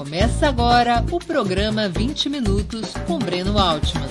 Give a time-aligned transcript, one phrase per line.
[0.00, 4.08] Começa agora o programa 20 Minutos com Breno Altman.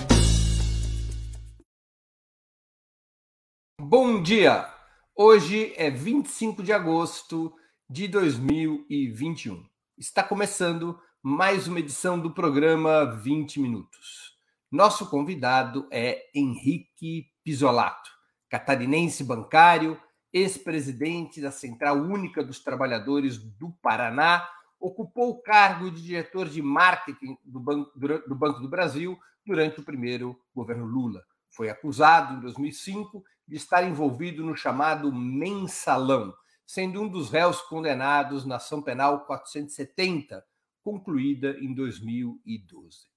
[3.82, 4.72] Bom dia!
[5.16, 7.52] Hoje é 25 de agosto
[7.90, 9.66] de 2021.
[9.98, 14.38] Está começando mais uma edição do programa 20 Minutos.
[14.72, 18.12] Nosso convidado é Henrique Pisolato,
[18.48, 20.00] catarinense bancário,
[20.32, 24.48] ex-presidente da Central Única dos Trabalhadores do Paraná,
[24.80, 29.84] ocupou o cargo de diretor de marketing do Banco do, Banco do Brasil durante o
[29.84, 31.24] primeiro governo Lula.
[31.50, 36.34] Foi acusado, em 2005, de estar envolvido no chamado mensalão,
[36.66, 40.46] sendo um dos réus condenados na ação penal 470,
[40.84, 43.08] concluída em 2012.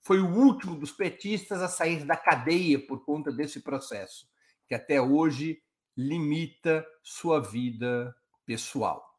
[0.00, 4.26] Foi o último dos petistas a sair da cadeia por conta desse processo,
[4.66, 5.62] que até hoje
[5.96, 8.14] limita sua vida
[8.44, 9.11] pessoal.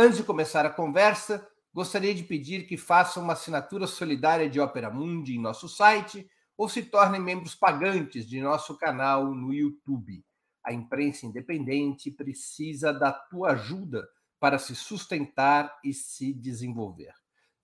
[0.00, 1.44] Antes de começar a conversa,
[1.74, 6.68] gostaria de pedir que façam uma assinatura solidária de Opera Mundi em nosso site ou
[6.68, 10.24] se tornem membros pagantes de nosso canal no YouTube.
[10.62, 17.12] A imprensa independente precisa da tua ajuda para se sustentar e se desenvolver.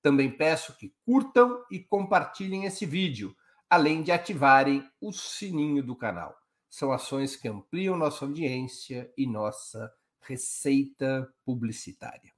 [0.02, 3.32] Também peço que curtam e compartilhem esse vídeo,
[3.70, 6.36] além de ativarem o sininho do canal
[6.74, 9.92] são ações que ampliam nossa audiência e nossa
[10.26, 12.32] receita publicitária.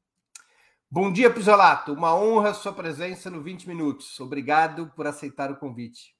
[0.91, 1.93] Bom dia, Pisolato.
[1.93, 4.19] Uma honra sua presença no 20 Minutos.
[4.21, 6.17] Obrigado por aceitar o convite.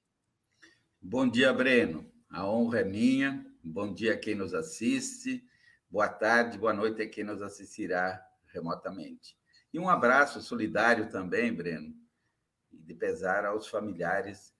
[1.01, 2.11] Bom dia, Breno.
[2.29, 3.45] A honra é minha.
[3.63, 5.43] Bom dia a quem nos assiste.
[5.89, 9.37] Boa tarde, boa noite a quem nos assistirá remotamente.
[9.73, 11.95] E um abraço solidário também, Breno,
[12.71, 14.53] de pesar aos familiares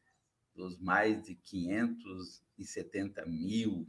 [0.55, 3.87] dos mais de 570 mil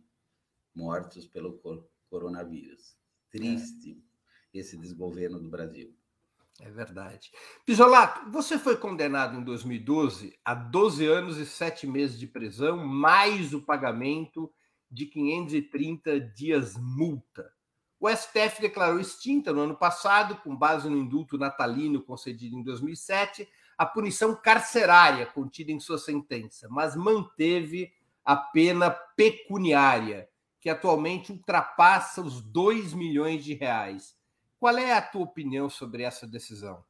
[0.75, 1.61] mortos pelo
[2.11, 2.98] coronavírus.
[3.31, 4.03] Triste
[4.55, 4.59] é.
[4.59, 5.95] esse desgoverno do Brasil.
[6.61, 7.31] É verdade.
[7.65, 13.55] Pisolato, você foi condenado em 2012 a 12 anos e 7 meses de prisão, mais
[13.55, 14.53] o pagamento
[14.91, 17.53] de 530 dias multa.
[18.01, 23.49] O STF declarou extinta no ano passado, com base no indulto natalino concedido em 2007,
[23.77, 27.93] a punição carcerária contida em sua sentença, mas manteve
[28.25, 30.29] a pena pecuniária,
[30.61, 34.17] que atualmente ultrapassa os 2 milhões de reais.
[34.59, 36.85] Qual é a tua opinião sobre essa decisão?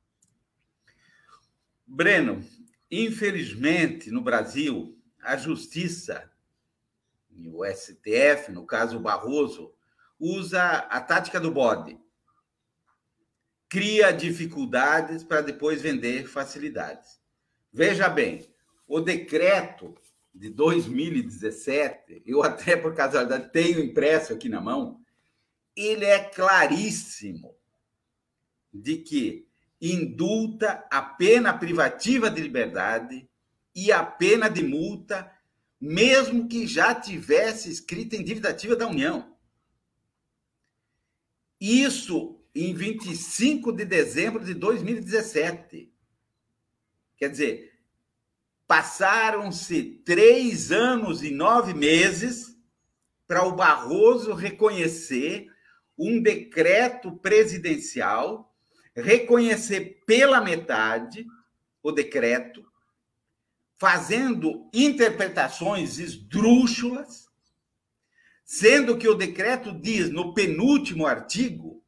[1.86, 2.42] Breno,
[2.90, 6.30] infelizmente no Brasil, a justiça,
[7.52, 9.72] o STF, no caso Barroso,
[10.18, 11.98] usa a tática do bode
[13.68, 17.20] cria dificuldades para depois vender facilidades.
[17.72, 18.48] Veja bem,
[18.86, 19.94] o decreto
[20.38, 25.00] de 2017, eu até por casualidade tenho impresso aqui na mão,
[25.74, 27.56] ele é claríssimo
[28.72, 29.48] de que
[29.80, 33.28] indulta a pena privativa de liberdade
[33.74, 35.28] e a pena de multa,
[35.80, 39.36] mesmo que já tivesse escrita em dívida ativa da União.
[41.60, 45.92] Isso em 25 de dezembro de 2017.
[47.16, 47.67] Quer dizer,
[48.68, 52.54] passaram-se três anos e nove meses
[53.26, 55.50] para o Barroso reconhecer
[55.98, 58.54] um decreto presidencial,
[58.94, 61.26] reconhecer pela metade
[61.82, 62.62] o decreto,
[63.78, 67.26] fazendo interpretações esdrúxulas,
[68.44, 71.82] sendo que o decreto diz no penúltimo artigo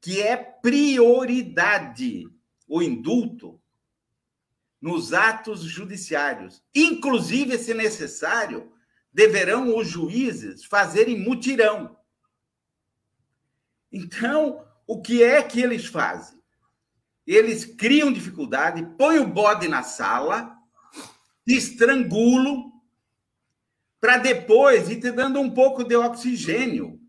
[0.00, 2.28] que é prioridade
[2.68, 3.61] o indulto
[4.82, 6.60] nos atos judiciários.
[6.74, 8.72] Inclusive, se necessário,
[9.12, 11.96] deverão os juízes fazerem mutirão.
[13.92, 16.42] Então, o que é que eles fazem?
[17.24, 20.58] Eles criam dificuldade, põem o bode na sala,
[21.46, 22.72] estrangulam,
[24.00, 27.00] para depois ir te dando um pouco de oxigênio.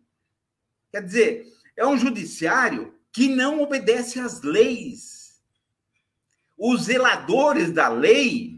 [0.92, 5.13] Quer dizer, é um judiciário que não obedece às leis.
[6.66, 8.58] Os zeladores da lei,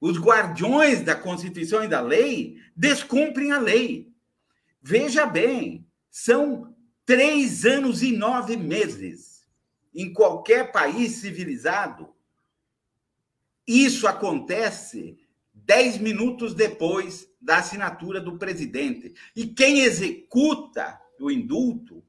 [0.00, 4.10] os guardiões da Constituição e da lei, descumprem a lei.
[4.80, 6.74] Veja bem, são
[7.04, 9.46] três anos e nove meses.
[9.94, 12.08] Em qualquer país civilizado,
[13.66, 15.18] isso acontece
[15.52, 19.12] dez minutos depois da assinatura do presidente.
[19.36, 22.02] E quem executa do indulto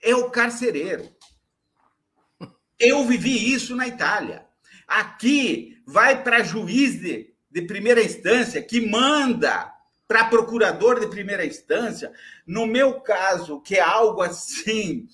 [0.00, 1.08] é o carcereiro.
[2.84, 4.44] Eu vivi isso na Itália.
[4.88, 9.72] Aqui vai para juiz de, de primeira instância, que manda
[10.08, 12.12] para procurador de primeira instância.
[12.44, 15.06] No meu caso, que é algo assim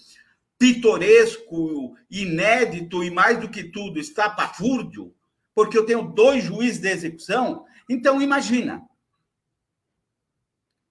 [0.59, 5.15] pitoresco, inédito e mais do que tudo estapafúrdio,
[5.55, 8.83] porque eu tenho dois juízes de execução, então imagina.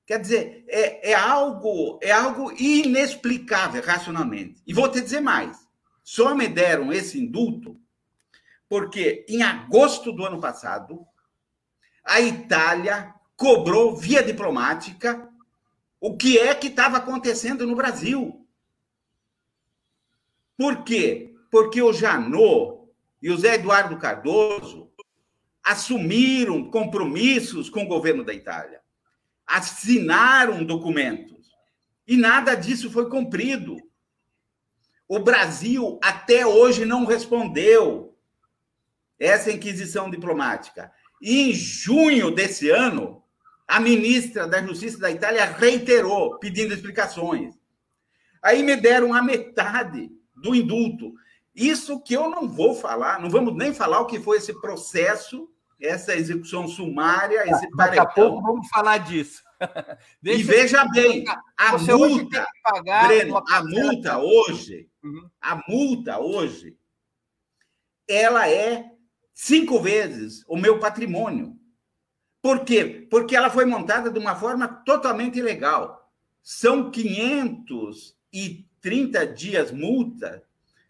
[0.06, 4.62] Quer dizer, é, é, algo é algo inexplicável racionalmente.
[4.66, 5.67] E vou te dizer mais.
[6.08, 7.78] Só me deram esse indulto
[8.70, 11.06] porque em agosto do ano passado
[12.02, 15.30] a Itália cobrou via diplomática
[16.00, 18.48] o que é que estava acontecendo no Brasil.
[20.56, 21.36] Por quê?
[21.52, 22.90] Porque o Janot
[23.22, 24.90] e o Zé Eduardo Cardoso
[25.62, 28.80] assumiram compromissos com o governo da Itália,
[29.46, 31.52] assinaram documentos
[32.08, 33.87] e nada disso foi cumprido.
[35.08, 38.16] O Brasil até hoje não respondeu
[39.20, 40.92] essa inquisição diplomática.
[41.22, 43.24] E em junho desse ano,
[43.68, 47.56] a ministra da Justiça da Itália reiterou, pedindo explicações.
[48.42, 51.14] Aí me deram a metade do indulto.
[51.56, 55.50] Isso que eu não vou falar, não vamos nem falar o que foi esse processo,
[55.82, 59.42] essa execução sumária, esse Daqui a pouco vamos falar disso.
[60.24, 61.26] e veja bem,
[61.58, 62.48] a multa,
[63.08, 65.30] Breno, a multa hoje, uhum.
[65.42, 66.78] a multa hoje,
[68.08, 68.86] ela é
[69.34, 71.58] cinco vezes o meu patrimônio.
[72.42, 73.06] Por quê?
[73.10, 76.10] Porque ela foi montada de uma forma totalmente ilegal.
[76.42, 80.42] São 530 dias multa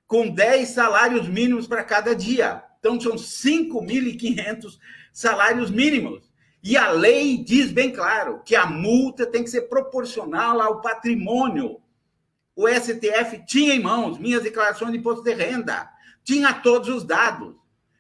[0.06, 2.64] com 10 salários mínimos para cada dia.
[2.80, 4.78] Então, são 5.500
[5.12, 6.27] salários mínimos.
[6.64, 11.80] E a lei diz bem claro que a multa tem que ser proporcional ao patrimônio.
[12.56, 15.90] O STF tinha em mãos minhas declarações de imposto de renda,
[16.24, 17.56] tinha todos os dados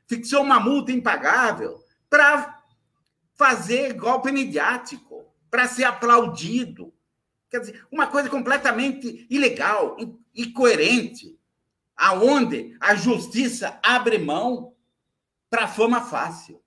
[0.07, 2.63] fixou uma multa impagável para
[3.36, 6.94] fazer golpe midiático, para ser aplaudido.
[7.50, 9.95] Quer dizer, uma coisa completamente ilegal,
[10.33, 11.38] incoerente,
[11.95, 14.74] aonde a justiça abre mão
[15.50, 16.62] para fama fácil.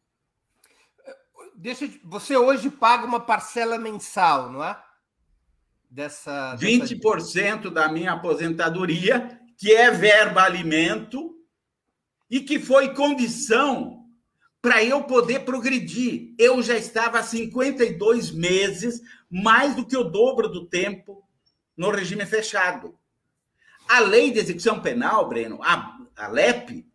[1.61, 4.83] Deixa, você hoje paga uma parcela mensal, não é?
[5.91, 6.95] Dessa, dessa...
[6.95, 11.37] 20% da minha aposentadoria, que é verba alimento,
[12.31, 14.07] e que foi condição
[14.63, 16.35] para eu poder progredir.
[16.39, 21.23] Eu já estava há 52 meses, mais do que o dobro do tempo,
[21.77, 22.99] no regime fechado.
[23.87, 26.90] A lei de execução penal, Breno, a, a LEP,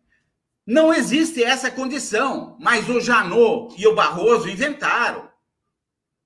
[0.66, 5.30] não existe essa condição, mas o Janot e o Barroso inventaram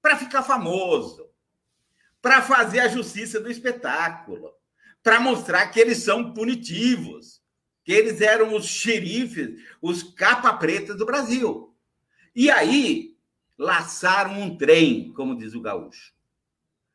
[0.00, 1.28] para ficar famoso,
[2.22, 4.52] para fazer a justiça do espetáculo,
[5.02, 7.40] para mostrar que eles são punitivos
[7.84, 11.74] que eles eram os xerifes, os capa-preta do Brasil.
[12.34, 13.16] E aí
[13.58, 16.12] laçaram um trem, como diz o gaúcho.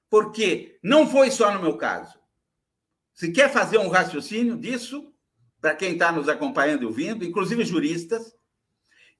[0.10, 2.18] Porque não foi só no meu caso.
[3.14, 5.14] Se quer fazer um raciocínio disso,
[5.66, 8.36] para quem está nos acompanhando e ouvindo, inclusive juristas,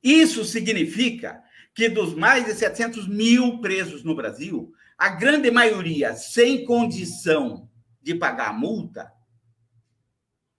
[0.04, 1.42] isso significa
[1.74, 7.68] que dos mais de 700 mil presos no Brasil, a grande maioria sem condição
[8.00, 9.12] de pagar a multa,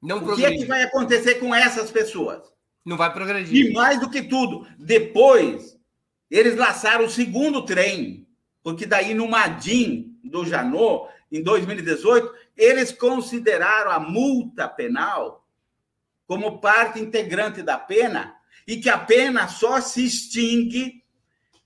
[0.02, 2.42] não o que é que vai acontecer com essas pessoas?
[2.84, 3.66] Não vai progredir.
[3.66, 5.78] E mais do que tudo, depois
[6.28, 8.26] eles laçaram o segundo trem,
[8.60, 15.45] porque daí no Madim do Janot, em 2018, eles consideraram a multa penal
[16.26, 18.34] como parte integrante da pena
[18.66, 21.04] e que a pena só se extingue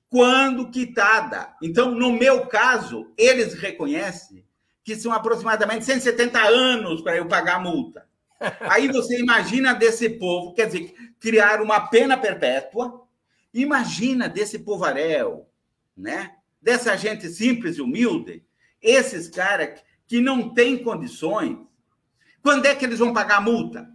[0.08, 1.54] quando quitada.
[1.62, 4.44] Então, no meu caso, eles reconhecem
[4.82, 8.06] que são aproximadamente 170 anos para eu pagar a multa.
[8.68, 13.06] Aí você imagina desse povo, quer dizer, criar uma pena perpétua.
[13.52, 15.48] Imagina desse povaréu,
[15.96, 16.32] né?
[16.60, 18.44] Dessa gente simples e humilde,
[18.82, 21.58] esses caras que não têm condições.
[22.42, 23.88] Quando é que eles vão pagar a multa?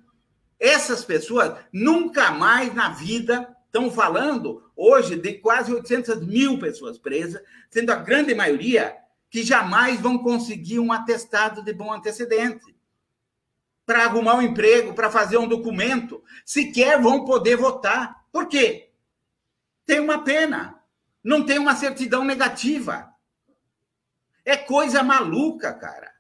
[0.60, 7.42] Essas pessoas nunca mais na vida estão falando hoje de quase 800 mil pessoas presas,
[7.70, 8.96] sendo a grande maioria
[9.30, 12.76] que jamais vão conseguir um atestado de bom antecedente
[13.86, 18.26] para arrumar um emprego, para fazer um documento, sequer vão poder votar.
[18.32, 18.90] Por quê?
[19.86, 20.82] Tem uma pena,
[21.24, 23.14] não tem uma certidão negativa.
[24.44, 26.15] É coisa maluca, cara.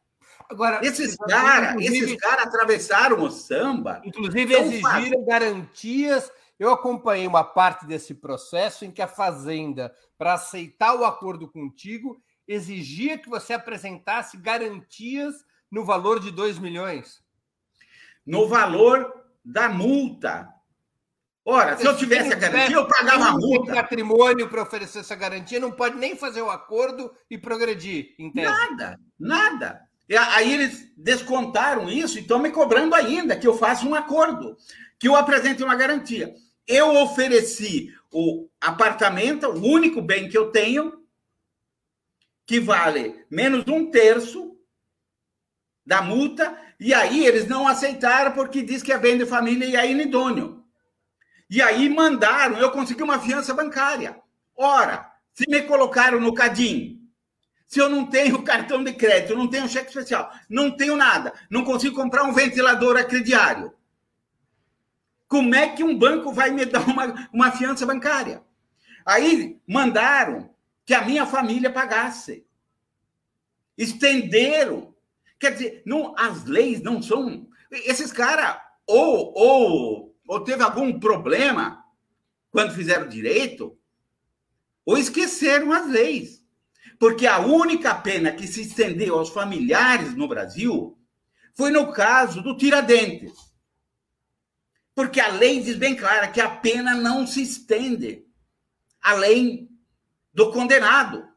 [0.49, 4.01] Agora, esses caras, esses caras atravessaram o samba.
[4.03, 5.25] Inclusive exigiram fazendo...
[5.25, 6.31] garantias.
[6.57, 12.17] Eu acompanhei uma parte desse processo em que a Fazenda, para aceitar o acordo contigo,
[12.47, 15.35] exigia que você apresentasse garantias
[15.69, 17.25] no valor de 2 milhões
[18.25, 20.49] no valor da multa.
[21.47, 23.75] Ora, se eu tivesse a garantia, eu pagava a multa.
[23.75, 29.81] patrimônio para oferecer essa garantia, não pode nem fazer o acordo e progredir, Nada, nada.
[30.07, 34.57] E aí eles descontaram isso e estão me cobrando ainda que eu faça um acordo,
[34.99, 36.33] que eu apresente uma garantia.
[36.67, 41.03] Eu ofereci o apartamento, o único bem que eu tenho,
[42.45, 44.55] que vale menos um terço
[45.85, 49.75] da multa, e aí eles não aceitaram porque diz que é bem de família e
[49.75, 50.63] é inidôneo.
[51.49, 54.19] E aí mandaram, eu consegui uma fiança bancária.
[54.55, 57.04] Ora, se me colocaram no Cadim,
[57.67, 61.63] se eu não tenho cartão de crédito, não tenho cheque especial, não tenho nada, não
[61.63, 63.73] consigo comprar um ventilador acrediário,
[65.27, 68.43] como é que um banco vai me dar uma, uma fiança bancária?
[69.05, 70.53] Aí mandaram
[70.85, 72.45] que a minha família pagasse.
[73.77, 74.95] Estenderam.
[75.39, 77.47] Quer dizer, não, as leis não são.
[77.71, 81.83] Esses caras, ou, ou, ou teve algum problema
[82.51, 83.77] quando fizeram direito,
[84.85, 86.44] ou esqueceram as leis.
[86.99, 90.97] Porque a única pena que se estendeu aos familiares no Brasil
[91.53, 93.33] foi no caso do Tiradentes.
[94.93, 98.25] Porque a lei diz bem clara que a pena não se estende
[99.01, 99.69] além
[100.33, 101.27] do condenado.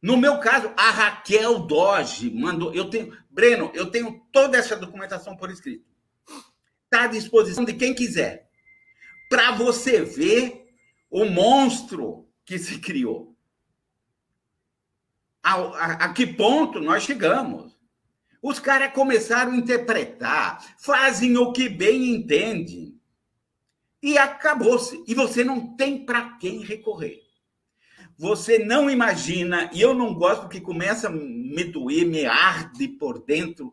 [0.00, 2.72] No meu caso, a Raquel Doge mandou.
[2.72, 3.16] Eu tenho.
[3.28, 5.84] Breno, eu tenho toda essa documentação por escrito.
[6.84, 8.48] Está à disposição de quem quiser.
[9.28, 10.68] Para você ver
[11.10, 13.27] o monstro que se criou.
[15.48, 17.74] A, a, a que ponto nós chegamos?
[18.42, 23.00] Os caras começaram a interpretar, fazem o que bem entendem.
[24.02, 25.02] E acabou-se.
[25.08, 27.22] E você não tem para quem recorrer.
[28.18, 33.24] Você não imagina, e eu não gosto porque começa a me doer, me arde por
[33.24, 33.72] dentro,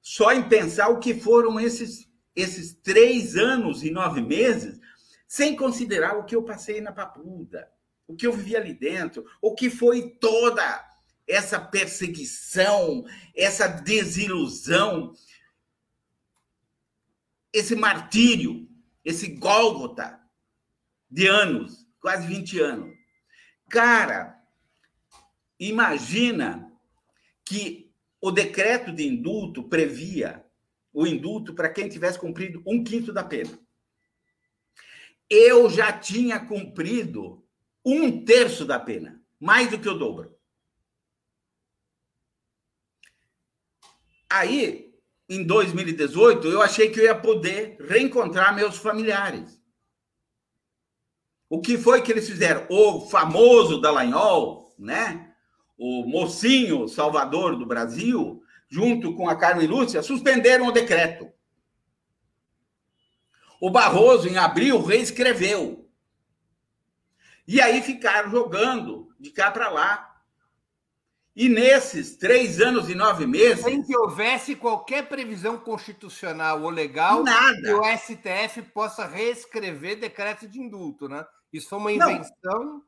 [0.00, 4.78] só em pensar o que foram esses, esses três anos e nove meses,
[5.26, 7.68] sem considerar o que eu passei na papuda,
[8.08, 10.84] o que eu vivi ali dentro, o que foi toda
[11.26, 13.04] essa perseguição,
[13.36, 15.12] essa desilusão,
[17.52, 18.66] esse martírio,
[19.04, 20.18] esse Gólgota
[21.10, 22.98] de anos, quase 20 anos.
[23.68, 24.42] Cara,
[25.60, 26.72] imagina
[27.44, 30.44] que o decreto de indulto previa
[30.92, 33.58] o indulto para quem tivesse cumprido um quinto da pena.
[35.28, 37.46] Eu já tinha cumprido
[37.84, 40.36] um terço da pena, mais do que o dobro.
[44.30, 44.94] Aí,
[45.28, 49.58] em 2018, eu achei que eu ia poder reencontrar meus familiares.
[51.48, 52.66] O que foi que eles fizeram?
[52.68, 55.34] O famoso Dallagnol, né?
[55.78, 61.32] O mocinho salvador do Brasil, junto com a Carmen Lúcia, suspenderam o decreto.
[63.60, 65.87] O Barroso, em abril, reescreveu.
[67.48, 70.04] E aí ficaram jogando de cá para lá.
[71.34, 73.64] E nesses três anos e nove meses.
[73.64, 77.56] Sem que houvesse qualquer previsão constitucional ou legal nada.
[77.62, 81.24] que o STF possa reescrever decreto de indulto, né?
[81.50, 82.32] Isso foi uma invenção.
[82.44, 82.82] Não.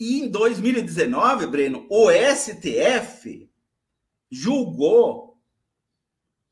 [0.00, 3.48] E em 2019, Breno, o STF
[4.28, 5.38] julgou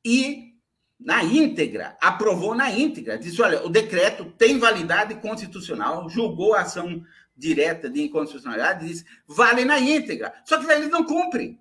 [0.05, 0.55] e,
[1.01, 3.19] na íntegra, aprovou na íntegra.
[3.19, 7.05] Disse: olha, o decreto tem validade constitucional, julgou a ação
[7.43, 10.33] direta de inconstitucionalidade, diz vale na íntegra.
[10.45, 11.61] Só que eles não cumprem.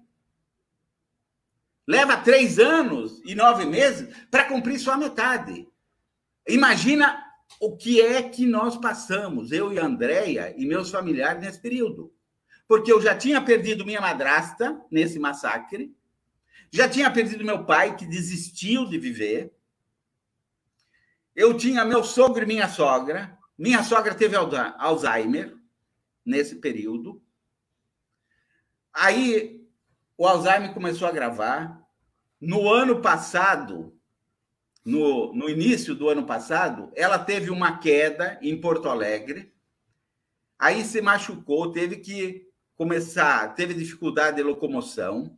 [1.88, 5.68] Leva três anos e nove meses para cumprir só a metade.
[6.48, 7.20] Imagina
[7.60, 12.14] o que é que nós passamos, eu e a Andréia e meus familiares nesse período.
[12.68, 15.94] Porque eu já tinha perdido minha madrasta nesse massacre,
[16.70, 19.52] já tinha perdido meu pai, que desistiu de viver.
[21.36, 23.38] Eu tinha meu sogro e minha sogra.
[23.58, 25.61] Minha sogra teve Alzheimer
[26.26, 27.22] nesse período.
[28.94, 29.66] Aí
[30.18, 31.82] o Alzheimer começou a gravar.
[32.40, 33.96] No ano passado,
[34.84, 39.54] no, no início do ano passado, ela teve uma queda em Porto Alegre,
[40.58, 45.38] aí se machucou, teve que começar, teve dificuldade de locomoção.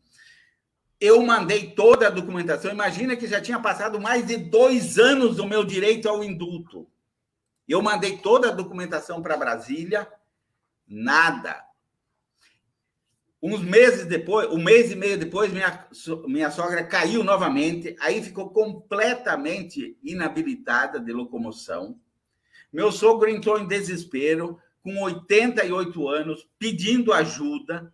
[0.99, 2.71] Eu mandei toda a documentação.
[2.71, 6.87] Imagina que já tinha passado mais de dois anos do meu direito ao indulto.
[7.67, 10.09] Eu mandei toda a documentação para Brasília,
[10.87, 11.63] nada.
[13.41, 15.85] Uns meses depois, um mês e meio depois, minha,
[16.27, 21.99] minha sogra caiu novamente, aí ficou completamente inabilitada de locomoção.
[22.71, 27.93] Meu sogro entrou em desespero, com 88 anos, pedindo ajuda.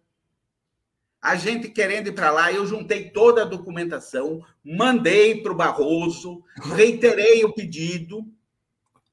[1.21, 6.43] A gente querendo ir para lá, eu juntei toda a documentação, mandei para o Barroso,
[6.75, 8.25] reiterei o pedido,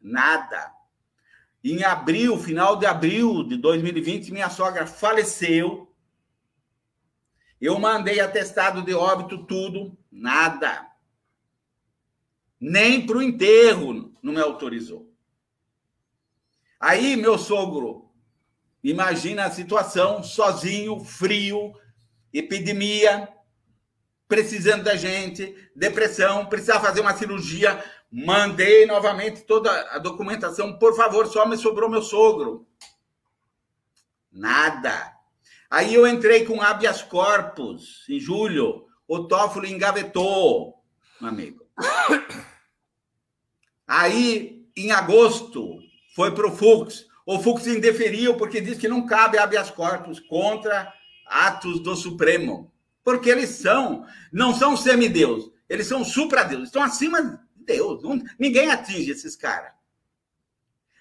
[0.01, 0.76] nada.
[1.69, 5.93] Em abril, final de abril de 2020, minha sogra faleceu
[7.61, 10.87] Eu mandei atestado de óbito, tudo, nada.
[12.61, 15.13] Nem para o enterro não me autorizou.
[16.79, 18.13] Aí, meu sogro,
[18.81, 21.75] imagina a situação, sozinho, frio,
[22.33, 23.29] epidemia,
[24.29, 27.83] precisando da gente, depressão, precisava fazer uma cirurgia.
[28.11, 30.79] Mandei novamente toda a documentação.
[30.79, 32.67] Por favor, só me sobrou meu sogro.
[34.31, 35.13] Nada.
[35.71, 38.87] Aí eu entrei com habeas corpus em julho.
[39.09, 40.75] O Toffoli engavetou,
[41.21, 41.67] meu amigo.
[43.87, 45.79] Aí, em agosto,
[46.15, 47.07] foi para o Fux.
[47.25, 50.93] O Fux indeferiu porque diz que não cabe habeas corpus contra
[51.27, 52.73] atos do Supremo.
[53.05, 58.03] Porque eles são, não são semideus, eles são supradeus, estão acima Deus.
[58.39, 59.73] Ninguém atinge esses caras.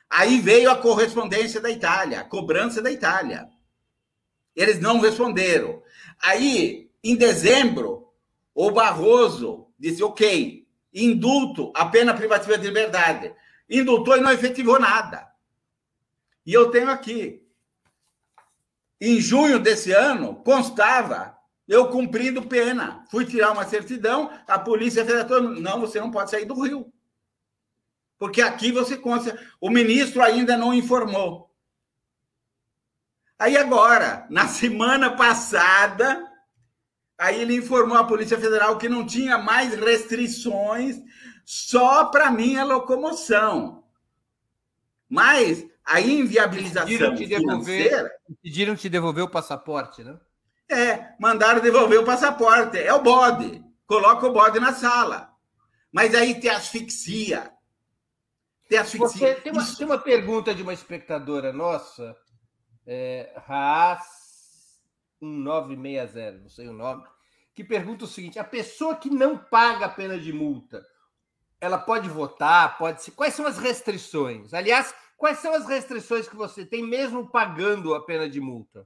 [0.09, 3.49] Aí veio a correspondência da Itália, a cobrança da Itália.
[4.55, 5.81] Eles não responderam.
[6.21, 8.11] Aí, em dezembro,
[8.53, 13.33] o Barroso disse: ok, indulto a pena privativa de liberdade.
[13.69, 15.27] Indultou e não efetivou nada.
[16.45, 17.43] E eu tenho aqui.
[19.01, 21.34] Em junho desse ano, constava
[21.67, 23.03] eu cumprindo pena.
[23.09, 26.91] Fui tirar uma certidão, a polícia federal não, você não pode sair do Rio.
[28.17, 29.37] Porque aqui você consta.
[29.59, 31.53] O ministro ainda não informou.
[33.37, 36.25] Aí agora, na semana passada,
[37.17, 40.97] aí ele informou à Polícia Federal que não tinha mais restrições
[41.43, 43.83] só para minha locomoção.
[45.09, 48.11] Mas a inviabilização pediram te devolver, financeira...
[48.41, 50.17] Pediram te devolver o passaporte, né?
[50.69, 52.77] É, mandaram devolver o passaporte.
[52.77, 53.63] É o bode.
[53.85, 55.29] Coloca o bode na sala.
[55.91, 57.51] Mas aí te asfixia.
[58.67, 59.07] Te asfixia.
[59.07, 59.77] Você, tem, uma, Isso...
[59.77, 62.15] tem uma pergunta de uma espectadora nossa
[62.85, 64.03] é, Haas
[65.21, 67.03] 1960, não sei o nome,
[67.53, 70.85] que pergunta o seguinte: a pessoa que não paga a pena de multa,
[71.59, 72.77] ela pode votar?
[72.77, 74.53] Pode se Quais são as restrições?
[74.53, 78.85] Aliás, quais são as restrições que você tem mesmo pagando a pena de multa?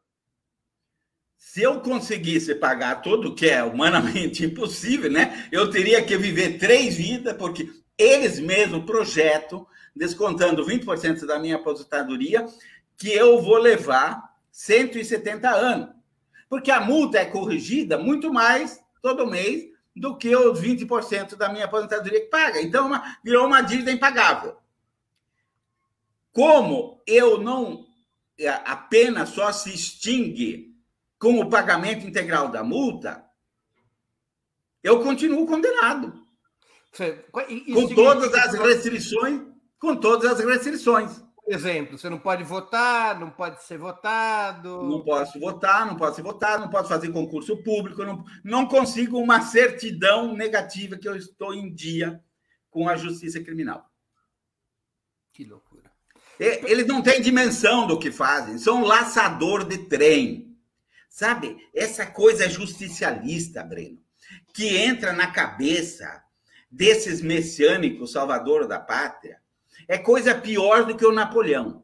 [1.39, 5.47] Se eu conseguisse pagar tudo, que é humanamente impossível, né?
[5.49, 12.45] Eu teria que viver três vidas, porque eles mesmos projetam, descontando 20% da minha aposentadoria,
[12.97, 14.21] que eu vou levar
[14.51, 15.89] 170 anos.
[16.49, 21.65] Porque a multa é corrigida muito mais todo mês do que os 20% da minha
[21.65, 22.61] aposentadoria que paga.
[22.61, 24.57] Então, uma, virou uma dívida impagável.
[26.33, 27.87] Como eu não.
[28.37, 30.68] É, a pena só se extingue
[31.19, 33.23] com o pagamento integral da multa,
[34.81, 36.25] eu continuo condenado.
[37.73, 39.41] com todas as restrições,
[39.77, 44.83] com todas as restrições exemplo, você não pode votar, não pode ser votado.
[44.83, 49.17] Não posso votar, não posso ser votado, não posso fazer concurso público, não, não consigo
[49.17, 52.23] uma certidão negativa que eu estou em dia
[52.69, 53.89] com a justiça criminal.
[55.33, 55.89] Que loucura.
[56.39, 60.48] Eles não têm dimensão do que fazem, são um laçador de trem.
[61.09, 63.99] Sabe, essa coisa justicialista, Breno,
[64.53, 66.23] que entra na cabeça
[66.69, 69.41] desses messiânicos salvador da pátria,
[69.87, 71.83] é coisa pior do que o Napoleão.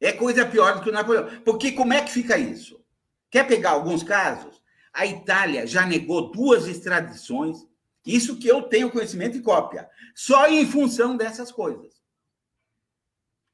[0.00, 1.40] É coisa pior do que o Napoleão.
[1.40, 2.84] Porque como é que fica isso?
[3.30, 4.62] Quer pegar alguns casos?
[4.92, 7.66] A Itália já negou duas extradições,
[8.06, 12.00] isso que eu tenho conhecimento e cópia, só em função dessas coisas.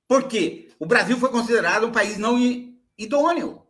[0.07, 2.39] Porque o Brasil foi considerado um país não
[2.99, 3.64] idôneo,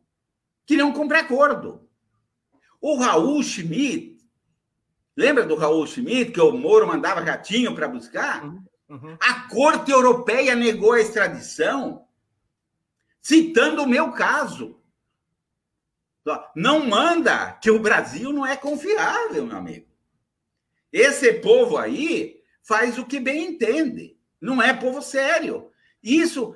[0.67, 1.89] que não cumpre acordo.
[2.81, 4.19] O Raul Schmidt,
[5.17, 8.45] lembra do Raul Schmidt, que o Moro mandava gatinho para buscar?
[8.45, 8.65] Uhum.
[8.89, 9.17] Uhum.
[9.21, 12.07] A Corte Europeia negou a extradição,
[13.21, 14.81] citando o meu caso.
[16.55, 19.87] Não manda que o Brasil não é confiável, meu amigo.
[20.93, 24.17] Esse povo aí faz o que bem entende.
[24.41, 25.71] Não é povo sério.
[26.03, 26.55] Isso,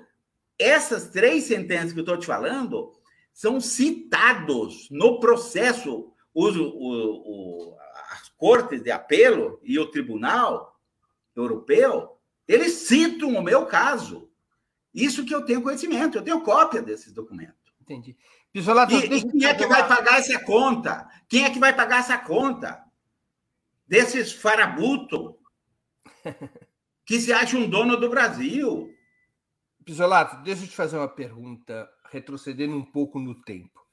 [0.59, 2.98] essas três sentenças que eu estou te falando,
[3.39, 6.13] são citados no processo.
[6.35, 7.77] Os, o, o,
[8.11, 10.77] as cortes de apelo e o tribunal
[11.37, 14.29] europeu eles citam o meu caso.
[14.93, 17.73] Isso que eu tenho conhecimento, eu tenho cópia desses documentos.
[17.81, 18.17] Entendi.
[18.53, 21.09] Pisolato, e, e quem é que vai pagar essa conta?
[21.29, 22.83] Quem é que vai pagar essa conta?
[23.87, 25.39] Desses farabuto
[27.07, 28.93] que se acham dono do Brasil.
[29.85, 33.85] Pisolato, deixa eu te fazer uma pergunta, retrocedendo um pouco no tempo.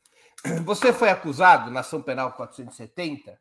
[0.65, 3.39] Você foi acusado na ação penal 470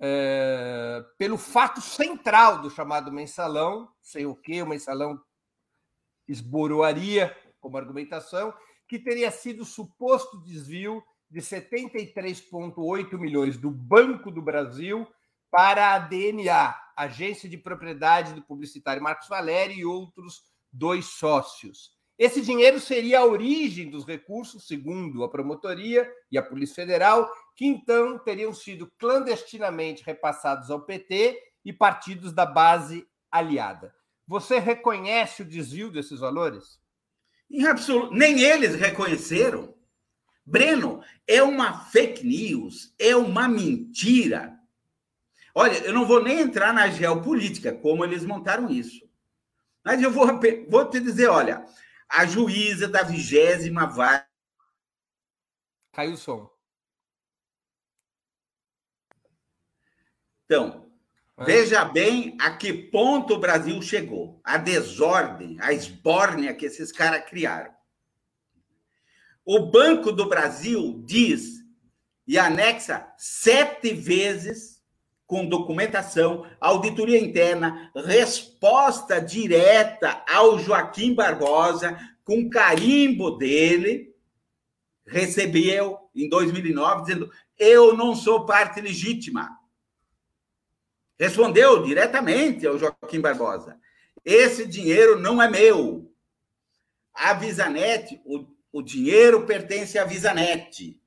[0.00, 5.20] é, pelo fato central do chamado mensalão, sei o que, o mensalão
[6.28, 8.52] esboroaria como argumentação,
[8.86, 15.06] que teria sido suposto desvio de 73,8 milhões do Banco do Brasil
[15.50, 21.92] para a DNA, Agência de Propriedade do Publicitário Marcos Valério e outros dois sócios.
[22.18, 27.66] Esse dinheiro seria a origem dos recursos, segundo a promotoria e a Polícia Federal, que
[27.66, 33.92] então teriam sido clandestinamente repassados ao PT e partidos da base aliada.
[34.26, 36.78] Você reconhece o desvio desses valores?
[37.50, 38.14] Em absoluto.
[38.14, 39.74] Nem eles reconheceram.
[40.46, 44.58] Breno, é uma fake news, é uma mentira.
[45.54, 49.08] Olha, eu não vou nem entrar na geopolítica, como eles montaram isso.
[49.84, 50.26] Mas eu vou,
[50.68, 51.64] vou te dizer, olha,
[52.08, 54.28] a juíza da vigésima vara.
[55.92, 56.50] Caiu o som.
[60.44, 60.90] Então,
[61.38, 61.44] é.
[61.44, 64.40] veja bem a que ponto o Brasil chegou.
[64.44, 67.74] A desordem, a esbórnia que esses caras criaram.
[69.44, 71.64] O Banco do Brasil diz
[72.26, 74.73] e anexa sete vezes
[75.26, 84.14] com documentação, auditoria interna, resposta direta ao Joaquim Barbosa, com carimbo dele,
[85.06, 89.58] recebeu em 2009, dizendo: Eu não sou parte legítima.
[91.18, 93.78] Respondeu diretamente ao Joaquim Barbosa:
[94.24, 96.10] Esse dinheiro não é meu.
[97.12, 101.00] A Visanet, o, o dinheiro pertence à Visanet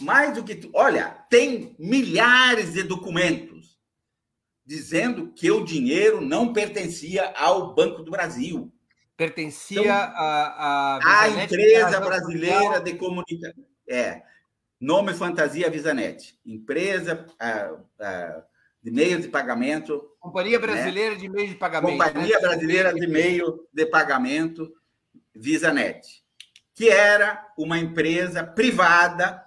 [0.00, 0.70] mais do que.
[0.72, 3.60] Olha, tem milhares de documentos
[4.70, 8.72] dizendo que o dinheiro não pertencia ao Banco do Brasil.
[9.16, 13.64] Pertencia então, a, a, a empresa brasileira de comunicação.
[13.88, 14.22] É.
[14.80, 16.38] Nome fantasia Visanet.
[16.46, 18.42] Empresa a, a,
[18.80, 20.08] de meio de pagamento.
[20.20, 20.66] Companhia né?
[20.66, 21.20] Brasileira né?
[21.20, 21.90] de Meio de Pagamento.
[21.90, 22.40] Companhia né?
[22.40, 24.72] Brasileira de Meio de Pagamento,
[25.34, 26.06] Visanet.
[26.74, 29.44] Que era uma empresa privada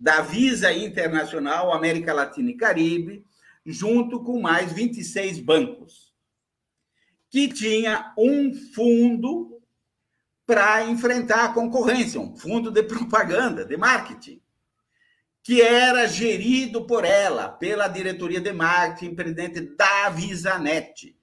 [0.00, 3.22] da Visa Internacional América Latina e Caribe,
[3.66, 6.14] junto com mais 26 bancos,
[7.28, 9.60] que tinha um fundo
[10.46, 14.40] para enfrentar a concorrência, um fundo de propaganda, de marketing,
[15.42, 21.14] que era gerido por ela, pela diretoria de marketing presidente da VisaNet.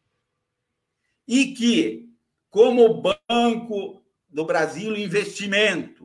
[1.27, 2.07] E que,
[2.49, 5.96] como Banco do Brasil Investimento,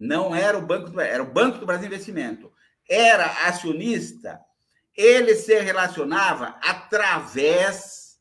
[0.00, 2.50] não era o Banco do era o Banco do Brasil Investimento.
[2.88, 4.40] Era acionista,
[4.96, 8.18] ele se relacionava através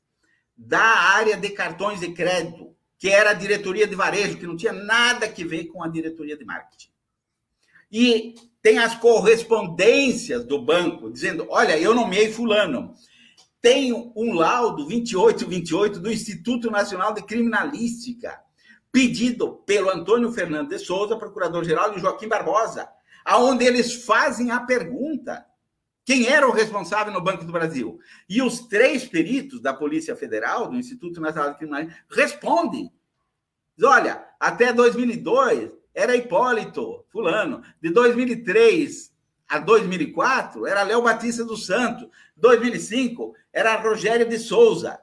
[0.55, 4.73] da área de cartões de crédito, que era a diretoria de varejo, que não tinha
[4.73, 6.89] nada a ver com a diretoria de marketing.
[7.89, 12.93] E tem as correspondências do banco dizendo: olha, eu nomeei Fulano.
[13.61, 18.39] Tem um laudo 2828 do Instituto Nacional de Criminalística
[18.91, 22.89] pedido pelo Antônio Fernando de Souza, procurador-geral, e Joaquim Barbosa,
[23.23, 25.45] aonde eles fazem a pergunta:
[26.09, 27.99] quem era o responsável no Banco do Brasil?
[28.27, 32.91] E os três peritos da Polícia Federal, do Instituto Nacional de Criminalística, respondem.
[33.81, 37.61] Olha, até 2002 era Hipólito, fulano.
[37.79, 39.13] De 2003
[39.47, 42.07] a 2004 era Léo Batista dos Santos.
[42.35, 44.99] 2005 era Rogério de Souza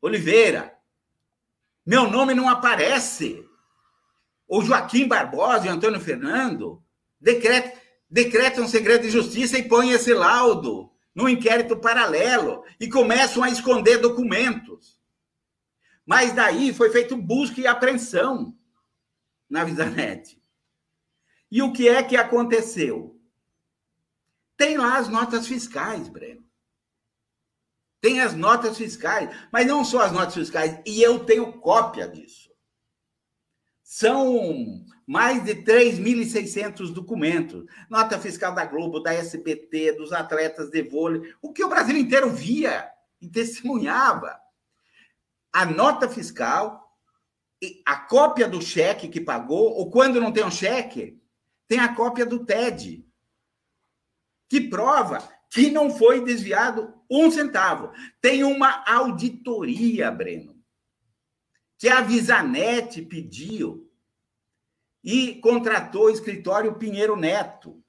[0.00, 0.77] Oliveira.
[1.88, 3.48] Meu nome não aparece.
[4.46, 6.84] O Joaquim Barbosa e Antônio Fernando
[7.18, 7.72] decretam,
[8.10, 13.96] decretam segredo de justiça e põem esse laudo no inquérito paralelo e começam a esconder
[13.96, 15.00] documentos.
[16.04, 18.54] Mas daí foi feito busca e apreensão
[19.48, 20.38] na Visanet.
[21.50, 23.18] E o que é que aconteceu?
[24.58, 26.46] Tem lá as notas fiscais, Breno.
[28.00, 32.48] Tem as notas fiscais, mas não só as notas fiscais, e eu tenho cópia disso.
[33.82, 37.64] São mais de 3.600 documentos.
[37.88, 42.30] Nota fiscal da Globo, da SBT, dos atletas de vôlei, o que o Brasil inteiro
[42.30, 42.88] via
[43.20, 44.38] e testemunhava.
[45.50, 46.94] A nota fiscal,
[47.86, 51.20] a cópia do cheque que pagou, ou quando não tem um cheque,
[51.66, 53.04] tem a cópia do TED,
[54.48, 57.92] que prova que não foi desviado um centavo.
[58.20, 60.56] Tem uma auditoria, Breno,
[61.78, 63.88] que a Visanet pediu
[65.02, 67.82] e contratou o escritório Pinheiro Neto.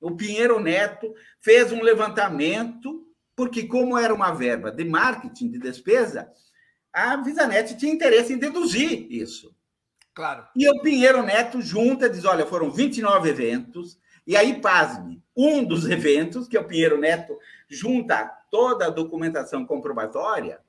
[0.00, 6.30] O Pinheiro Neto fez um levantamento, porque, como era uma verba de marketing, de despesa,
[6.92, 9.54] a Visanet tinha interesse em deduzir isso.
[10.14, 10.46] Claro.
[10.56, 15.86] E o Pinheiro Neto junta, diz: olha, foram 29 eventos, e aí, pasme, um dos
[15.88, 20.60] eventos, que é o Pinheiro Neto junta toda a documentação comprobatória,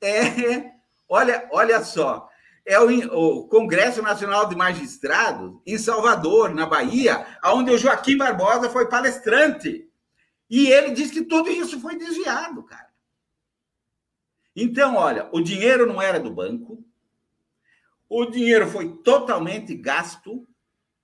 [0.00, 0.72] é,
[1.08, 2.28] olha, olha só,
[2.64, 8.68] é o, o, Congresso Nacional de Magistrados, em Salvador, na Bahia, onde o Joaquim Barbosa
[8.68, 9.88] foi palestrante.
[10.50, 12.86] E ele disse que tudo isso foi desviado, cara.
[14.54, 16.82] Então, olha, o dinheiro não era do banco,
[18.08, 20.46] o dinheiro foi totalmente gasto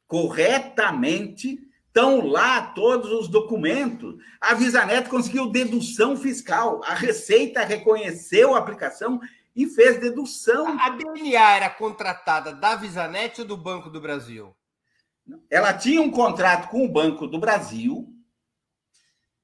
[0.06, 1.58] corretamente,
[1.92, 4.16] estão lá todos os documentos.
[4.40, 9.20] A Visanet conseguiu dedução fiscal, a Receita reconheceu a aplicação
[9.54, 10.78] e fez dedução.
[10.80, 14.56] A DNA era contratada da Visanet ou do Banco do Brasil?
[15.50, 18.08] Ela tinha um contrato com o Banco do Brasil,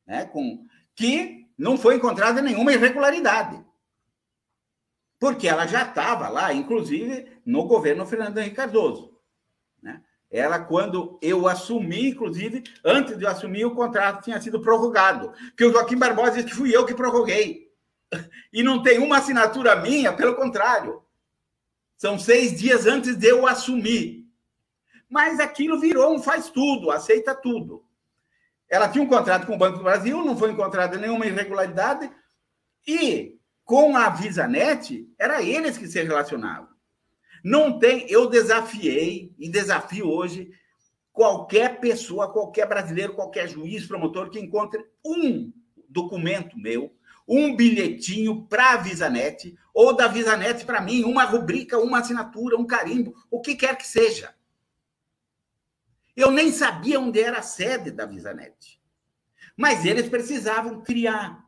[0.06, 3.62] né, com, que não foi encontrada nenhuma irregularidade.
[5.20, 9.17] Porque ela já estava lá, inclusive, no governo Fernando Henrique Cardoso.
[10.30, 15.32] Ela, quando eu assumi, inclusive, antes de eu assumir, o contrato tinha sido prorrogado.
[15.48, 17.68] Porque o Joaquim Barbosa disse que fui eu que prorroguei.
[18.50, 21.02] E não tem uma assinatura minha, pelo contrário.
[21.98, 24.26] São seis dias antes de eu assumir.
[25.06, 27.84] Mas aquilo virou um faz tudo, aceita tudo.
[28.68, 32.10] Ela tinha um contrato com o Banco do Brasil, não foi encontrada nenhuma irregularidade,
[32.86, 36.67] e com a VisaNet, era eles que se relacionavam.
[37.42, 40.50] Não tem, eu desafiei e desafio hoje
[41.12, 45.52] qualquer pessoa, qualquer brasileiro, qualquer juiz, promotor que encontre um
[45.88, 46.92] documento meu
[47.28, 52.66] um bilhetinho para a VisaNet, ou da VisaNet para mim, uma rubrica, uma assinatura, um
[52.66, 54.34] carimbo, o que quer que seja.
[56.16, 58.80] Eu nem sabia onde era a sede da VisaNet.
[59.54, 61.46] Mas eles precisavam criar.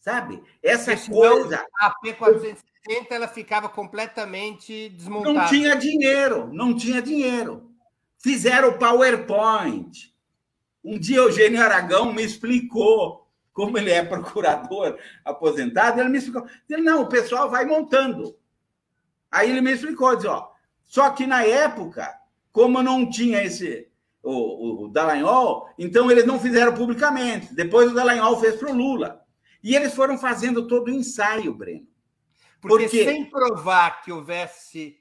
[0.00, 0.42] Sabe?
[0.62, 1.64] Essa Esse coisa.
[1.78, 2.62] A P460
[3.10, 5.32] ela ficava completamente desmontada.
[5.34, 7.70] Não tinha dinheiro, não tinha dinheiro.
[8.18, 10.14] Fizeram o PowerPoint.
[10.82, 13.20] Um dia Eugênio Aragão me explicou
[13.52, 16.46] como ele é procurador aposentado, ele me explicou.
[16.68, 18.34] Ele, não, o pessoal vai montando.
[19.30, 20.48] Aí ele me explicou, ó,
[20.84, 22.10] só que na época,
[22.52, 23.86] como não tinha esse
[24.22, 27.54] o, o Dallagnol, então eles não fizeram publicamente.
[27.54, 29.19] Depois o Dallagnol fez para o Lula.
[29.62, 31.86] E eles foram fazendo todo o ensaio, Breno.
[32.60, 34.96] Porque, Porque sem provar que houvesse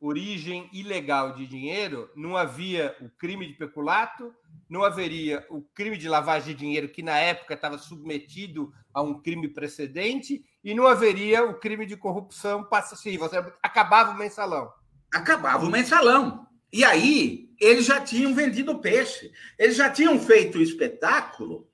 [0.00, 4.32] origem ilegal de dinheiro, não havia o crime de peculato,
[4.68, 9.20] não haveria o crime de lavagem de dinheiro, que na época estava submetido a um
[9.20, 13.30] crime precedente, e não haveria o crime de corrupção passiva.
[13.62, 14.72] Acabava o mensalão.
[15.12, 16.46] Acabava o mensalão.
[16.72, 19.32] E aí, eles já tinham vendido peixe.
[19.58, 21.69] Eles já tinham feito o espetáculo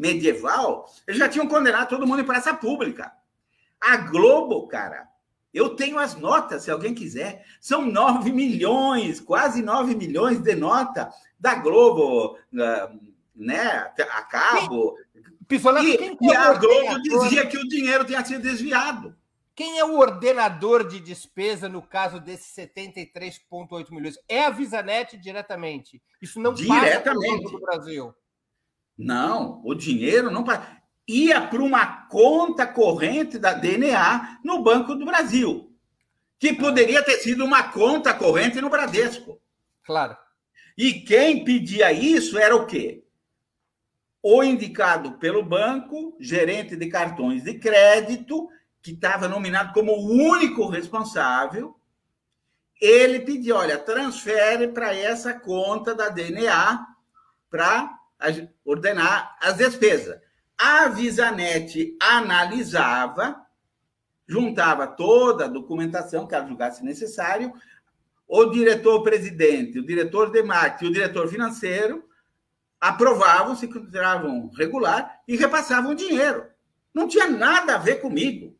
[0.00, 3.12] medieval, eles já tinham condenado todo mundo em praça pública.
[3.78, 5.06] A Globo, cara,
[5.52, 7.44] eu tenho as notas, se alguém quiser.
[7.60, 12.38] São 9 milhões, quase 9 milhões de nota da Globo,
[13.34, 13.92] né?
[14.10, 14.96] A cabo.
[15.46, 19.14] Pistola, e, é e a Globo dizia que o dinheiro tinha sido desviado.
[19.54, 24.16] Quem é o ordenador de despesa no caso desses 73,8 milhões?
[24.26, 26.00] É a Visanet diretamente.
[26.22, 27.42] Isso não diretamente.
[27.42, 28.14] passa do Brasil.
[29.00, 30.44] Não, o dinheiro não
[31.08, 35.74] ia para uma conta corrente da DNA no Banco do Brasil,
[36.38, 39.40] que poderia ter sido uma conta corrente no Bradesco.
[39.84, 40.18] Claro.
[40.76, 43.02] E quem pedia isso era o quê?
[44.22, 48.50] O indicado pelo banco, gerente de cartões de crédito,
[48.82, 51.74] que estava nominado como o único responsável,
[52.78, 56.86] ele pediu, olha, transfere para essa conta da DNA
[57.50, 57.99] para
[58.64, 60.20] ordenar as despesas.
[60.58, 63.44] A Visanet analisava,
[64.26, 67.52] juntava toda a documentação que ela julgasse necessário,
[68.28, 72.04] o diretor-presidente, o diretor de marketing e o diretor financeiro
[72.80, 76.46] aprovavam, se consideravam regular e repassavam o dinheiro.
[76.94, 78.56] Não tinha nada a ver comigo.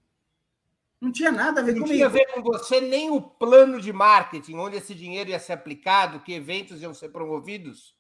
[1.01, 2.03] Não tinha nada a ver não comigo.
[2.03, 5.39] Não tinha a ver com você nem o plano de marketing, onde esse dinheiro ia
[5.39, 7.95] ser aplicado, que eventos iam ser promovidos.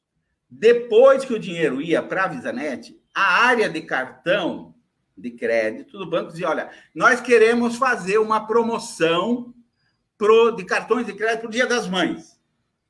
[0.50, 4.74] Depois que o dinheiro ia para a Visanet, a área de cartão
[5.16, 9.54] de crédito do banco dizia: olha, nós queremos fazer uma promoção
[10.18, 12.40] pro, de cartões de crédito para o Dia das Mães,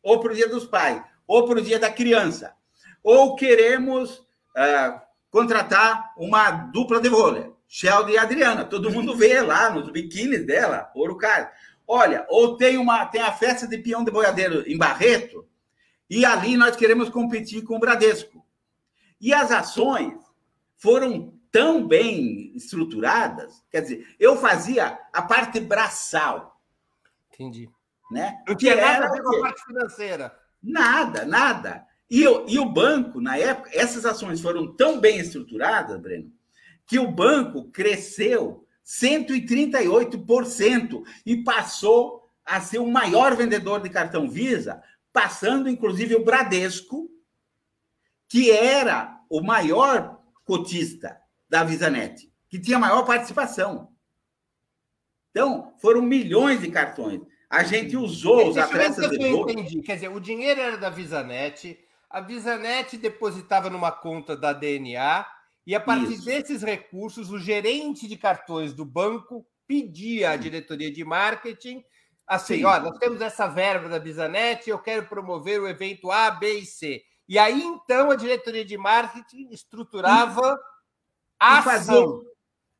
[0.02, 2.54] ou para o Dia dos Pais, ou para o Dia da Criança,
[3.02, 8.64] ou queremos uh, contratar uma dupla de vôlei, Sheldon e Adriana.
[8.64, 11.48] Todo mundo vê lá nos biquínis dela, ouro caro.
[11.86, 15.44] Olha, ou tem uma tem a festa de peão de boiadeiro em Barreto,
[16.10, 18.44] e ali nós queremos competir com o Bradesco.
[19.20, 20.18] E as ações
[20.76, 26.60] foram tão bem estruturadas, quer dizer, eu fazia a parte braçal.
[27.32, 27.70] Entendi.
[28.10, 28.42] Né?
[28.46, 30.36] Não tinha nada a ver com a parte financeira.
[30.62, 31.86] Nada, nada.
[32.10, 36.32] E, e o banco, na época, essas ações foram tão bem estruturadas, Breno,
[36.86, 44.82] que o banco cresceu 138% e passou a ser o maior vendedor de cartão Visa,
[45.12, 47.08] passando inclusive o Bradesco,
[48.28, 53.90] que era o maior cotista da VisaNet, que tinha maior participação.
[55.30, 57.20] Então, foram milhões de cartões.
[57.48, 59.28] A gente usou os atletas de.
[59.28, 59.82] Entendi.
[59.82, 65.26] Quer dizer, o dinheiro era da VisaNet, a VisaNet depositava numa conta da DNA
[65.66, 66.24] e a partir Isso.
[66.24, 71.84] desses recursos, o gerente de cartões do banco pedia à diretoria de marketing
[72.30, 72.62] assim: Sim.
[72.62, 77.02] nós temos essa verba da Bisanet, eu quero promover o evento A, B e C.
[77.28, 80.58] E aí, então, a diretoria de marketing estruturava
[81.38, 81.72] a ação.
[81.72, 82.30] Fazia,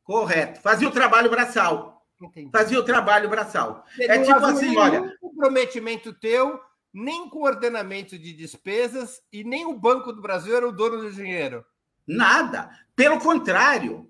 [0.05, 0.61] correto.
[0.61, 2.07] Fazia o trabalho braçal.
[2.21, 2.51] Entendi.
[2.51, 3.85] Fazia o trabalho braçal.
[3.99, 5.17] é tipo assim, olha.
[5.21, 6.61] comprometimento teu,
[6.93, 11.13] nem com ordenamento de despesas, e nem o Banco do Brasil era o dono do
[11.13, 11.65] dinheiro.
[12.07, 12.71] Nada.
[12.95, 14.09] Pelo contrário,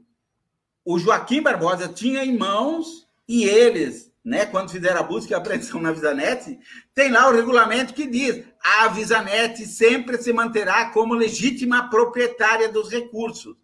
[0.84, 5.38] o Joaquim Barbosa tinha em mãos e eles, né, quando fizeram a busca e a
[5.38, 6.58] apreensão na Visanet,
[6.94, 12.90] tem lá o regulamento que diz: a Visanet sempre se manterá como legítima proprietária dos
[12.90, 13.56] recursos.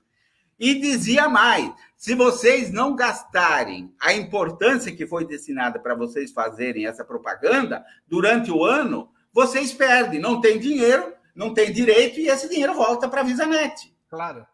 [0.58, 6.86] E dizia mais: se vocês não gastarem a importância que foi destinada para vocês fazerem
[6.86, 12.48] essa propaganda durante o ano, vocês perdem, não tem dinheiro, não tem direito e esse
[12.48, 13.94] dinheiro volta para a Visanet.
[14.08, 14.46] Claro.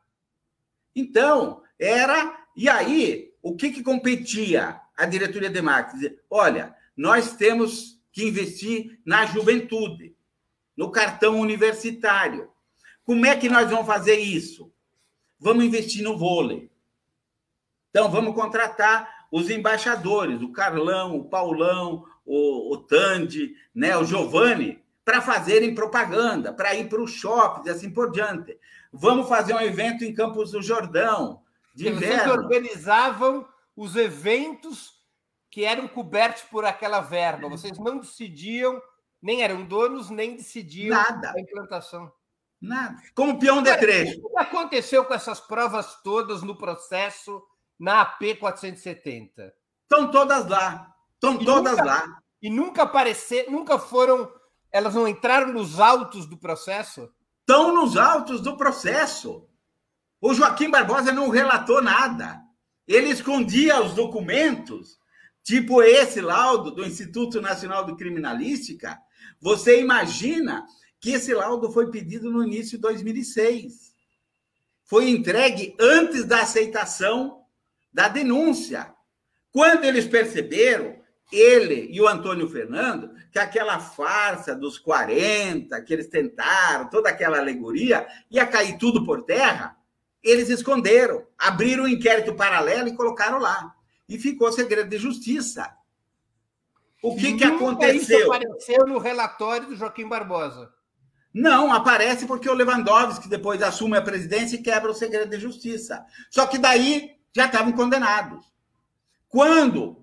[0.94, 2.40] Então, era.
[2.54, 6.16] E aí, o que, que competia a diretoria de marketing?
[6.30, 10.14] Olha, nós temos que investir na juventude,
[10.76, 12.48] no cartão universitário.
[13.04, 14.72] Como é que nós vamos fazer isso?
[15.40, 16.70] Vamos investir no vôlei.
[17.90, 24.80] Então, vamos contratar os embaixadores, o Carlão, o Paulão, o, o Tandy, né, o Giovanni,
[25.04, 28.56] para fazerem propaganda, para ir para o shopping e assim por diante.
[28.92, 31.42] Vamos fazer um evento em Campos do Jordão,
[31.74, 34.90] de Vocês organizavam os eventos
[35.50, 37.48] que eram cobertos por aquela verba.
[37.48, 38.80] Vocês não decidiam,
[39.20, 41.32] nem eram donos, nem decidiam Nada.
[41.36, 42.10] a implantação.
[42.60, 42.96] Nada.
[43.14, 44.20] Como peão de trecho.
[44.24, 47.42] O que aconteceu com essas provas todas no processo
[47.78, 49.52] na AP 470?
[49.82, 50.94] Estão todas lá.
[51.14, 52.18] Estão todas nunca, lá.
[52.40, 54.32] E nunca apareceram, nunca foram.
[54.70, 57.12] Elas não entraram nos autos do processo?
[57.42, 59.46] estão nos autos do processo.
[60.20, 62.40] O Joaquim Barbosa não relatou nada.
[62.86, 64.98] Ele escondia os documentos,
[65.42, 68.98] tipo esse laudo do Instituto Nacional de Criminalística.
[69.40, 70.64] Você imagina
[71.00, 73.92] que esse laudo foi pedido no início de 2006.
[74.84, 77.42] Foi entregue antes da aceitação
[77.92, 78.92] da denúncia.
[79.50, 81.00] Quando eles perceberam,
[81.32, 87.38] ele e o Antônio Fernando, que aquela farsa dos 40, que eles tentaram, toda aquela
[87.38, 89.76] alegoria, ia cair tudo por terra,
[90.22, 93.74] eles esconderam, abriram um inquérito paralelo e colocaram lá.
[94.08, 95.70] E ficou segredo de justiça.
[97.02, 98.20] O que, que aconteceu?
[98.20, 100.72] Isso apareceu no relatório do Joaquim Barbosa.
[101.34, 106.04] Não, aparece porque o Lewandowski depois assume a presidência e quebra o segredo de justiça.
[106.30, 108.44] Só que daí já estavam condenados.
[109.28, 110.02] Quando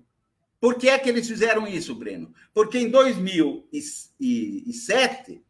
[0.60, 2.34] por que é que eles fizeram isso, Breno?
[2.52, 5.42] Porque em 2007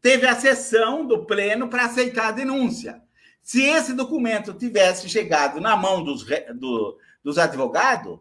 [0.00, 3.02] teve a sessão do pleno para aceitar a denúncia.
[3.46, 8.18] Se esse documento tivesse chegado na mão dos, do, dos advogados,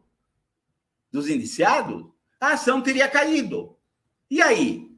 [1.12, 2.06] dos indiciados,
[2.40, 3.76] a ação teria caído.
[4.30, 4.96] E aí?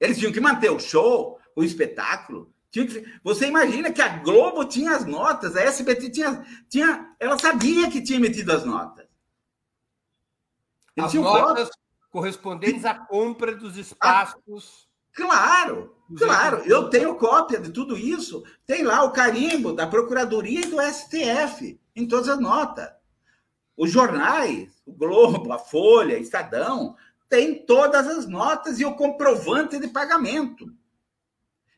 [0.00, 2.52] Eles tinham que manter o show, o espetáculo.
[2.72, 3.04] Que...
[3.22, 7.14] Você imagina que a Globo tinha as notas, a SBT tinha, tinha.
[7.20, 9.06] Ela sabia que tinha metido as notas.
[10.98, 11.70] As notas
[12.10, 14.88] correspondentes à compra dos espaços.
[15.12, 16.62] Claro, claro.
[16.64, 18.42] Eu tenho cópia de tudo isso.
[18.66, 22.88] Tem lá o carimbo da Procuradoria e do STF em todas as notas.
[23.76, 26.96] Os jornais, o Globo, a Folha, Estadão,
[27.28, 30.72] tem todas as notas e o comprovante de pagamento.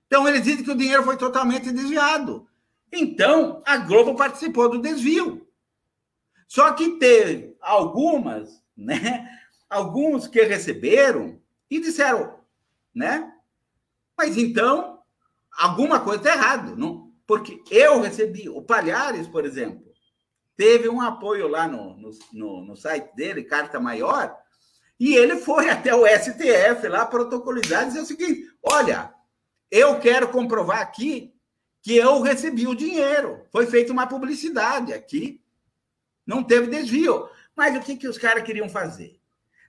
[0.06, 2.46] Então, eles dizem que o dinheiro foi totalmente desviado.
[2.92, 5.46] Então, a Globo participou do desvio.
[6.46, 9.28] Só que teve algumas né?
[9.68, 11.40] Alguns que receberam
[11.70, 12.38] e disseram,
[12.94, 13.32] né?
[14.16, 15.00] Mas então,
[15.52, 17.12] alguma coisa está errada, não?
[17.26, 19.82] Porque eu recebi, o Palhares, por exemplo,
[20.56, 24.36] teve um apoio lá no, no, no, no site dele, Carta Maior,
[24.98, 29.12] e ele foi até o STF lá protocolizar e dizer o seguinte: olha,
[29.70, 31.34] eu quero comprovar aqui
[31.82, 33.44] que eu recebi o dinheiro.
[33.50, 35.42] Foi feita uma publicidade aqui.
[36.24, 37.28] Não teve desvio.
[37.56, 39.18] Mas o que, que os caras queriam fazer?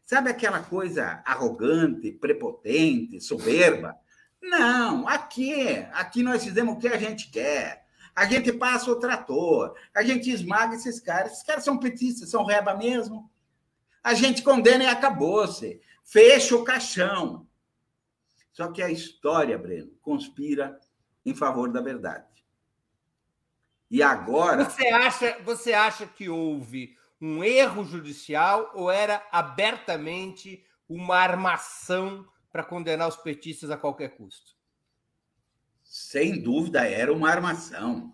[0.05, 3.97] Sabe aquela coisa arrogante, prepotente, soberba?
[4.43, 7.87] Não, aqui, aqui nós fizemos o que a gente quer.
[8.13, 11.31] a gente passa o trator, a gente esmaga esses caras.
[11.31, 13.31] Esses caras são petistas, são reba mesmo.
[14.03, 15.81] A gente condena e acabou-se.
[16.03, 17.47] Fecha o caixão.
[18.51, 20.77] Só que a história, Breno, conspira
[21.25, 22.45] em favor da verdade.
[23.89, 24.65] E agora.
[24.65, 32.63] Você acha, você acha que houve um erro judicial ou era abertamente uma armação para
[32.63, 34.55] condenar os petistas a qualquer custo?
[35.83, 38.13] Sem dúvida, era uma armação.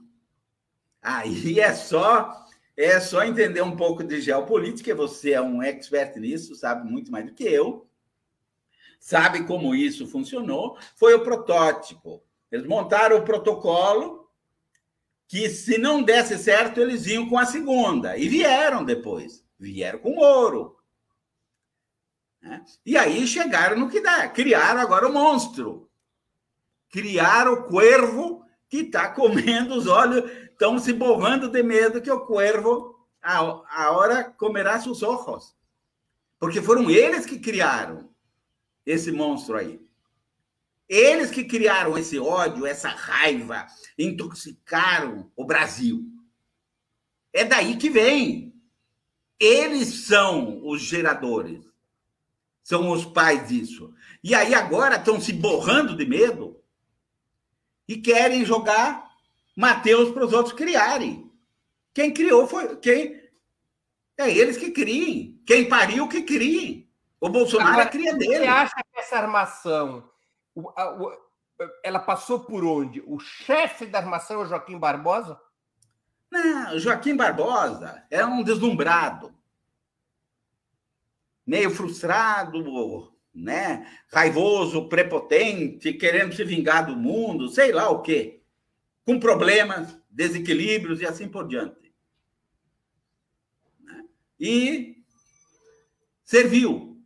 [1.01, 6.55] Aí é só é só entender um pouco de geopolítica, você é um expert nisso,
[6.55, 7.85] sabe muito mais do que eu.
[8.97, 10.77] Sabe como isso funcionou?
[10.95, 12.23] Foi o protótipo.
[12.49, 14.29] Eles montaram o protocolo
[15.27, 18.17] que, se não desse certo, eles iam com a segunda.
[18.17, 19.45] E vieram depois.
[19.59, 20.78] Vieram com ouro.
[22.41, 22.63] Né?
[22.85, 24.27] E aí chegaram no que dá.
[24.29, 25.89] Criaram agora o monstro.
[26.89, 32.25] Criaram o cuervo que está comendo os olhos, estão se borrando de medo que o
[32.25, 35.55] cuervo, a, hora, comerá seus olhos.
[36.39, 38.09] Porque foram eles que criaram
[38.85, 39.81] esse monstro aí.
[40.87, 43.67] Eles que criaram esse ódio, essa raiva,
[43.97, 46.03] intoxicaram o Brasil.
[47.31, 48.55] É daí que vem.
[49.39, 51.68] Eles são os geradores.
[52.69, 53.91] São os pais disso.
[54.23, 56.61] E aí agora estão se borrando de medo
[57.87, 59.09] e querem jogar
[59.57, 61.31] Mateus para os outros criarem.
[61.95, 63.19] Quem criou foi quem
[64.15, 65.41] é eles que criem.
[65.47, 66.87] Quem pariu que crie.
[67.19, 68.37] O Bolsonaro Agora, é cria dele.
[68.37, 70.07] Você acha que essa armação
[70.53, 71.11] o, a, o,
[71.83, 73.01] ela passou por onde?
[73.07, 75.41] O chefe da armação é o Joaquim Barbosa?
[76.29, 79.33] Não, Joaquim Barbosa é um deslumbrado,
[81.49, 83.87] meio frustrado, né?
[84.13, 88.41] Raivoso, prepotente, querendo se vingar do mundo, sei lá o quê.
[89.03, 91.91] Com problemas, desequilíbrios e assim por diante.
[93.83, 94.05] Né?
[94.39, 95.03] E
[96.23, 97.01] serviu.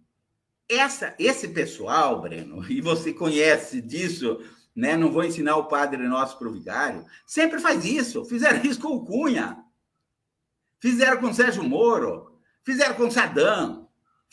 [0.67, 4.43] Essa, esse pessoal, Breno, e você conhece disso,
[4.75, 4.97] né?
[4.97, 8.25] Não vou ensinar o Padre Nosso para o Vigário, sempre faz isso.
[8.25, 9.63] Fizeram isso com o Cunha,
[10.79, 13.82] fizeram com o Sérgio Moro, fizeram com o Saddam,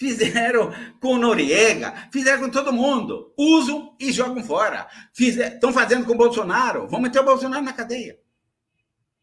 [0.00, 3.34] fizeram com Noriega, fizeram com todo mundo.
[3.36, 4.88] Usam e jogam fora.
[5.14, 6.88] Estão fazendo com Bolsonaro.
[6.88, 8.18] Vão meter o Bolsonaro na cadeia.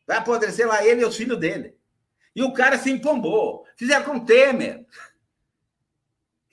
[0.06, 1.76] Vai apodrecer lá ele e os filhos dele.
[2.36, 3.66] E o cara se empombou.
[3.76, 4.86] Fizeram com Temer.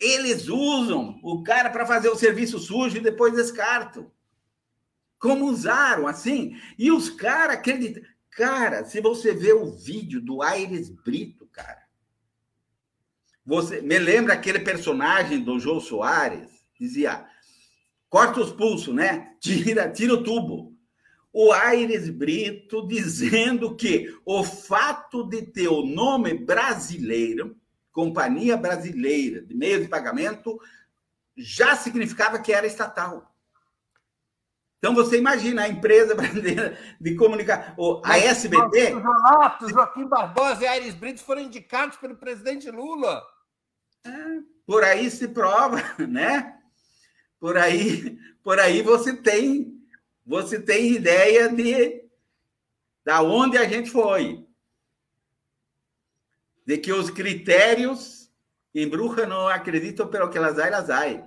[0.00, 4.10] Eles usam o cara para fazer o serviço sujo e depois descartam.
[5.18, 6.56] Como usaram, assim.
[6.78, 8.02] E os caras acreditam.
[8.30, 11.43] Cara, se você vê o vídeo do Aires Brito,
[13.45, 16.49] você me lembra aquele personagem do João Soares?
[16.78, 17.26] Dizia:
[18.09, 19.34] corta os pulsos, né?
[19.38, 20.72] Tira, tira o tubo.
[21.32, 27.57] O Aires Brito dizendo que o fato de ter o nome brasileiro,
[27.92, 30.59] Companhia Brasileira de Meio de Pagamento,
[31.36, 33.34] já significava que era estatal.
[34.78, 38.95] Então você imagina a empresa brasileira de comunicação, a SBT.
[38.95, 43.34] Renato, Joaquim Barbosa e Aires Brito foram indicados pelo presidente Lula.
[44.66, 46.59] Por aí se prova, né?
[47.38, 49.78] Por aí, por aí você tem,
[50.24, 52.05] você tem ideia de
[53.05, 54.46] da onde a gente foi.
[56.66, 58.30] De que os critérios
[58.74, 61.22] em Bruxa não acreditam pelo que elas elas ai.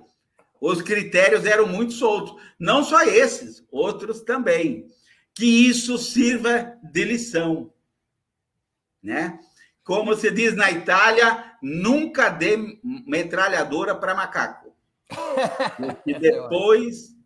[0.60, 4.88] Os critérios eram muito soltos, não só esses, outros também.
[5.32, 7.72] Que isso sirva de lição,
[9.00, 9.38] né?
[9.84, 14.68] Como se diz na Itália, nunca dê metralhadora para macaco.
[16.06, 17.16] E depois,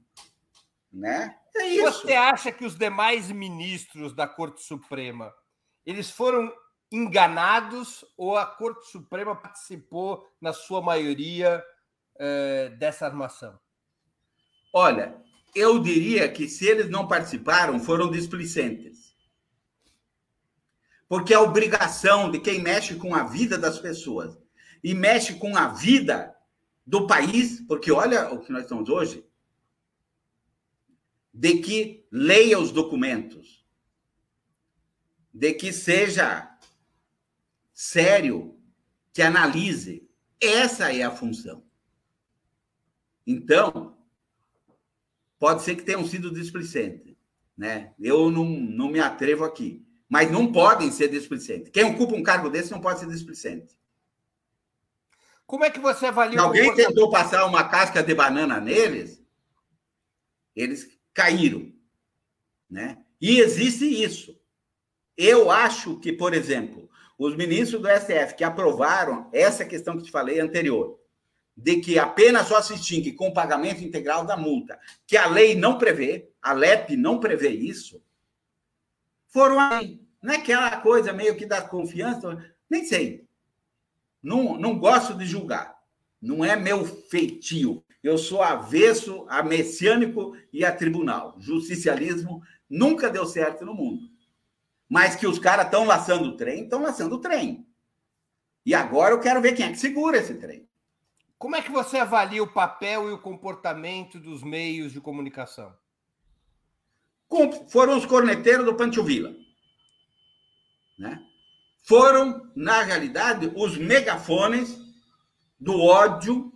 [0.92, 1.36] né?
[1.56, 2.02] É isso.
[2.02, 5.32] Você acha que os demais ministros da Corte Suprema
[5.84, 6.52] eles foram
[6.90, 11.62] enganados ou a Corte Suprema participou na sua maioria
[12.18, 13.58] eh, dessa armação?
[14.72, 15.16] Olha,
[15.54, 19.01] eu diria que se eles não participaram, foram displicentes.
[21.12, 24.34] Porque é obrigação de quem mexe com a vida das pessoas
[24.82, 26.34] e mexe com a vida
[26.86, 29.22] do país, porque olha o que nós estamos hoje,
[31.30, 33.62] de que leia os documentos,
[35.34, 36.50] de que seja
[37.74, 38.58] sério,
[39.12, 40.08] que analise.
[40.40, 41.62] Essa é a função.
[43.26, 43.98] Então,
[45.38, 47.14] pode ser que tenham sido displicentes,
[47.54, 47.92] né?
[48.00, 51.70] Eu não, não me atrevo aqui mas não podem ser displicentes.
[51.70, 53.74] Quem ocupa um cargo desse não pode ser displicente.
[55.46, 56.38] Como é que você avalia?
[56.38, 59.24] Se alguém tentou passar uma casca de banana neles,
[60.54, 61.72] eles caíram,
[62.68, 62.98] né?
[63.18, 64.38] E existe isso.
[65.16, 70.10] Eu acho que, por exemplo, os ministros do STF que aprovaram essa questão que te
[70.10, 71.00] falei anterior,
[71.56, 75.54] de que apenas só se extingue com o pagamento integral da multa, que a lei
[75.54, 78.02] não prevê, a LEP não prevê isso,
[79.28, 80.01] foram aí.
[80.22, 82.38] Não é aquela coisa meio que dá confiança,
[82.70, 83.26] nem sei.
[84.22, 85.76] Não, não gosto de julgar.
[86.20, 87.84] Não é meu feitio.
[88.00, 91.34] Eu sou avesso a messiânico e a tribunal.
[91.38, 94.08] Justicialismo nunca deu certo no mundo.
[94.88, 97.66] Mas que os caras estão laçando o trem, estão laçando o trem.
[98.64, 100.68] E agora eu quero ver quem é que segura esse trem.
[101.36, 105.74] Como é que você avalia o papel e o comportamento dos meios de comunicação?
[107.68, 109.34] Foram os corneteiros do Pancho Villa.
[111.02, 111.20] Né?
[111.82, 114.78] Foram, na realidade, os megafones
[115.58, 116.52] do ódio,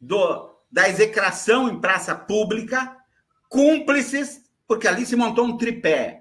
[0.00, 2.96] do, da execração em praça pública,
[3.48, 6.20] cúmplices, porque ali se montou um tripé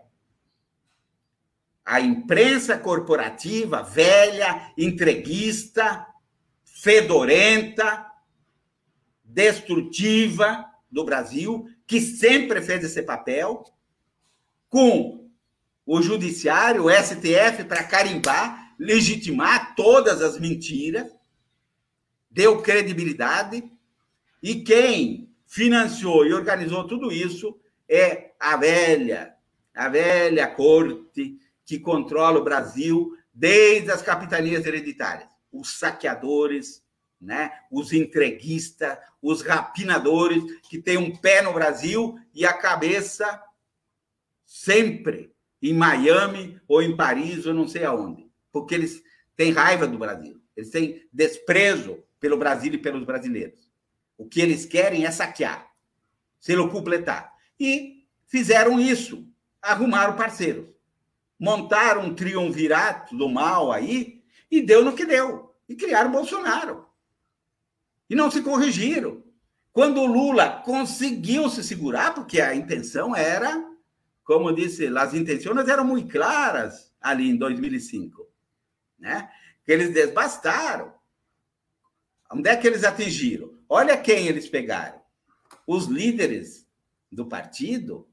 [1.86, 6.08] a imprensa corporativa velha, entreguista,
[6.64, 8.10] fedorenta,
[9.22, 13.66] destrutiva do Brasil, que sempre fez esse papel,
[14.70, 15.23] com
[15.86, 21.12] o judiciário, o STF, para carimbar, legitimar todas as mentiras,
[22.30, 23.64] deu credibilidade,
[24.42, 29.36] e quem financiou e organizou tudo isso é a velha,
[29.74, 35.30] a velha corte que controla o Brasil desde as capitanias hereditárias.
[35.52, 36.84] Os saqueadores,
[37.22, 37.52] né?
[37.72, 43.42] os entreguistas, os rapinadores, que têm um pé no Brasil e a cabeça
[44.46, 45.33] sempre
[45.70, 48.30] em Miami ou em Paris ou não sei aonde.
[48.52, 49.02] Porque eles
[49.36, 50.42] têm raiva do Brasil.
[50.56, 53.68] Eles têm desprezo pelo Brasil e pelos brasileiros.
[54.18, 55.68] O que eles querem é saquear,
[56.40, 57.34] se completar.
[57.60, 59.28] E fizeram isso,
[59.62, 60.74] arrumaram parceiros
[61.44, 65.54] montaram um triunvirato do mal aí e deu no que deu.
[65.68, 66.86] E criaram Bolsonaro.
[68.10, 69.22] E não se corrigiram.
[69.74, 73.62] Quando o Lula conseguiu se segurar, porque a intenção era,
[74.24, 78.28] como disse, as intenções eram muito claras ali em 2005,
[78.98, 79.30] né?
[79.66, 80.94] Que eles desbastaram.
[82.32, 83.54] Onde é que eles atingiram?
[83.68, 85.02] Olha quem eles pegaram.
[85.68, 86.68] Os líderes
[87.12, 88.08] do partido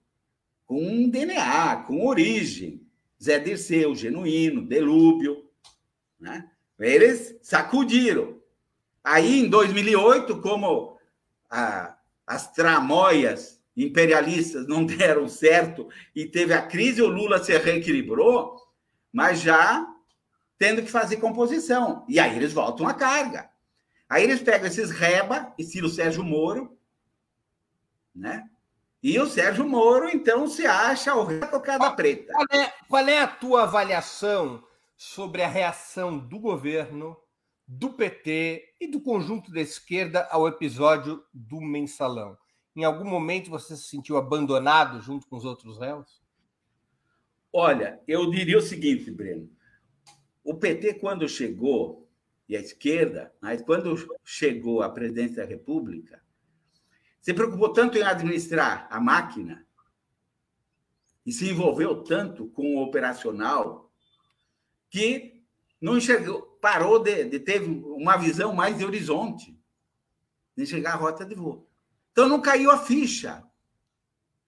[0.66, 2.86] com DNA, com origem,
[3.22, 5.48] Zé Dirceu, Genuíno, Delúbio,
[6.18, 6.50] né?
[6.78, 8.40] Eles sacudiram.
[9.02, 10.98] Aí, em 2008, como
[11.48, 11.96] a,
[12.26, 18.56] as tramóias imperialistas não deram certo e teve a crise, o Lula se reequilibrou,
[19.12, 19.86] mas já
[20.58, 22.04] tendo que fazer composição.
[22.08, 23.50] E aí eles voltam à carga.
[24.08, 26.76] Aí eles pegam esses reba, estilo Sérgio Moro,
[28.14, 28.44] né?
[29.02, 32.32] E o Sérgio Moro, então, se acha o rei da preta.
[32.32, 34.62] Qual é, qual é a tua avaliação
[34.94, 37.16] sobre a reação do governo,
[37.66, 42.36] do PT e do conjunto da esquerda ao episódio do mensalão?
[42.74, 46.20] Em algum momento você se sentiu abandonado junto com os outros réus?
[47.52, 49.50] Olha, eu diria o seguinte, Breno.
[50.44, 52.08] O PT, quando chegou,
[52.50, 53.94] e a esquerda, mas quando
[54.24, 56.20] chegou à presidência da República,
[57.20, 59.64] se preocupou tanto em administrar a máquina
[61.24, 63.88] e se envolveu tanto com o operacional
[64.90, 65.44] que
[65.80, 69.56] não enxergou, parou de, de ter uma visão mais de horizonte,
[70.56, 71.69] de enxergar a rota de voo.
[72.12, 73.42] Então não caiu a ficha.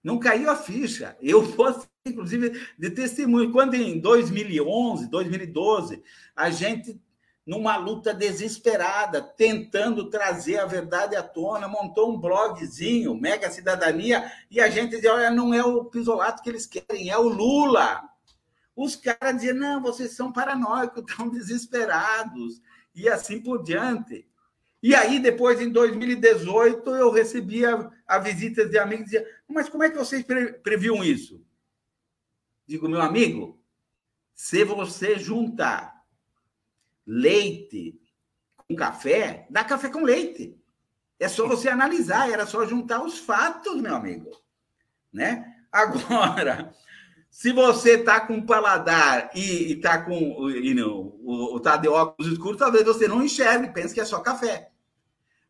[0.03, 1.17] Não caiu a ficha.
[1.21, 3.51] Eu posso, inclusive, de testemunho.
[3.51, 6.03] Quando em 2011, 2012,
[6.35, 6.99] a gente
[7.45, 14.61] numa luta desesperada, tentando trazer a verdade à tona, montou um blogzinho, Mega Cidadania, e
[14.61, 18.01] a gente dizia, olha, não é o Pisolato que eles querem, é o Lula.
[18.75, 22.61] Os caras diziam, não, vocês são paranoicos, estão desesperados,
[22.95, 24.25] e assim por diante.
[24.83, 29.81] E aí, depois, em 2018, eu recebia a, visita de amigos e dizia, mas como
[29.81, 31.41] é que vocês pre previam isso?
[32.67, 33.63] Digo, meu amigo,
[34.35, 36.03] se você juntar
[37.07, 37.97] leite
[38.57, 40.61] com café, dá café com leite.
[41.17, 44.29] É só você analisar, era só juntar os fatos, meu amigo.
[45.13, 45.45] Né?
[45.71, 46.75] Agora,
[47.31, 52.59] se você está com paladar e está com e não, o, tá de óculos escuros,
[52.59, 54.72] talvez você não enxergue, pense que é só café.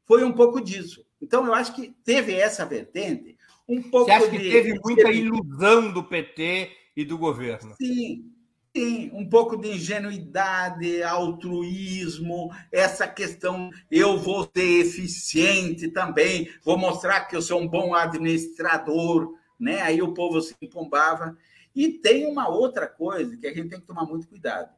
[0.06, 1.06] Foi um pouco disso.
[1.22, 3.38] Então, eu acho que teve essa vertente,
[3.68, 4.06] um pouco.
[4.06, 7.76] Você acha que de, teve muita ilusão do PT e do governo?
[7.82, 8.34] Sim,
[8.76, 17.26] Sim, um pouco de ingenuidade, altruísmo, essa questão, eu vou ser eficiente também, vou mostrar
[17.26, 19.82] que eu sou um bom administrador, né?
[19.82, 21.38] Aí o povo se empombava.
[21.76, 24.74] E tem uma outra coisa que a gente tem que tomar muito cuidado.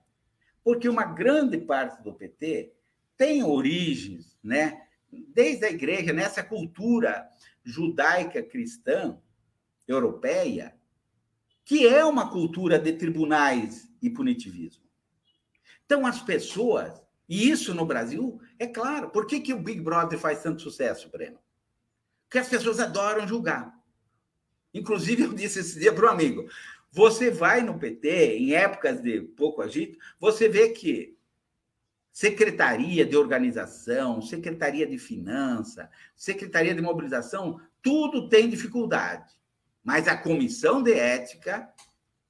[0.62, 2.74] Porque uma grande parte do PT
[3.16, 4.85] tem origens, né?
[5.30, 7.28] Desde a igreja, nessa cultura
[7.64, 9.18] judaica cristã
[9.88, 10.76] europeia,
[11.64, 14.84] que é uma cultura de tribunais e punitivismo.
[15.86, 19.10] Então, as pessoas, e isso no Brasil, é claro.
[19.10, 21.40] Por que, que o Big Brother faz tanto sucesso, Breno?
[22.24, 23.74] Porque as pessoas adoram julgar.
[24.74, 26.48] Inclusive, eu disse esse dia para um amigo:
[26.92, 31.15] você vai no PT, em épocas de pouco agito, você vê que
[32.16, 39.36] secretaria de organização, secretaria de finança, secretaria de mobilização, tudo tem dificuldade.
[39.84, 41.70] Mas a comissão de ética,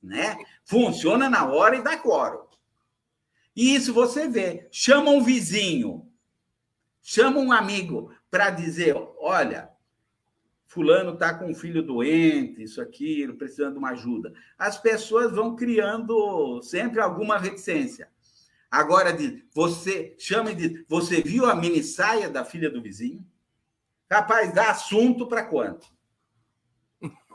[0.01, 2.47] né, funciona na hora e dá quórum.
[3.55, 4.67] E isso você vê.
[4.71, 6.11] Chama um vizinho,
[6.99, 9.69] chama um amigo para dizer: olha,
[10.65, 14.33] Fulano está com um filho doente, isso, aquilo, precisando de uma ajuda.
[14.57, 18.14] As pessoas vão criando sempre alguma reticência.
[18.75, 23.25] Agora, diz, você chama e diz: você viu a mini saia da filha do vizinho?
[24.07, 25.87] Capaz, dá assunto para quanto?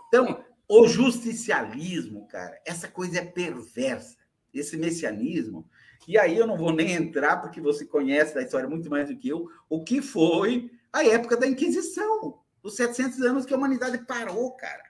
[0.08, 4.18] Então, o justicialismo, cara, essa coisa é perversa.
[4.52, 5.70] Esse messianismo
[6.08, 9.16] e aí eu não vou nem entrar, porque você conhece a história muito mais do
[9.16, 13.98] que eu, o que foi a época da Inquisição, os 700 anos que a humanidade
[14.06, 14.82] parou, cara.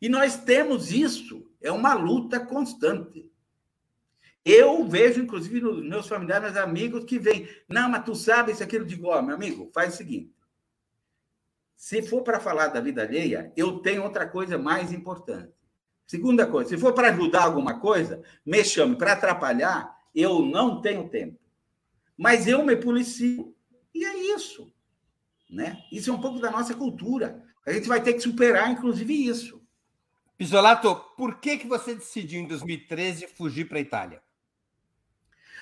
[0.00, 3.30] E nós temos isso, é uma luta constante.
[4.44, 8.62] Eu vejo, inclusive, nos meus familiares, meus amigos, que vêm, não, mas tu sabe isso,
[8.62, 8.84] aquilo.
[8.84, 10.32] Eu digo, ó, oh, meu amigo, faz o seguinte.
[11.76, 15.52] Se for para falar da vida alheia, eu tenho outra coisa mais importante.
[16.06, 18.96] Segunda coisa, se for para ajudar alguma coisa, me chame.
[18.96, 21.38] Para atrapalhar, eu não tenho tempo.
[22.16, 23.54] Mas eu me policio.
[23.94, 24.72] E é isso.
[25.48, 25.82] Né?
[25.92, 27.44] Isso é um pouco da nossa cultura.
[27.66, 29.62] A gente vai ter que superar, inclusive, isso.
[30.36, 34.22] Pisolato, por que, que você decidiu, em 2013, fugir para a Itália?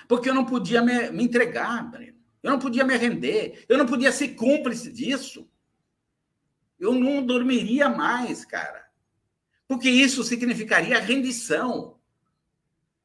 [0.07, 2.17] Porque eu não podia me, me entregar, Breno.
[2.41, 3.65] Eu não podia me render.
[3.67, 5.49] Eu não podia ser cúmplice disso.
[6.79, 8.87] Eu não dormiria mais, cara.
[9.67, 11.97] Porque isso significaria rendição.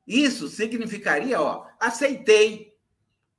[0.07, 2.73] Isso significaria, ó, aceitei.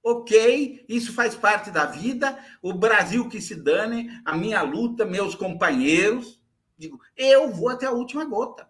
[0.05, 2.37] Ok, isso faz parte da vida.
[2.61, 6.41] O Brasil que se dane, a minha luta, meus companheiros.
[6.77, 8.67] Digo, eu vou até a última gota.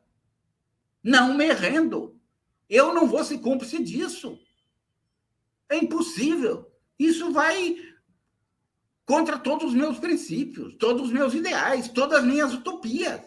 [1.02, 2.20] Não me rendo.
[2.70, 4.40] Eu não vou ser cúmplice disso.
[5.74, 6.72] É impossível.
[7.00, 7.76] Isso vai
[9.06, 13.22] contra todos os meus princípios, todos os meus ideais, todas as minhas utopias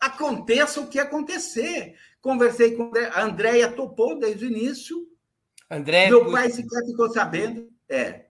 [0.00, 1.94] aconteça o que acontecer.
[2.20, 5.06] Conversei com a Andréia, topou desde o início.
[5.70, 7.70] André, Meu pai sequer ficou sabendo.
[7.88, 8.26] É.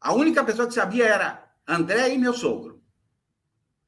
[0.00, 2.82] A única pessoa que sabia era André e meu sogro.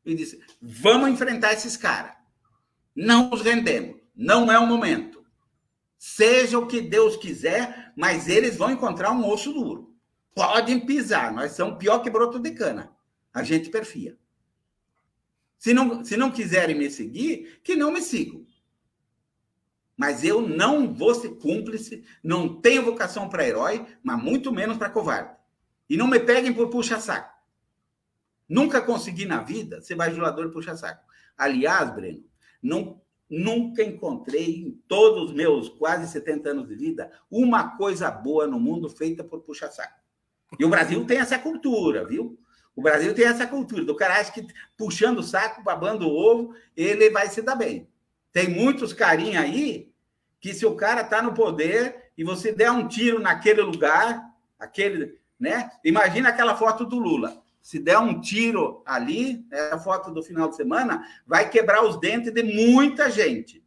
[0.04, 2.12] E disse: vamos enfrentar esses caras.
[2.94, 4.00] Não nos rendemos.
[4.14, 5.19] Não é o momento.
[6.02, 9.94] Seja o que Deus quiser, mas eles vão encontrar um osso duro.
[10.34, 12.90] Podem pisar, nós somos pior que broto de cana.
[13.34, 14.16] A gente perfia.
[15.58, 18.46] Se não, se não quiserem me seguir, que não me sigam.
[19.94, 24.88] Mas eu não vou ser cúmplice, não tenho vocação para herói, mas muito menos para
[24.88, 25.36] covarde.
[25.86, 27.38] E não me peguem por puxa-saco.
[28.48, 31.04] Nunca consegui na vida ser bajulador e puxa-saco.
[31.36, 32.24] Aliás, Breno,
[32.62, 38.46] não, nunca encontrei em todos os meus quase 70 anos de vida uma coisa boa
[38.46, 40.00] no mundo feita por puxa-saco.
[40.58, 42.36] E o Brasil tem essa cultura, viu?
[42.74, 46.54] O Brasil tem essa cultura do cara acha que puxando o saco, babando o ovo,
[46.76, 47.88] ele vai se dar bem.
[48.32, 49.92] Tem muitos carinha aí
[50.40, 54.24] que se o cara tá no poder e você der um tiro naquele lugar,
[54.58, 55.70] aquele, né?
[55.84, 57.42] Imagina aquela foto do Lula.
[57.60, 62.32] Se der um tiro ali, essa foto do final de semana, vai quebrar os dentes
[62.32, 63.64] de muita gente,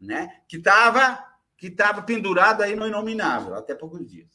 [0.00, 0.40] né?
[0.48, 4.28] Que estava que tava pendurado aí no inominável até poucos dias.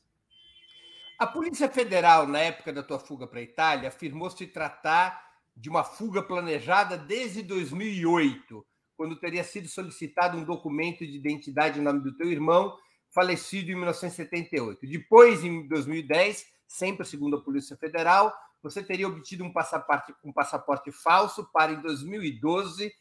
[1.19, 5.67] A Polícia Federal, na época da tua fuga para a Itália, afirmou se tratar de
[5.67, 11.99] uma fuga planejada desde 2008, quando teria sido solicitado um documento de identidade em nome
[11.99, 12.77] do teu irmão,
[13.09, 14.87] falecido em 1978.
[14.87, 20.91] Depois, em 2010, sempre segundo a Polícia Federal, você teria obtido um passaporte, um passaporte
[20.91, 22.91] falso para, em 2012,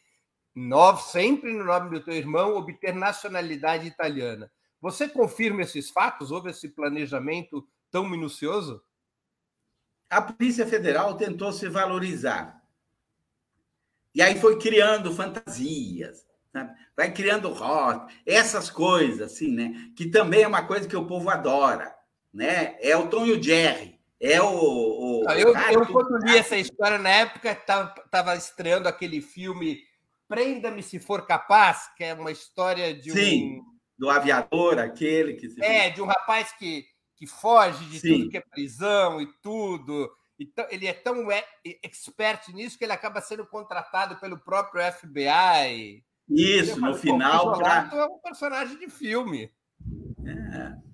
[0.55, 4.51] nove, sempre no nome do teu irmão, obter nacionalidade italiana.
[4.79, 6.31] Você confirma esses fatos?
[6.31, 8.81] Houve esse planejamento tão minucioso?
[10.09, 12.63] A Polícia Federal tentou se valorizar.
[14.13, 16.73] E aí foi criando fantasias, sabe?
[16.95, 19.91] vai criando rock, essas coisas, assim, né?
[19.95, 21.96] Que também é uma coisa que o povo adora,
[22.37, 22.75] né?
[22.79, 23.97] É o Tom e o Jerry.
[24.19, 24.47] É o.
[24.47, 29.79] o Não, eu, eu, quando li essa história na época, estava estreando aquele filme
[30.27, 33.77] Prenda-me se for capaz, que é uma história de Sim, um.
[33.97, 35.63] Do aviador, aquele que se.
[35.63, 36.85] É, de um rapaz que,
[37.15, 38.09] que foge de Sim.
[38.09, 40.11] tudo que é prisão e tudo.
[40.37, 41.27] Então, ele é tão
[41.81, 46.03] expert nisso que ele acaba sendo contratado pelo próprio FBI.
[46.29, 47.57] Isso, no final.
[47.57, 47.89] Pra...
[47.91, 49.49] é um personagem de filme.
[50.25, 50.86] É.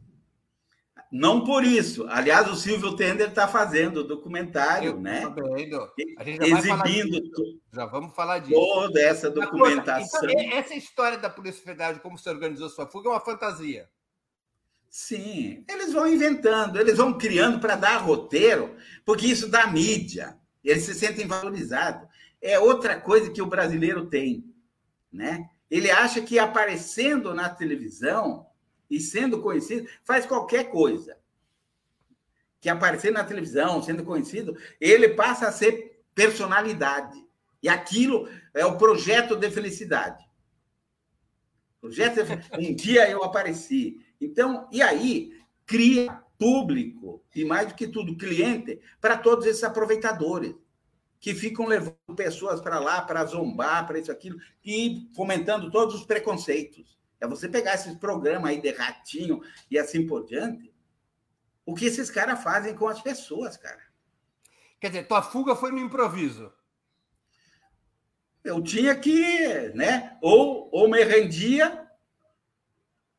[1.14, 2.08] Não por isso.
[2.10, 5.22] Aliás, o Silvio Tender está fazendo o documentário, Eu né?
[6.42, 7.22] Exibindo.
[7.72, 8.60] Já vamos falar disso.
[8.60, 10.28] Toda essa documentação.
[10.28, 13.88] Então, essa história da Polícia Federal de como se organizou sua fuga é uma fantasia.
[14.90, 20.84] Sim, eles vão inventando, eles vão criando para dar roteiro, porque isso dá mídia, eles
[20.84, 22.08] se sentem valorizados.
[22.42, 24.44] É outra coisa que o brasileiro tem,
[25.12, 25.48] né?
[25.70, 28.48] Ele acha que aparecendo na televisão
[28.96, 31.18] e sendo conhecido, faz qualquer coisa.
[32.62, 37.26] Que aparecer na televisão, sendo conhecido, ele passa a ser personalidade.
[37.62, 40.24] E aquilo é o projeto de felicidade.
[41.82, 42.70] Projeto de...
[42.70, 44.06] Um dia eu apareci.
[44.22, 45.34] Então, e aí
[45.66, 50.54] cria público e mais do que tudo cliente para todos esses aproveitadores
[51.20, 56.06] que ficam levando pessoas para lá para zombar, para isso aquilo e fomentando todos os
[56.06, 56.98] preconceitos.
[57.24, 60.74] É você pegar esses programas aí de ratinho e assim por diante.
[61.66, 63.82] O que esses caras fazem com as pessoas, cara.
[64.78, 66.52] Quer dizer, tua fuga foi no improviso.
[68.44, 70.18] Eu tinha que, né?
[70.22, 71.88] Ou, ou me rendia,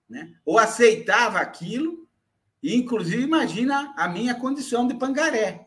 [0.07, 0.39] né?
[0.45, 2.07] ou aceitava aquilo,
[2.63, 5.67] e inclusive imagina a minha condição de pangaré,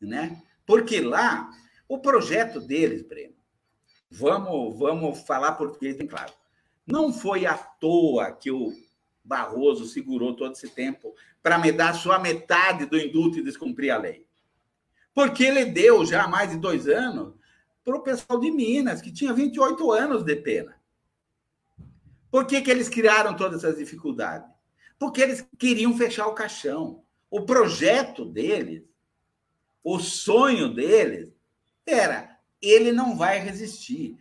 [0.00, 0.42] né?
[0.64, 1.50] Porque lá,
[1.86, 3.36] o projeto deles, Breno,
[4.10, 6.32] vamos, vamos falar português bem claro.
[6.90, 8.72] Não foi à toa que o
[9.22, 13.92] Barroso segurou todo esse tempo para me dar só a metade do indulto e descumprir
[13.92, 14.26] a lei.
[15.12, 17.34] Porque ele deu já há mais de dois anos
[17.84, 20.80] para o pessoal de Minas, que tinha 28 anos de pena.
[22.30, 24.48] Por que, que eles criaram todas essas dificuldades?
[24.98, 27.02] Porque eles queriam fechar o caixão.
[27.30, 28.82] O projeto deles,
[29.84, 31.30] o sonho deles,
[31.84, 34.16] era: ele não vai resistir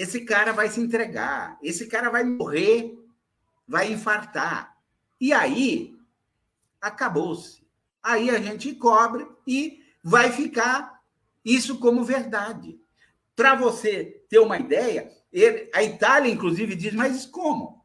[0.00, 2.98] esse cara vai se entregar, esse cara vai morrer,
[3.68, 4.74] vai infartar.
[5.20, 5.94] E aí,
[6.80, 7.62] acabou-se.
[8.02, 11.02] Aí a gente cobre e vai ficar
[11.44, 12.80] isso como verdade.
[13.36, 17.84] Para você ter uma ideia, ele, a Itália, inclusive, diz, mas como?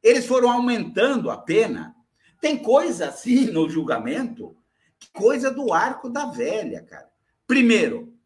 [0.00, 1.92] Eles foram aumentando a pena.
[2.40, 4.56] Tem coisa assim no julgamento,
[5.12, 7.10] coisa do arco da velha, cara.
[7.48, 8.16] Primeiro,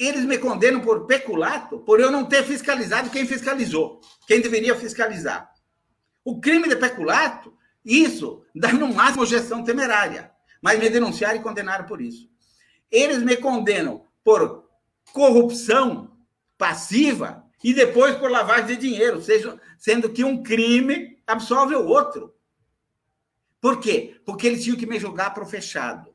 [0.00, 5.52] eles me condenam por peculato, por eu não ter fiscalizado quem fiscalizou, quem deveria fiscalizar.
[6.24, 10.32] O crime de peculato, isso dá no máximo gestão temerária,
[10.62, 12.30] mas me denunciaram e condenaram por isso.
[12.90, 14.70] Eles me condenam por
[15.12, 16.10] corrupção
[16.56, 22.34] passiva e depois por lavagem de dinheiro, seja, sendo que um crime absolve o outro.
[23.60, 24.18] Por quê?
[24.24, 26.14] Porque eles tinham que me jogar para o fechado.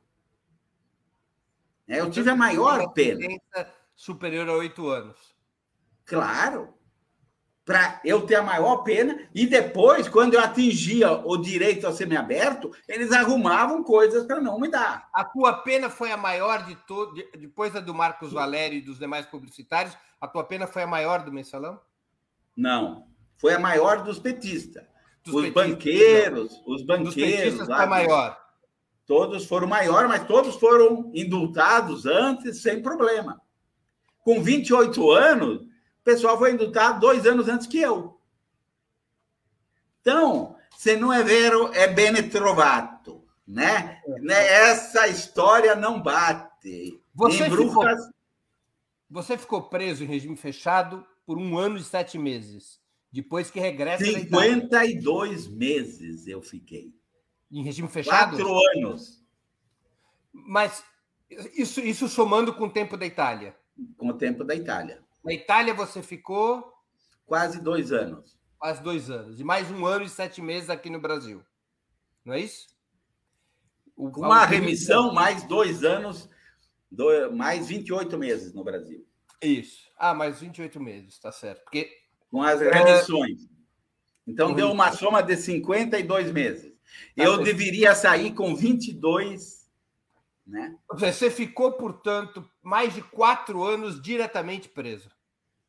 [1.88, 3.26] É, eu tive a maior pena
[3.94, 5.16] superior a oito anos.
[6.04, 6.74] Claro.
[7.64, 12.70] Para eu ter a maior pena, e depois, quando eu atingia o direito a semiaberto,
[12.86, 15.08] eles arrumavam coisas para não me dar.
[15.12, 19.00] A tua pena foi a maior de todo, depois da do Marcos Valério e dos
[19.00, 21.80] demais publicitários, a tua pena foi a maior do mensalão?
[22.56, 24.84] Não, foi a maior dos petistas.
[25.24, 26.74] Dos os petistas, banqueiros, não.
[26.74, 27.14] os banqueiros.
[27.14, 28.45] Dos petistas foi a maior.
[29.06, 33.40] Todos foram maior, mas todos foram indultados antes, sem problema
[34.26, 38.20] com 28 anos, o pessoal foi indultado dois anos antes que eu.
[40.00, 44.02] Então, se não é vero, é bene trovato, né?
[44.20, 44.48] né?
[44.48, 47.00] Essa história não bate.
[47.14, 47.84] Você ficou,
[49.08, 52.80] você ficou preso em regime fechado por um ano e sete meses.
[53.12, 54.04] Depois que regressa.
[54.04, 56.92] 52 meses eu fiquei.
[57.50, 58.36] Em regime fechado?
[58.36, 59.24] Quatro anos.
[60.32, 60.84] Mas
[61.54, 63.56] isso, isso somando com o tempo da Itália
[63.96, 65.02] com o tempo da Itália.
[65.24, 66.72] Na Itália você ficou?
[67.26, 68.38] Quase dois anos.
[68.58, 69.40] Quase dois anos.
[69.40, 71.42] E mais um ano e sete meses aqui no Brasil.
[72.24, 72.68] Não é isso?
[73.96, 76.28] O, com uma remissão, mais dois anos,
[76.90, 79.06] dois, mais 28 meses no Brasil.
[79.40, 79.90] Isso.
[79.98, 81.62] Ah, mais 28 meses, tá certo.
[81.64, 81.90] Porque...
[82.30, 83.44] Com as remissões.
[83.44, 83.56] É...
[84.26, 86.75] Então, deu uma soma de 52 meses.
[87.14, 87.44] Tá Eu certo.
[87.44, 89.56] deveria sair com 22
[90.46, 90.76] né?
[90.92, 95.10] Você ficou, portanto, mais de quatro anos diretamente preso.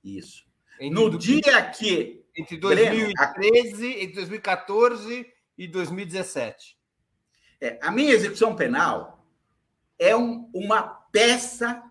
[0.03, 0.45] Isso.
[0.79, 2.23] no dia que.
[2.37, 6.77] Entre 2013, Breno, entre 2014 e 2017.
[7.59, 9.27] É, a minha execução penal
[9.97, 11.81] é um, uma peça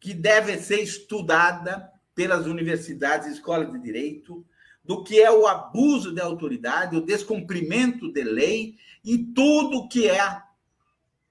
[0.00, 4.42] que deve ser estudada pelas universidades e escolas de direito
[4.86, 10.42] do que é o abuso de autoridade, o descumprimento de lei e tudo que é,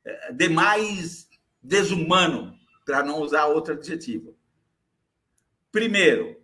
[0.03, 1.29] é demais
[1.61, 2.53] desumano,
[2.85, 4.35] para não usar outro adjetivo.
[5.71, 6.37] Primeiro,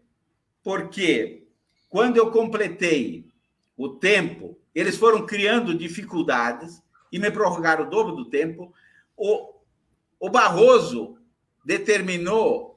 [0.63, 1.47] porque
[1.87, 3.29] quando eu completei
[3.77, 6.81] o tempo, eles foram criando dificuldades
[7.11, 8.73] e me prorrogaram o dobro do tempo.
[9.15, 9.53] O,
[10.19, 11.17] o Barroso
[11.63, 12.70] determinou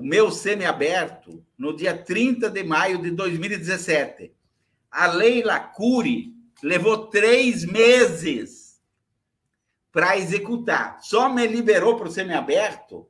[0.00, 4.32] o meu semiaberto no dia 30 de maio de 2017.
[4.90, 8.80] A Leila Cury levou três meses
[9.92, 10.98] para executar.
[11.02, 13.06] Só me liberou para o semiaberto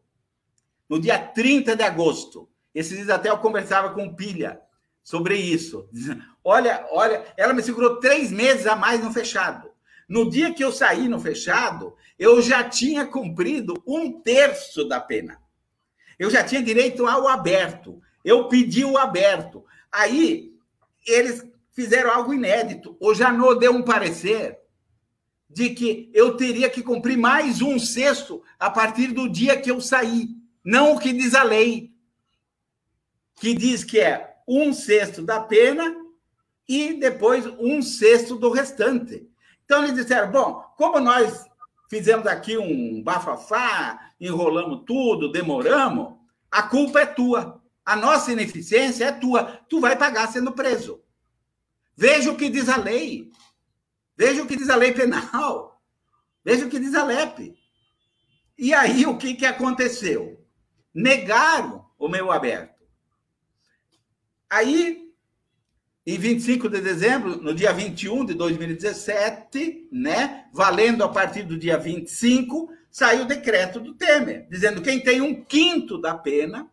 [0.88, 2.50] no dia 30 de agosto.
[2.74, 4.60] Esses dias até eu conversava com Pilha
[5.00, 5.88] sobre isso.
[6.42, 9.70] Olha, olha, ela me segurou três meses a mais no fechado.
[10.08, 15.38] No dia que eu saí no fechado, eu já tinha cumprido um terço da pena.
[16.20, 17.98] Eu já tinha direito ao aberto.
[18.22, 19.64] Eu pedi o aberto.
[19.90, 20.52] Aí,
[21.06, 21.42] eles
[21.72, 22.94] fizeram algo inédito.
[23.00, 24.58] O Janot deu um parecer
[25.48, 29.80] de que eu teria que cumprir mais um sexto a partir do dia que eu
[29.80, 30.28] saí.
[30.62, 31.90] Não o que diz a lei,
[33.36, 35.96] que diz que é um sexto da pena
[36.68, 39.26] e depois um sexto do restante.
[39.64, 41.46] Então, eles disseram: bom, como nós
[41.90, 46.14] fizemos aqui um bafafá, enrolamos tudo, demoramos,
[46.48, 47.60] a culpa é tua.
[47.84, 49.60] A nossa ineficiência é tua.
[49.68, 51.02] Tu vai pagar sendo preso.
[51.96, 53.30] Veja o que diz a lei.
[54.16, 55.82] Veja o que diz a lei penal.
[56.44, 57.58] Veja o que diz a LEP.
[58.56, 60.46] E aí, o que, que aconteceu?
[60.94, 62.84] Negaram o meu aberto.
[64.48, 65.09] Aí,
[66.06, 71.76] em 25 de dezembro, no dia 21 de 2017, né, valendo a partir do dia
[71.76, 76.70] 25, saiu o decreto do Temer, dizendo que quem tem um quinto da pena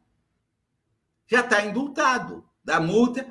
[1.28, 3.28] já está indultado da multa.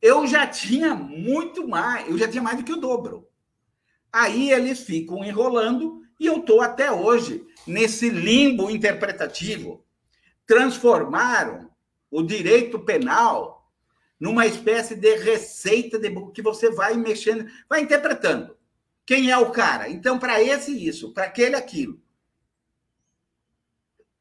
[0.00, 3.28] Eu já tinha muito mais, eu já tinha mais do que o dobro.
[4.10, 9.84] Aí eles ficam enrolando e eu estou até hoje nesse limbo interpretativo.
[10.46, 11.70] Transformaram
[12.10, 13.59] o direito penal
[14.20, 18.54] numa espécie de receita de que você vai mexendo, vai interpretando.
[19.06, 19.88] Quem é o cara?
[19.88, 22.00] Então, para esse, isso, para aquele, aquilo.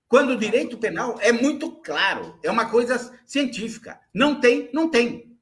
[0.08, 4.00] Quando o direito penal é muito claro, é uma coisa científica.
[4.12, 5.38] Não tem, não tem.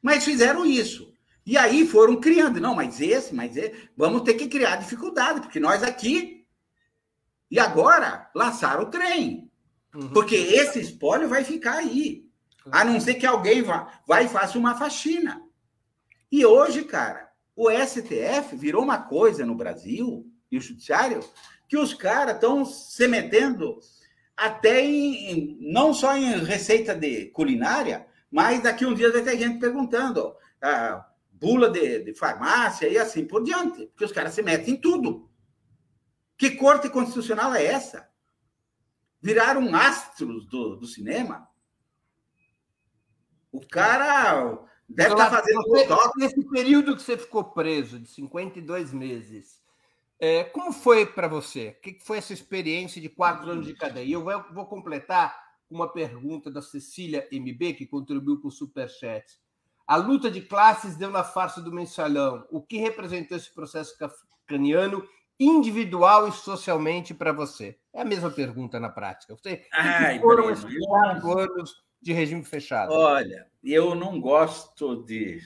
[0.00, 1.12] Mas fizeram isso.
[1.44, 2.60] E aí foram criando.
[2.60, 3.90] Não, mas esse, mas esse.
[3.94, 6.46] Vamos ter que criar dificuldade, porque nós aqui.
[7.50, 9.50] E agora, laçaram o trem.
[9.94, 10.08] Uhum.
[10.08, 12.26] Porque esse espólio vai ficar aí.
[12.70, 15.42] A não ser que alguém vá, vá e faça uma faxina.
[16.30, 21.20] E hoje, cara, o STF virou uma coisa no Brasil, e o Judiciário,
[21.68, 23.78] que os caras estão se metendo
[24.36, 29.60] até em, não só em receita de culinária, mas daqui um dia vai ter gente
[29.60, 34.74] perguntando a bula de, de farmácia e assim por diante, porque os caras se metem
[34.74, 35.30] em tudo.
[36.36, 38.08] Que corte constitucional é essa?
[39.20, 41.48] Viraram astros do, do cinema?
[43.54, 45.86] O cara deve estar tá fazendo você,
[46.16, 49.62] Nesse período que você ficou preso, de 52 meses,
[50.18, 51.68] é, como foi para você?
[51.78, 54.04] O que foi essa experiência de quatro anos de cadeia?
[54.04, 59.24] E eu vou, completar com uma pergunta da Cecília MB, que contribuiu com o Superchat.
[59.86, 62.44] A luta de classes deu na farsa do mensalão.
[62.50, 65.06] O que representou esse processo kafkaniano
[65.38, 67.78] individual e socialmente para você?
[67.92, 69.36] É a mesma pergunta na prática.
[69.36, 72.92] Você, Ai, foram esses quatro anos de regime fechado?
[72.92, 75.40] Olha, eu não gosto de.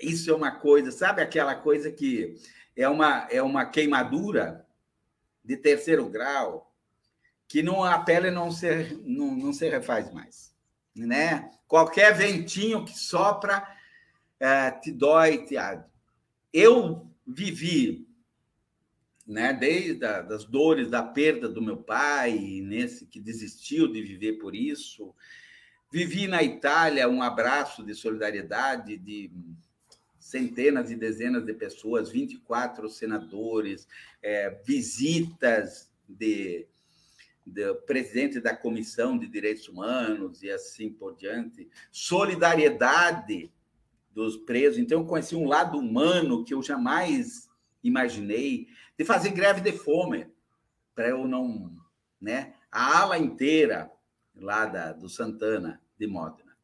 [0.00, 2.36] Isso é uma coisa, sabe aquela coisa que
[2.76, 4.66] é uma, é uma queimadura
[5.44, 6.72] de terceiro grau
[7.46, 10.54] que não, a pele não se, não, não se refaz mais.
[10.94, 11.50] Né?
[11.66, 13.66] Qualquer ventinho que sopra
[14.38, 15.54] é, te dói, te.
[16.52, 18.08] Eu vivi
[19.26, 24.34] né, desde a, das dores da perda do meu pai, nesse que desistiu de viver
[24.34, 25.14] por isso,
[25.90, 29.30] Vivi na Itália um abraço de solidariedade de
[30.18, 33.88] centenas e dezenas de pessoas, 24 senadores,
[34.22, 36.66] é, visitas de,
[37.46, 43.50] de presidente da Comissão de Direitos Humanos e assim por diante, solidariedade
[44.10, 44.78] dos presos.
[44.78, 47.48] Então, eu conheci um lado humano que eu jamais
[47.82, 48.68] imaginei,
[48.98, 50.26] de fazer greve de fome,
[50.94, 51.74] para eu não.
[52.20, 52.52] Né?
[52.70, 53.90] A ala inteira
[54.40, 56.56] lá da, do Santana de Modena.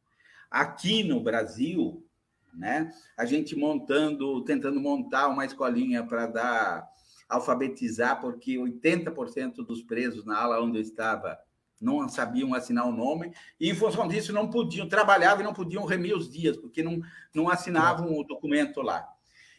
[0.49, 2.05] Aqui no Brasil,
[2.53, 2.93] né?
[3.17, 6.89] A gente montando, tentando montar uma escolinha para dar
[7.27, 11.37] alfabetizar, porque 80% dos presos na ala onde eu estava
[11.81, 15.85] não sabiam assinar o nome, e em função disso não podiam, trabalhavam e não podiam
[15.85, 17.01] remir os dias, porque não,
[17.33, 19.07] não assinavam o documento lá.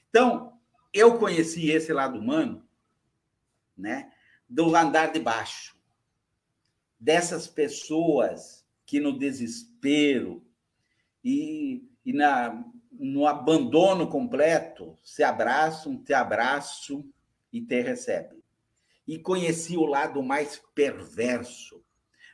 [0.08, 0.58] Então,
[0.92, 2.66] eu conheci esse lado humano,
[3.76, 4.10] né,
[4.48, 5.75] do andar de baixo,
[7.06, 10.44] dessas pessoas que no desespero
[11.22, 17.08] e, e na, no abandono completo se abraçam, te abraço
[17.52, 18.42] e te recebem.
[19.06, 21.80] E conheci o lado mais perverso,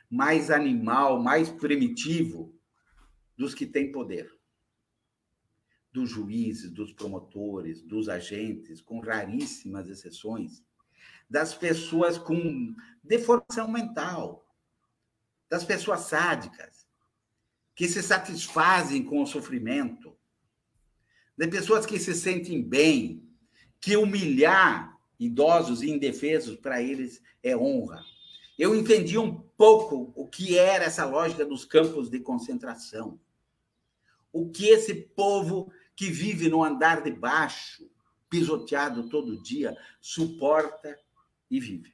[0.09, 2.51] mais animal, mais primitivo
[3.37, 4.35] dos que têm poder.
[5.91, 10.63] Dos juízes, dos promotores, dos agentes, com raríssimas exceções,
[11.29, 14.42] das pessoas com deformação mental,
[15.53, 16.87] das pessoas sádicas,
[17.75, 20.17] que se satisfazem com o sofrimento,
[21.37, 23.23] de pessoas que se sentem bem,
[23.79, 28.03] que humilhar idosos e indefesos para eles é honra.
[28.57, 33.19] Eu entendi um pouco o que era essa lógica dos campos de concentração.
[34.31, 37.87] O que esse povo que vive no andar de baixo,
[38.27, 40.97] pisoteado todo dia, suporta
[41.47, 41.93] e vive.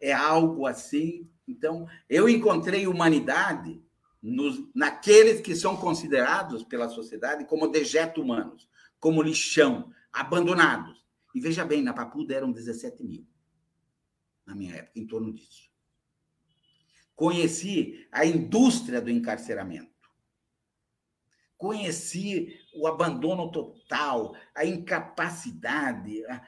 [0.00, 1.28] É algo assim.
[1.50, 3.82] Então, eu encontrei humanidade
[4.22, 8.68] nos, naqueles que são considerados pela sociedade como dejetos humanos,
[9.00, 11.04] como lixão, abandonados.
[11.34, 13.26] E veja bem, na Papuda eram 17 mil,
[14.46, 15.70] na minha época, em torno disso.
[17.16, 19.90] Conheci a indústria do encarceramento.
[21.58, 26.42] Conheci o abandono total, a incapacidade, a,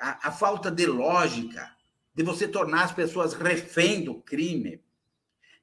[0.00, 1.76] a, a falta de lógica
[2.18, 4.82] de você tornar as pessoas refém do crime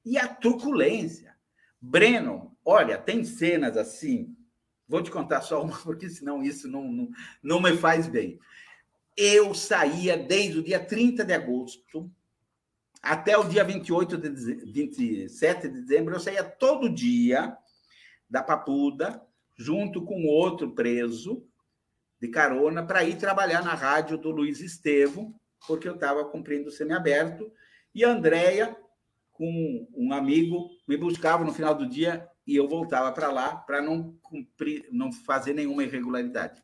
[0.05, 1.35] e a truculência.
[1.81, 4.33] Breno, olha, tem cenas assim.
[4.87, 7.09] Vou te contar só uma, porque senão isso não, não,
[7.43, 8.39] não me faz bem.
[9.17, 12.09] Eu saía desde o dia 30 de agosto
[13.01, 14.29] até o dia 28 de
[14.71, 17.55] 27 de dezembro, eu saía todo dia
[18.29, 19.21] da Papuda,
[19.57, 21.45] junto com outro preso
[22.17, 25.37] de carona, para ir trabalhar na rádio do Luiz Estevo,
[25.67, 27.51] porque eu estava cumprindo o semiaberto,
[27.93, 28.75] e a Andréia
[29.35, 33.81] com um amigo, me buscava no final do dia e eu voltava para lá para
[33.81, 36.63] não cumprir, não fazer nenhuma irregularidade.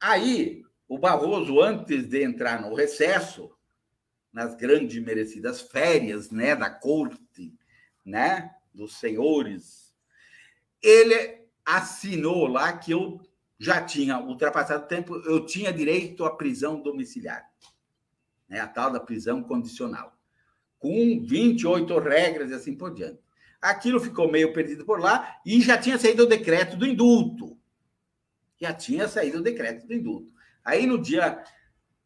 [0.00, 3.56] Aí, o Barroso, antes de entrar no recesso,
[4.32, 7.54] nas grandes merecidas férias, né, da corte,
[8.04, 9.94] né, dos senhores,
[10.82, 13.20] ele assinou lá que eu
[13.58, 17.48] já tinha ultrapassado o tempo, eu tinha direito à prisão domiciliar,
[18.48, 20.16] né, a tal da prisão condicional
[20.78, 23.18] com 28 regras e assim por diante.
[23.60, 27.58] Aquilo ficou meio perdido por lá e já tinha saído o decreto do indulto.
[28.60, 30.32] Já tinha saído o decreto do indulto.
[30.64, 31.42] Aí no dia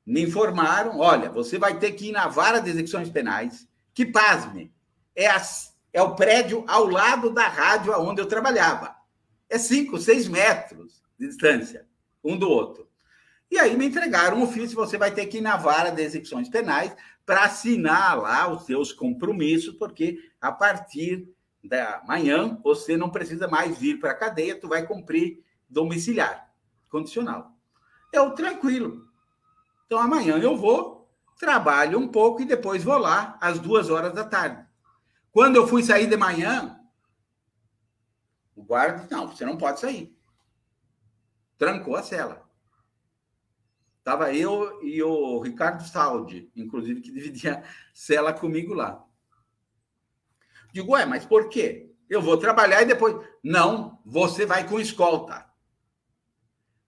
[0.07, 4.73] me informaram: olha, você vai ter que ir na vara de execuções penais, que pasme,
[5.15, 5.27] é,
[5.93, 8.97] é o prédio ao lado da rádio onde eu trabalhava.
[9.49, 11.87] É cinco, seis metros de distância,
[12.25, 12.89] um do outro.
[13.51, 16.49] E aí me entregaram um ofício: você vai ter que ir na vara de execuções
[16.49, 16.97] penais
[17.27, 21.29] para assinar lá os seus compromissos, porque a partir
[21.63, 26.51] da manhã você não precisa mais vir para a cadeia, tu vai cumprir domiciliar,
[26.89, 27.53] condicional.
[28.13, 29.07] Eu tranquilo.
[29.87, 31.09] Então amanhã eu vou,
[31.39, 34.65] trabalho um pouco e depois vou lá às duas horas da tarde.
[35.31, 36.81] Quando eu fui sair de manhã,
[38.57, 40.17] o guarda disse, não, você não pode sair.
[41.61, 42.49] Trancou a cela.
[43.99, 49.05] Estava eu e o Ricardo Saldi, inclusive, que dividia cela comigo lá.
[50.73, 51.93] Digo, ué, mas por quê?
[52.09, 53.15] Eu vou trabalhar e depois.
[53.45, 55.51] Não, você vai com escolta.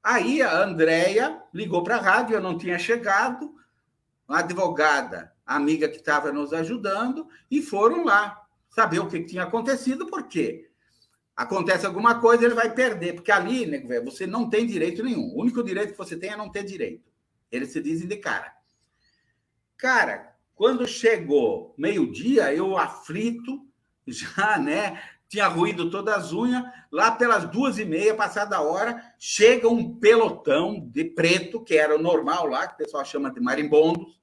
[0.02, 3.54] Aí a Andréia ligou para a rádio, eu não tinha chegado,
[4.26, 9.42] a advogada, a amiga que estava nos ajudando, e foram lá saber o que tinha
[9.42, 10.71] acontecido, por quê?
[11.36, 15.34] Acontece alguma coisa, ele vai perder, porque ali, né, você não tem direito nenhum.
[15.34, 17.10] O único direito que você tem é não ter direito.
[17.50, 18.52] Eles se dizem de cara.
[19.76, 23.66] Cara, quando chegou meio-dia, eu aflito,
[24.06, 25.02] já, né?
[25.28, 26.62] Tinha ruído todas as unhas.
[26.90, 31.96] Lá pelas duas e meia, passada a hora, chega um pelotão de preto, que era
[31.96, 34.20] o normal lá, que o pessoal chama de marimbondos,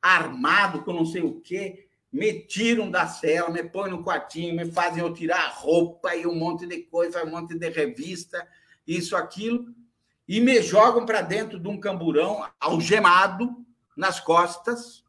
[0.00, 4.70] armado com não sei o quê, me tiram da cela, me põem no quartinho, me
[4.70, 8.46] fazem eu tirar a roupa e um monte de coisa, um monte de revista,
[8.86, 9.66] isso, aquilo,
[10.28, 13.64] e me jogam para dentro de um camburão algemado
[13.96, 15.04] nas costas.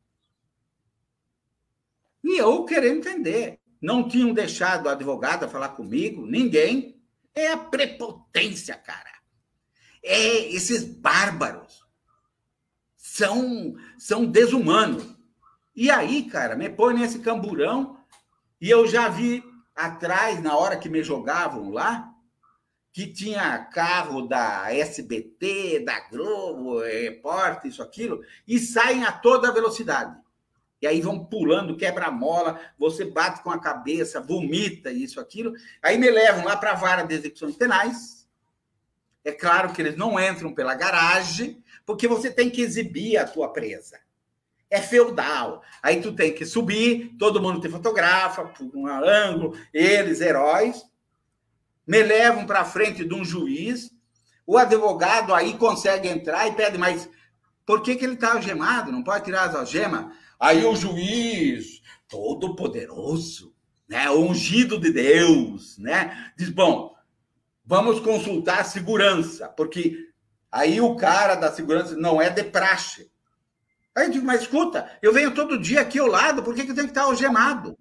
[2.23, 3.59] E eu querendo entender.
[3.79, 6.99] Não tinham deixado a advogada falar comigo, ninguém.
[7.33, 9.11] É a prepotência, cara.
[10.03, 11.85] É esses bárbaros.
[12.95, 15.16] São, são desumanos.
[15.78, 17.99] E aí, cara, me põe nesse camburão
[18.59, 19.43] e eu já vi
[19.75, 22.11] atrás, na hora que me jogavam lá,
[22.91, 30.19] que tinha carro da SBT, da Globo, repórter, isso, aquilo, e saem a toda velocidade.
[30.82, 35.53] E aí vão pulando, quebra a mola, você bate com a cabeça, vomita, isso, aquilo.
[35.84, 38.28] Aí me levam lá para a vara de execuções penais.
[39.23, 43.53] É claro que eles não entram pela garagem, porque você tem que exibir a tua
[43.53, 43.99] presa
[44.70, 45.61] é feudal.
[45.82, 50.84] Aí tu tem que subir, todo mundo te fotografa, por um ângulo, eles, heróis,
[51.86, 53.91] me levam para frente de um juiz,
[54.45, 57.09] o advogado aí consegue entrar e pede, mas
[57.65, 58.91] por que, que ele está algemado?
[58.91, 60.13] Não pode tirar as algemas?
[60.39, 63.53] Aí o juiz, todo poderoso,
[63.88, 66.93] né, ungido de Deus, né, diz, bom,
[67.65, 69.97] vamos consultar a segurança, porque
[70.51, 73.09] aí o cara da segurança não é de praxe,
[73.97, 76.69] Aí eu digo, mas escuta, eu venho todo dia aqui ao lado, por que, que
[76.69, 77.75] eu tenho que estar algemado?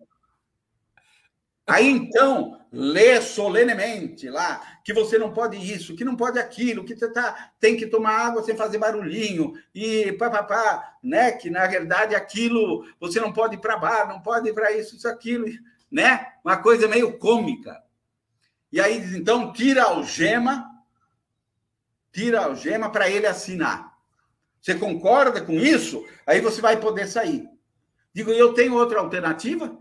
[1.67, 6.97] Aí então, lê solenemente lá que você não pode isso, que não pode aquilo, que
[6.97, 11.33] você tá, tem que tomar água sem fazer barulhinho, e papapá, né?
[11.33, 14.97] Que na verdade aquilo você não pode ir para bar, não pode ir para isso,
[14.97, 15.45] isso, aquilo,
[15.93, 16.29] né?
[16.43, 17.79] Uma coisa meio cômica.
[18.73, 20.65] E aí, então, tira a algema,
[22.11, 23.96] tira a algema para ele assinar.
[24.67, 26.05] Você concorda com isso?
[26.27, 27.49] Aí você vai poder sair.
[28.13, 29.79] Digo, eu tenho outra alternativa?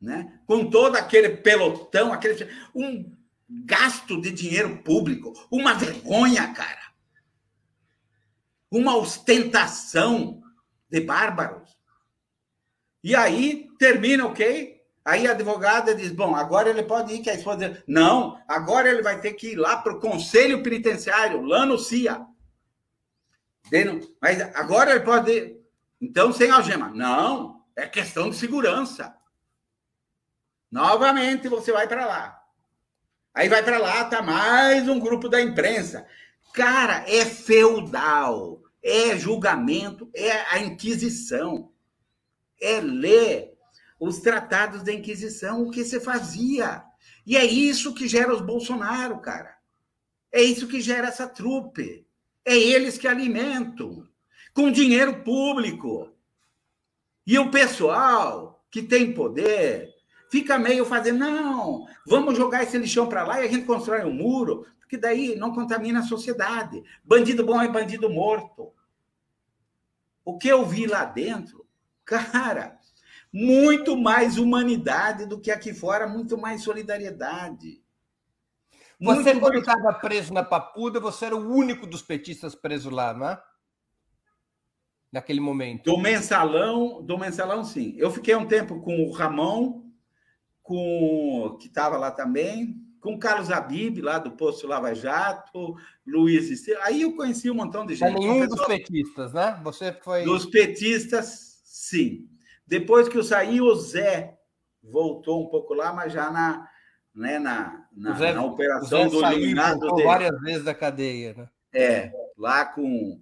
[0.00, 0.40] Né?
[0.46, 3.14] Com todo aquele pelotão, aquele um
[3.50, 6.80] gasto de dinheiro público, uma vergonha, cara.
[8.70, 10.42] Uma ostentação
[10.88, 11.76] de bárbaros.
[13.04, 14.80] E aí termina, ok?
[15.04, 18.88] Aí a advogada diz: bom, agora ele pode ir, que a esposa diz, não, agora
[18.88, 22.29] ele vai ter que ir lá para o conselho penitenciário, lá no CIA.
[24.20, 25.56] Mas agora ele pode.
[26.00, 26.88] Então, sem algema.
[26.88, 29.14] Não, é questão de segurança.
[30.70, 32.40] Novamente você vai para lá.
[33.34, 36.06] Aí vai para lá, tá mais um grupo da imprensa.
[36.52, 41.72] Cara, é feudal, é julgamento, é a Inquisição.
[42.60, 43.56] É ler
[43.98, 46.82] os tratados da Inquisição, o que você fazia.
[47.26, 49.56] E é isso que gera os Bolsonaro, cara.
[50.32, 52.06] É isso que gera essa trupe.
[52.50, 54.08] É eles que alimentam,
[54.52, 56.12] com dinheiro público.
[57.24, 59.88] E o pessoal que tem poder
[60.28, 64.12] fica meio fazendo, não, vamos jogar esse lixão para lá e a gente constrói um
[64.12, 66.82] muro, porque daí não contamina a sociedade.
[67.04, 68.72] Bandido bom é bandido morto.
[70.24, 71.64] O que eu vi lá dentro,
[72.04, 72.80] cara,
[73.32, 77.80] muito mais humanidade do que aqui fora, muito mais solidariedade.
[79.00, 83.28] Você, quando estava preso na Papuda, você era o único dos petistas preso lá, não
[83.28, 83.42] é?
[85.10, 85.84] Naquele momento.
[85.84, 87.94] Do mensalão, do mensalão, sim.
[87.96, 89.90] Eu fiquei um tempo com o Ramon,
[90.62, 95.74] com que estava lá também, com o Carlos Abib, lá do Posto Lava Jato,
[96.06, 96.68] Luiz.
[96.82, 98.18] Aí eu conheci um montão de gente.
[98.18, 98.56] nenhum pessoa...
[98.56, 99.58] dos petistas, né?
[99.64, 100.24] Você foi.
[100.24, 102.28] Dos petistas, sim.
[102.66, 104.38] Depois que eu saí, o Zé
[104.82, 106.68] voltou um pouco lá, mas já na,
[107.14, 110.04] né, na, na, Zé, na operação do eliminado dele.
[110.04, 111.48] várias vezes da cadeia, né?
[111.72, 113.20] É, lá com,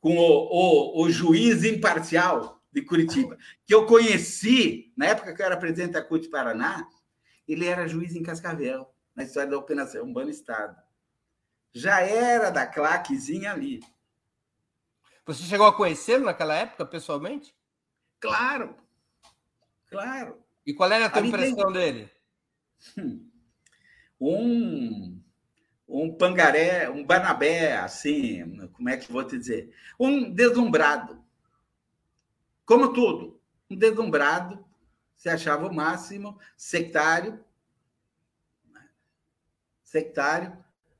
[0.00, 5.46] com o, o, o, juiz imparcial de Curitiba, que eu conheci na época que eu
[5.46, 6.86] era presidente da CUT Paraná,
[7.46, 10.76] ele era juiz em Cascavel, na história da Operação Bano Estado.
[11.72, 13.80] Já era da claquezinha ali.
[15.26, 17.54] Você chegou a conhecê-lo naquela época, pessoalmente?
[18.18, 18.74] Claro,
[19.88, 20.38] claro.
[20.66, 21.72] E qual era a tua impressão tem...
[21.72, 22.10] dele?
[22.96, 23.29] Hum
[24.20, 25.20] um
[25.90, 29.74] um pangaré, um banabé, assim, como é que vou te dizer?
[29.98, 31.20] Um deslumbrado.
[32.64, 34.64] Como tudo, um deslumbrado,
[35.16, 37.44] se achava o máximo, sectário,
[38.72, 38.88] né?
[39.82, 40.56] sectário,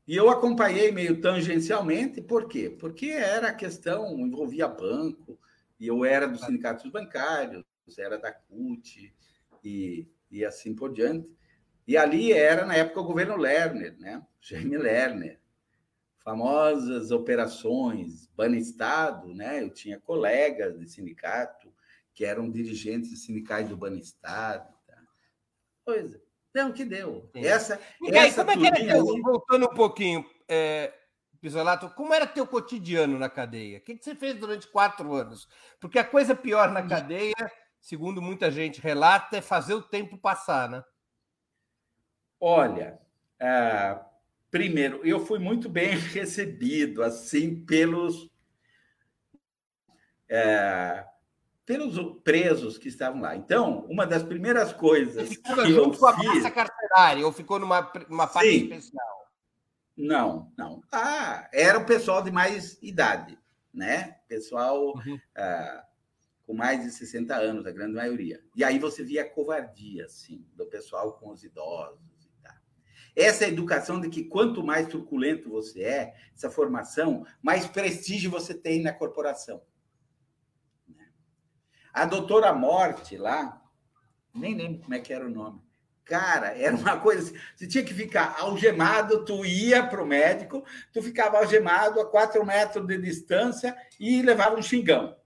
[0.08, 2.68] e eu acompanhei meio tangencialmente, por quê?
[2.68, 5.38] Porque era a questão, envolvia banco,
[5.78, 7.64] e eu era dos sindicatos bancários,
[7.96, 9.14] era da CUT,
[9.62, 11.30] e, e assim por diante.
[11.90, 14.22] E ali era, na época, o governo Lerner, né?
[14.40, 15.40] Jaime Lerner.
[16.18, 19.60] Famosas operações, Banestado, né?
[19.60, 21.74] Eu tinha colegas de sindicato
[22.14, 24.72] que eram dirigentes sindicais do Banestado.
[24.86, 24.94] Tá?
[25.84, 26.22] Coisa.
[26.54, 27.28] Não, que deu.
[27.34, 27.44] Sim.
[27.44, 30.94] Essa, e aí, essa como é que era teu, voltando um pouquinho, é,
[31.40, 33.78] Pisolato, como era teu cotidiano na cadeia?
[33.78, 35.48] O que, que você fez durante quatro anos?
[35.80, 37.34] Porque a coisa pior na cadeia,
[37.80, 40.84] segundo muita gente relata, é fazer o tempo passar, né?
[42.40, 42.98] Olha,
[43.40, 44.02] uh,
[44.50, 48.24] primeiro, eu fui muito bem recebido, assim, pelos.
[50.30, 51.10] Uh,
[51.66, 53.36] pelos presos que estavam lá.
[53.36, 56.42] Então, uma das primeiras coisas que junto eu com a fiz...
[56.50, 58.64] carcerária ou ficou numa, numa parte Sim.
[58.64, 59.30] especial?
[59.96, 60.82] Não, não.
[60.90, 63.38] Ah, era o pessoal de mais idade,
[63.72, 64.16] né?
[64.26, 65.20] Pessoal uhum.
[65.36, 65.84] ah,
[66.44, 68.42] com mais de 60 anos, a grande maioria.
[68.56, 72.09] E aí você via a covardia, assim, do pessoal com os idosos.
[73.14, 78.54] Essa é educação de que quanto mais truculento você é, essa formação, mais prestígio você
[78.54, 79.62] tem na corporação.
[81.92, 83.60] A doutora Morte lá,
[84.34, 85.60] nem lembro como é que era o nome.
[86.04, 90.64] Cara, era uma coisa assim, você tinha que ficar algemado, tu ia para o médico,
[90.92, 95.16] tu ficava algemado a quatro metros de distância e levava um xingão.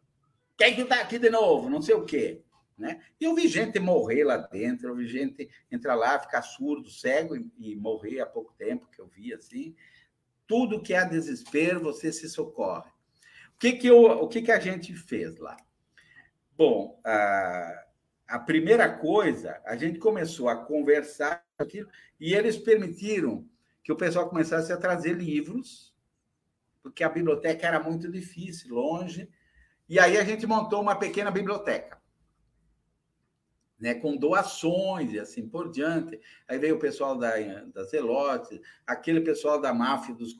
[0.56, 1.70] Quem que tá aqui de novo?
[1.70, 2.42] Não sei o quê.
[2.76, 3.00] Né?
[3.20, 7.36] E eu vi gente morrer lá dentro, eu vi gente entrar lá, ficar surdo, cego
[7.36, 9.76] e, e morrer há pouco tempo, que eu vi assim.
[10.46, 12.90] Tudo que há desespero, você se socorre.
[13.54, 15.56] O que, que, eu, o que, que a gente fez lá?
[16.56, 17.84] Bom, a,
[18.26, 21.88] a primeira coisa, a gente começou a conversar aquilo,
[22.18, 23.48] e eles permitiram
[23.82, 25.94] que o pessoal começasse a trazer livros,
[26.82, 29.30] porque a biblioteca era muito difícil, longe,
[29.88, 32.02] e aí a gente montou uma pequena biblioteca.
[33.78, 36.20] Né, com doações e assim por diante.
[36.46, 37.34] Aí veio o pessoal da,
[37.64, 40.34] da Zelotes, aquele pessoal da máfia dos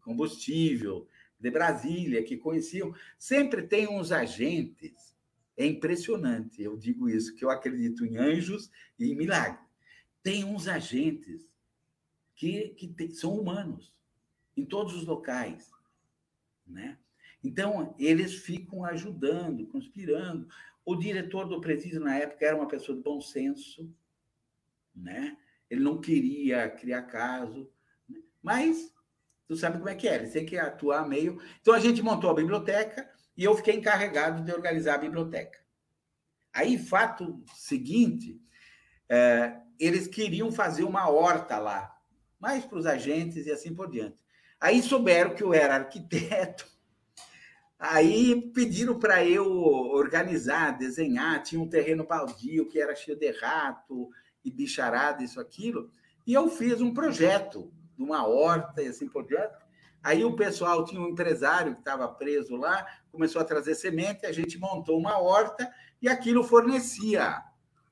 [0.00, 1.08] combustível
[1.38, 2.94] de Brasília, que conheciam.
[3.18, 5.10] Sempre tem uns agentes
[5.60, 9.60] é impressionante, eu digo isso, que eu acredito em anjos e em milagres.
[10.22, 11.46] Tem uns agentes
[12.34, 13.92] que, que tem, são humanos
[14.56, 15.70] em todos os locais,
[16.66, 16.98] né?
[17.44, 20.48] Então, eles ficam ajudando, conspirando.
[20.84, 23.92] O diretor do presídio, na época, era uma pessoa de bom senso,
[24.94, 25.36] né?
[25.68, 27.70] Ele não queria criar caso,
[28.08, 28.20] né?
[28.42, 28.92] mas
[29.46, 31.40] tu sabe como é que é, ele tem que atuar meio.
[31.60, 35.58] Então, a gente montou a biblioteca, e eu fiquei encarregado de organizar a biblioteca.
[36.52, 38.40] Aí, fato seguinte,
[39.08, 41.96] é, eles queriam fazer uma horta lá,
[42.38, 44.18] mais para os agentes e assim por diante.
[44.60, 46.66] Aí souberam que eu era arquiteto,
[47.80, 54.10] aí pediram para eu organizar, desenhar, tinha um terreno baldio que era cheio de rato
[54.44, 55.90] e bicharada, isso, aquilo,
[56.26, 59.64] e eu fiz um projeto de uma horta e assim por diante.
[60.02, 64.32] Aí o pessoal tinha um empresário que estava preso lá, começou a trazer semente, a
[64.32, 65.70] gente montou uma horta
[66.02, 67.42] e aquilo fornecia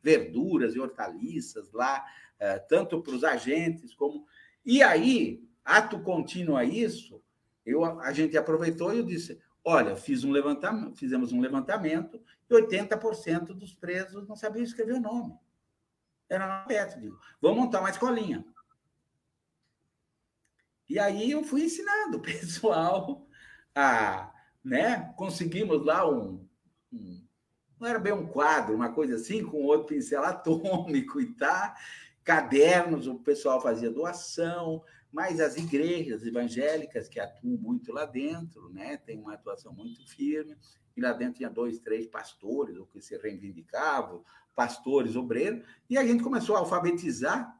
[0.02, 2.04] verduras e hortaliças lá,
[2.38, 4.26] eh, tanto para os agentes como.
[4.64, 7.22] E aí, ato contínuo a isso,
[7.64, 12.54] eu, a gente aproveitou e eu disse: olha, fiz um levantamento, fizemos um levantamento e
[12.54, 15.38] 80% dos presos não sabiam escrever o nome.
[16.28, 17.00] Era analfabeto.
[17.00, 18.44] Digo, vamos montar uma escolinha.
[20.88, 23.26] E aí eu fui ensinando o pessoal
[23.74, 24.32] a,
[24.64, 25.12] né?
[25.16, 26.46] Conseguimos lá um,
[26.92, 27.26] um,
[27.78, 31.76] não era bem um quadro, uma coisa assim, com outro pincel atômico e tá,
[32.24, 34.82] cadernos, o pessoal fazia doação,
[35.12, 38.96] mas as igrejas evangélicas que atuam muito lá dentro, né?
[38.98, 40.56] Tem uma atuação muito firme.
[40.96, 44.24] E lá dentro tinha dois, três pastores, o que se reivindicavam,
[44.54, 47.56] pastores, obreiros, e a gente começou a alfabetizar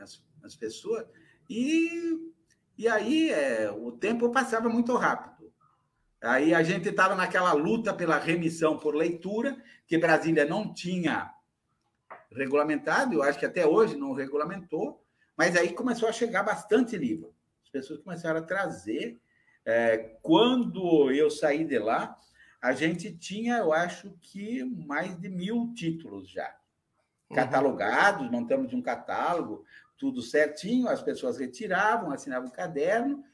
[0.00, 1.06] as, as pessoas
[1.48, 2.32] e,
[2.76, 5.52] e aí é, o tempo passava muito rápido.
[6.20, 11.32] Aí a gente estava naquela luta pela remissão por leitura, que Brasília não tinha
[12.30, 15.04] regulamentado, eu acho que até hoje não regulamentou,
[15.36, 17.34] mas aí começou a chegar bastante livro.
[17.64, 19.20] As pessoas começaram a trazer.
[19.64, 22.16] É, quando eu saí de lá,
[22.60, 26.54] a gente tinha, eu acho que mais de mil títulos já
[27.32, 27.36] uhum.
[27.36, 29.64] catalogados, montamos um catálogo,
[29.98, 33.24] tudo certinho, as pessoas retiravam, assinavam o caderno,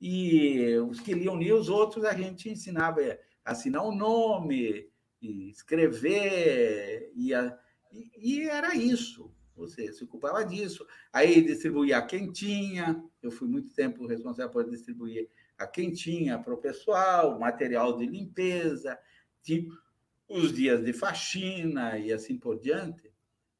[0.00, 3.00] e os que liam liam, os outros a gente ensinava
[3.44, 4.88] a assinar o um nome,
[5.20, 7.56] escrever, e, a,
[7.92, 9.32] e, e, era isso.
[9.56, 10.86] Você se ocupava disso.
[11.12, 16.58] Aí distribuía a quentinha, eu fui muito tempo responsável por distribuir a quentinha para o
[16.58, 18.98] pessoal, material de limpeza,
[19.42, 19.74] tipo,
[20.28, 23.12] os dias de faxina e assim por diante.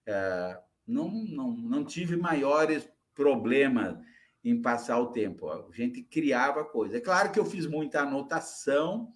[0.07, 3.99] É, não, não, não tive maiores problemas
[4.45, 5.49] em passar o tempo.
[5.49, 6.97] A gente criava coisa.
[6.97, 9.13] É claro que eu fiz muita anotação,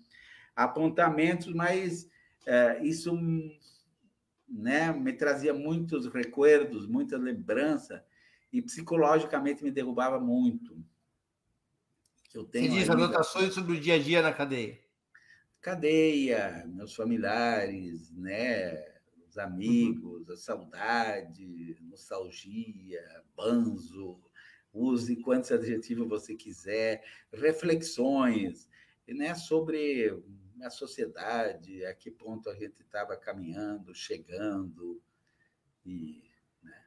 [0.54, 2.08] apontamentos, mas
[2.46, 3.12] é, isso
[4.48, 8.04] né, me trazia muitos recuerdos, muita lembrança,
[8.52, 10.76] e psicologicamente me derrubava muito.
[12.34, 13.04] Eu tenho Você diz ainda...
[13.04, 14.78] anotações sobre o dia a dia na cadeia.
[15.60, 18.96] Cadeia, meus familiares, né?
[19.36, 23.02] os amigos, a saudade, nostalgia,
[23.36, 24.18] banzo,
[24.72, 28.68] use quantos adjetivos você quiser, reflexões
[29.06, 30.22] né, sobre
[30.62, 35.00] a sociedade, a que ponto a gente estava caminhando, chegando.
[35.84, 36.22] E,
[36.62, 36.84] né.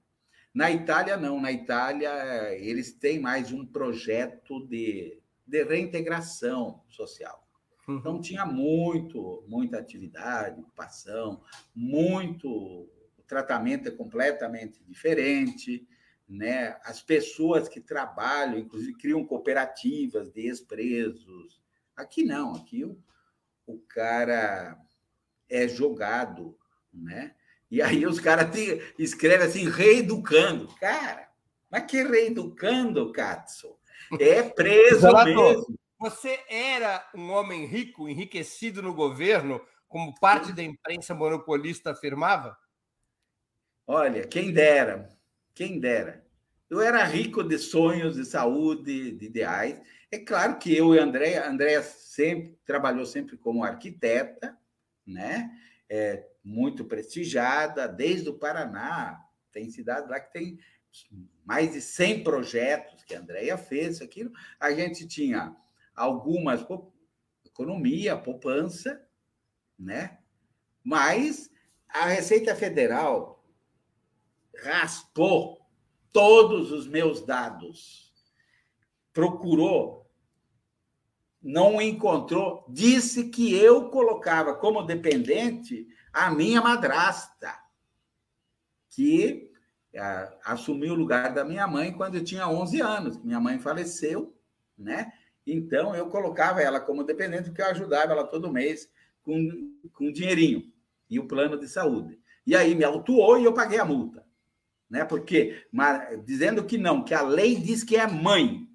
[0.54, 1.40] Na Itália, não.
[1.40, 7.48] Na Itália, eles têm mais um projeto de, de reintegração social.
[7.88, 7.98] Uhum.
[7.98, 11.44] Então, tinha muito, muita atividade, ocupação,
[11.74, 12.48] muito.
[12.50, 15.88] O tratamento é completamente diferente.
[16.28, 16.80] Né?
[16.84, 21.60] As pessoas que trabalham, inclusive, criam cooperativas de ex-presos.
[21.96, 22.98] Aqui não, aqui o,
[23.70, 24.76] o cara
[25.48, 26.58] é jogado,
[26.91, 27.36] né?
[27.70, 28.50] E aí os caras
[28.98, 30.68] escrevem assim, reeducando.
[30.80, 31.30] Cara,
[31.70, 33.78] mas que reeducando, Katsu?
[34.20, 35.78] É preso mesmo.
[36.00, 42.58] Você era um homem rico, enriquecido no governo, como parte da imprensa monopolista afirmava?
[43.86, 45.10] Olha, quem dera,
[45.54, 46.26] quem dera.
[46.70, 49.80] Eu era rico de sonhos, de saúde, de ideais.
[50.11, 54.57] É claro que eu e a Andréia, a Andréia sempre trabalhou sempre como arquiteta,
[55.06, 55.52] né?
[55.88, 59.23] É, muito prestigiada, desde o Paraná.
[59.52, 60.60] Tem cidade lá que tem
[61.45, 64.31] mais de 100 projetos que a Andréia fez, aquilo.
[64.60, 65.56] A gente tinha
[65.95, 66.64] algumas
[67.45, 69.06] economia, poupança,
[69.77, 70.19] né?
[70.84, 71.52] Mas
[71.90, 73.44] a Receita Federal
[74.64, 75.60] raspou
[76.11, 78.14] todos os meus dados,
[79.14, 79.99] procurou
[81.41, 87.57] não encontrou, disse que eu colocava como dependente a minha madrasta,
[88.90, 89.49] que
[89.95, 93.24] a, assumiu o lugar da minha mãe quando eu tinha 11 anos.
[93.24, 94.36] Minha mãe faleceu,
[94.78, 95.11] né?
[95.45, 98.90] Então eu colocava ela como dependente porque eu ajudava ela todo mês
[99.24, 100.72] com, com dinheirinho
[101.10, 102.20] e o plano de saúde.
[102.45, 104.26] E aí me autuou e eu paguei a multa,
[104.90, 105.06] né?
[105.06, 108.68] Porque mas, dizendo que não, que a lei diz que é mãe.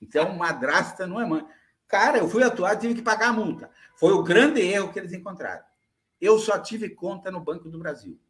[0.00, 1.46] Então madrasta não é mãe.
[1.88, 3.70] Cara, eu fui atuar tive que pagar a multa.
[3.96, 5.64] Foi o grande erro que eles encontraram.
[6.20, 8.20] Eu só tive conta no Banco do Brasil.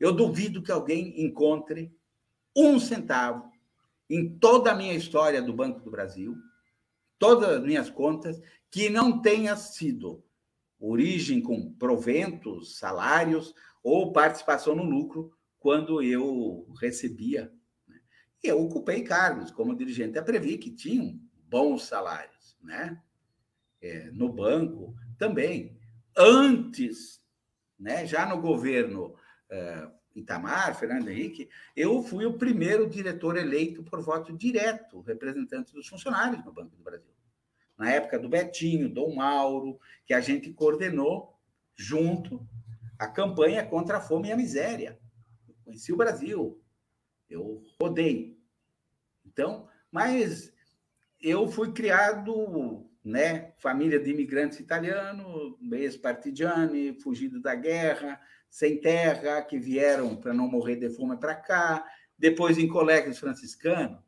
[0.00, 1.94] Eu duvido que alguém encontre
[2.56, 3.52] um centavo
[4.08, 6.34] em toda a minha história do Banco do Brasil,
[7.18, 8.40] todas as minhas contas,
[8.70, 10.24] que não tenha sido
[10.80, 17.52] origem com proventos, salários ou participação no lucro quando eu recebia.
[17.86, 18.00] Né?
[18.42, 23.00] E eu ocupei cargos como dirigente da Previ, que tinham bons salários né?
[23.80, 25.78] É, no banco também.
[26.16, 27.22] Antes,
[27.78, 29.14] né, já no governo
[29.48, 35.86] é, Itamar, Fernando Henrique, eu fui o primeiro diretor eleito por voto direto, representante dos
[35.86, 37.12] funcionários no Banco do Brasil.
[37.76, 41.38] Na época do Betinho, Dom Mauro, que a gente coordenou
[41.76, 42.44] junto
[42.98, 44.98] a campanha contra a fome e a miséria.
[45.46, 46.60] Eu conheci o Brasil,
[47.30, 48.36] eu rodei.
[49.24, 50.52] Então, mas
[51.20, 58.20] eu fui criado, né, família de imigrantes italianos, ex-partigiani, fugido da guerra,
[58.50, 61.84] sem terra, que vieram para não morrer de fome para cá,
[62.16, 63.98] depois em colégios franciscanos.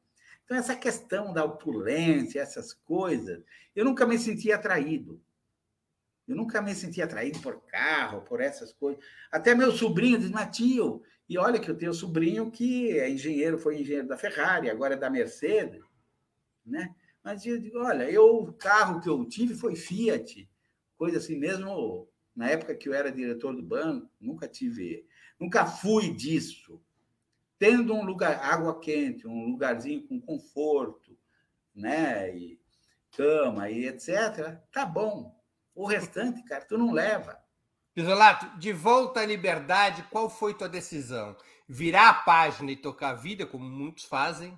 [0.45, 3.41] Então, essa questão da opulência, essas coisas,
[3.75, 5.23] eu nunca me senti atraído.
[6.27, 9.03] Eu nunca me senti atraído por carro, por essas coisas.
[9.31, 13.59] Até meu sobrinho diz, Matio, e olha que eu tenho um sobrinho que é engenheiro,
[13.59, 15.83] foi engenheiro da Ferrari, agora é da Mercedes,
[16.67, 16.95] né?
[17.23, 20.49] Mas eu digo, olha, eu, o carro que eu tive foi Fiat,
[20.97, 25.07] coisa assim, mesmo na época que eu era diretor do banco, nunca tive,
[25.39, 26.83] nunca fui disso.
[27.59, 31.17] Tendo um lugar, água quente, um lugarzinho com conforto,
[31.75, 32.59] né, e
[33.13, 35.39] cama e etc, tá bom.
[35.75, 37.39] O restante, cara, tu não leva.
[37.93, 41.37] Pisolato, de volta à liberdade, qual foi tua decisão?
[41.69, 44.57] Virar a página e tocar a vida, como muitos fazem,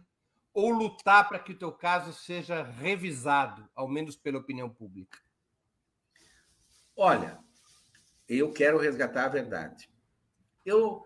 [0.52, 5.18] ou lutar para que o teu caso seja revisado, ao menos pela opinião pública?
[6.96, 7.38] Olha,
[8.28, 9.90] eu quero resgatar a verdade.
[10.64, 11.04] Eu,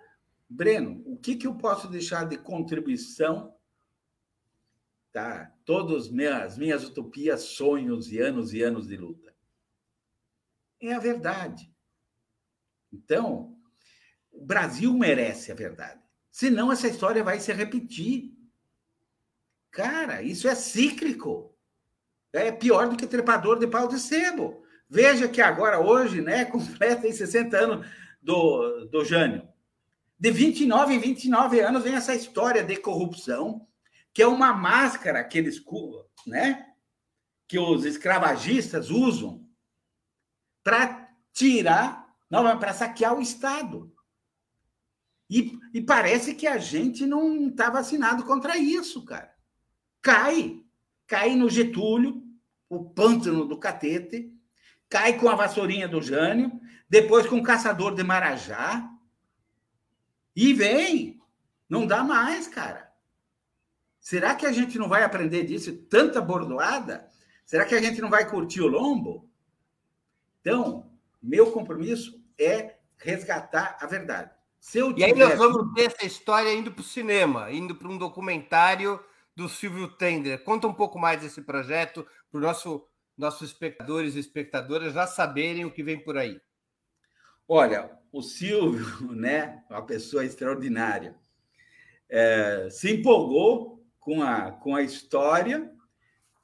[0.49, 3.57] Breno, o que, que eu posso deixar de contribuição?
[5.13, 5.53] Tá?
[5.65, 9.35] Todas as minhas utopias, sonhos e anos e anos de luta.
[10.81, 11.73] É a verdade.
[12.93, 13.57] Então,
[14.31, 16.03] o Brasil merece a verdade.
[16.31, 18.36] Senão, essa história vai se repetir.
[19.77, 21.55] Cara, isso é cíclico.
[22.33, 24.65] É pior do que trepador de pau de sebo.
[24.89, 27.87] Veja que agora, hoje, né, completa 60 anos
[28.23, 29.47] do, do Jânio.
[30.19, 33.69] De 29 em 29 anos vem essa história de corrupção,
[34.15, 35.63] que é uma máscara que eles,
[36.27, 36.69] né,
[37.47, 39.47] que os escravagistas usam
[40.65, 43.95] para tirar, não, para saquear o Estado.
[45.29, 49.36] E, e parece que a gente não está vacinado contra isso, cara.
[50.07, 50.63] Cai.
[51.09, 52.23] Cai no Getúlio,
[52.69, 54.33] o pântano do catete,
[54.89, 58.89] cai com a vassourinha do Jânio, depois com o caçador de Marajá.
[60.35, 61.21] E vem.
[61.69, 62.93] Não dá mais, cara.
[63.99, 65.77] Será que a gente não vai aprender disso?
[65.77, 67.09] Tanta bordoada?
[67.45, 69.29] Será que a gente não vai curtir o lombo?
[70.41, 70.89] Então,
[71.21, 74.31] meu compromisso é resgatar a verdade.
[74.61, 74.97] Se eu.
[74.97, 79.01] E aí nós vamos ter essa história indo para o cinema, indo para um documentário
[79.37, 80.43] do Silvio Tender.
[80.43, 85.65] Conta um pouco mais desse projeto para os nosso, nossos espectadores e espectadoras já saberem
[85.65, 86.41] o que vem por aí.
[87.47, 91.15] Olha, o Silvio, né, uma pessoa extraordinária,
[92.09, 95.71] é, se empolgou com a, com a história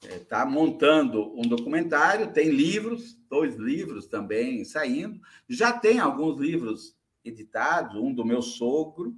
[0.02, 6.96] está é, montando um documentário, tem livros, dois livros também saindo, já tem alguns livros
[7.24, 9.16] editados, um do meu sogro,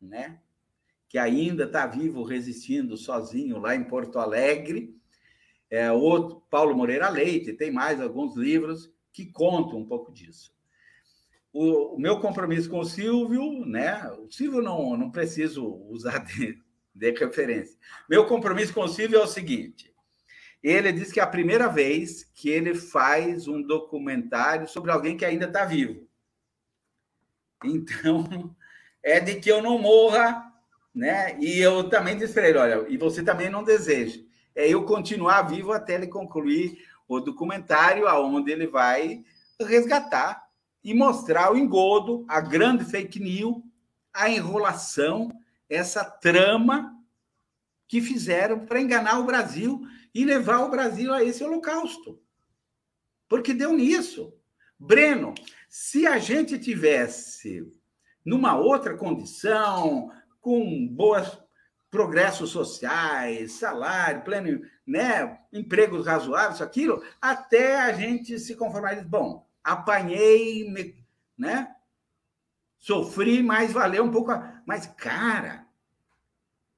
[0.00, 0.40] né,
[1.08, 4.94] que ainda está vivo, resistindo sozinho lá em Porto Alegre,
[5.70, 10.52] é, outro, Paulo Moreira Leite, tem mais alguns livros que contam um pouco disso.
[11.52, 16.58] O, o meu compromisso com o Silvio, né, o Silvio não, não preciso usar de,
[16.94, 17.76] de referência.
[18.08, 19.92] Meu compromisso com o Silvio é o seguinte:
[20.62, 25.24] ele diz que é a primeira vez que ele faz um documentário sobre alguém que
[25.24, 26.06] ainda está vivo.
[27.64, 28.54] Então,
[29.02, 30.52] é de que eu não morra,
[30.98, 31.38] né?
[31.38, 34.20] E eu também disse para ele: olha, e você também não deseja.
[34.54, 39.24] É eu continuar vivo até ele concluir o documentário, aonde ele vai
[39.60, 40.44] resgatar
[40.82, 43.62] e mostrar o engodo, a grande fake news,
[44.12, 45.30] a enrolação,
[45.70, 46.92] essa trama
[47.86, 49.80] que fizeram para enganar o Brasil
[50.12, 52.20] e levar o Brasil a esse holocausto.
[53.28, 54.34] Porque deu nisso.
[54.76, 55.34] Breno,
[55.68, 57.72] se a gente tivesse
[58.24, 60.10] numa outra condição,
[60.48, 61.38] com boas
[61.90, 69.04] progressos sociais, salário, pleno, né, empregos razoáveis, aquilo, até a gente se conformar.
[69.04, 70.96] Bom, apanhei,
[71.36, 71.74] né?
[72.78, 74.32] Sofri, mas valeu um pouco.
[74.64, 75.66] Mas, cara,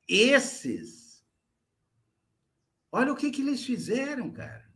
[0.08, 1.00] esses
[2.92, 4.68] Olha o que, que eles fizeram, cara.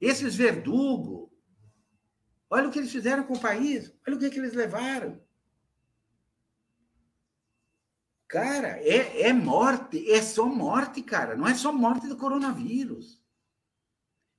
[0.00, 1.30] Esses verdugos.
[2.50, 3.94] Olha o que eles fizeram com o país.
[4.06, 5.22] Olha o que, que eles levaram.
[8.28, 10.10] Cara, é, é morte.
[10.10, 11.34] É só morte, cara.
[11.34, 13.18] Não é só morte do coronavírus.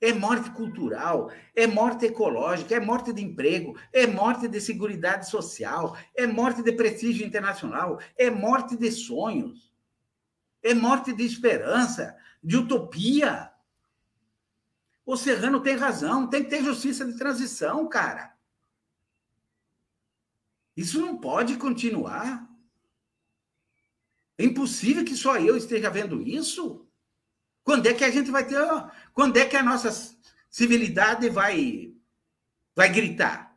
[0.02, 5.98] É morte cultural, é morte ecológica, é morte de emprego, é morte de segurança social,
[6.16, 9.74] é morte de prestígio internacional, é morte de sonhos,
[10.64, 13.52] é morte de esperança, de utopia.
[15.06, 18.34] O Serrano tem razão, tem que ter justiça de transição, cara.
[20.78, 22.49] Isso não pode continuar.
[24.40, 26.88] É impossível que só eu esteja vendo isso.
[27.62, 28.58] Quando é que a gente vai ter.
[29.14, 29.92] Quando é que a nossa
[30.50, 31.94] civilidade vai,
[32.74, 33.54] vai gritar?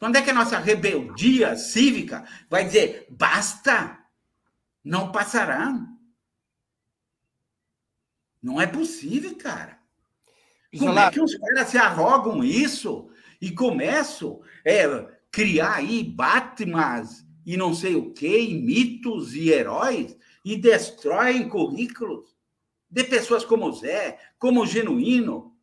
[0.00, 3.96] Quando é que a nossa rebeldia cívica vai dizer basta?
[4.82, 5.72] Não passará.
[8.42, 9.78] Não é possível, cara.
[10.76, 13.10] Como é que os caras se arrogam isso
[13.40, 19.48] e começam a é, criar aí Batmans e não sei o quê, e mitos e
[19.48, 20.14] heróis,
[20.44, 22.36] e destroem currículos
[22.90, 25.56] de pessoas como Zé, como Genuíno,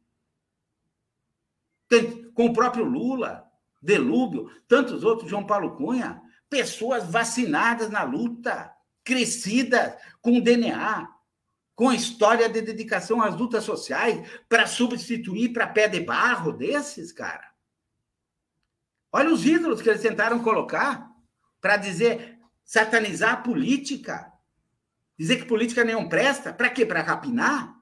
[2.33, 3.47] com o próprio Lula,
[3.79, 9.93] Delúbio, tantos outros, João Paulo Cunha, pessoas vacinadas na luta, crescidas
[10.23, 11.07] com DNA,
[11.75, 17.47] com história de dedicação às lutas sociais para substituir para pé de barro desses, cara.
[19.11, 21.14] Olha os ídolos que eles tentaram colocar
[21.65, 24.31] para dizer satanizar a política.
[25.17, 26.53] Dizer que política nenhum presta.
[26.53, 26.85] Para quê?
[26.85, 27.75] Para rapinar?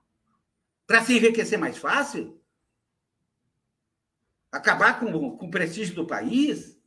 [0.88, 2.42] Para se enriquecer mais fácil?
[4.50, 6.80] Acabar com, com o prestígio do país?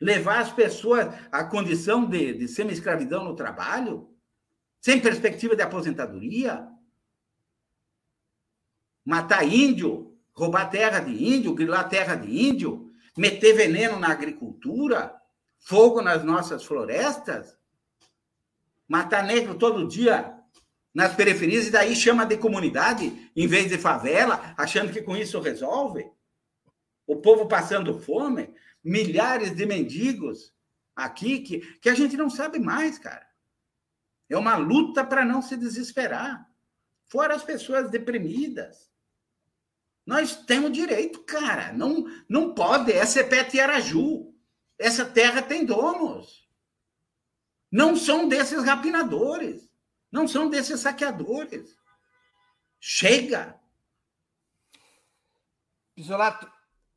[0.00, 4.14] Levar as pessoas à condição de, de semi-escravidão no trabalho?
[4.80, 6.68] sem perspectiva de aposentadoria,
[9.04, 15.17] matar índio, roubar terra de índio, grilar terra de índio, meter veneno na agricultura,
[15.58, 17.56] fogo nas nossas florestas,
[18.88, 20.34] matar negro todo dia
[20.94, 25.38] nas periferias e daí chama de comunidade em vez de favela, achando que com isso
[25.40, 26.10] resolve.
[27.06, 28.52] O povo passando fome,
[28.82, 30.52] milhares de mendigos
[30.96, 33.26] aqui que, que a gente não sabe mais, cara.
[34.28, 36.46] É uma luta para não se desesperar.
[37.06, 38.90] Fora as pessoas deprimidas.
[40.04, 41.72] Nós temos direito, cara.
[41.72, 42.92] Não, não pode.
[42.92, 44.27] É CPT Araju.
[44.78, 46.48] Essa terra tem donos.
[47.70, 49.68] Não são desses rapinadores.
[50.10, 51.76] Não são desses saqueadores.
[52.80, 53.58] Chega!
[55.96, 56.50] Isolato,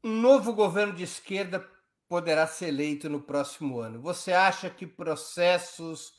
[0.03, 1.67] um novo governo de esquerda
[2.07, 4.01] poderá ser eleito no próximo ano.
[4.01, 6.13] Você acha que processos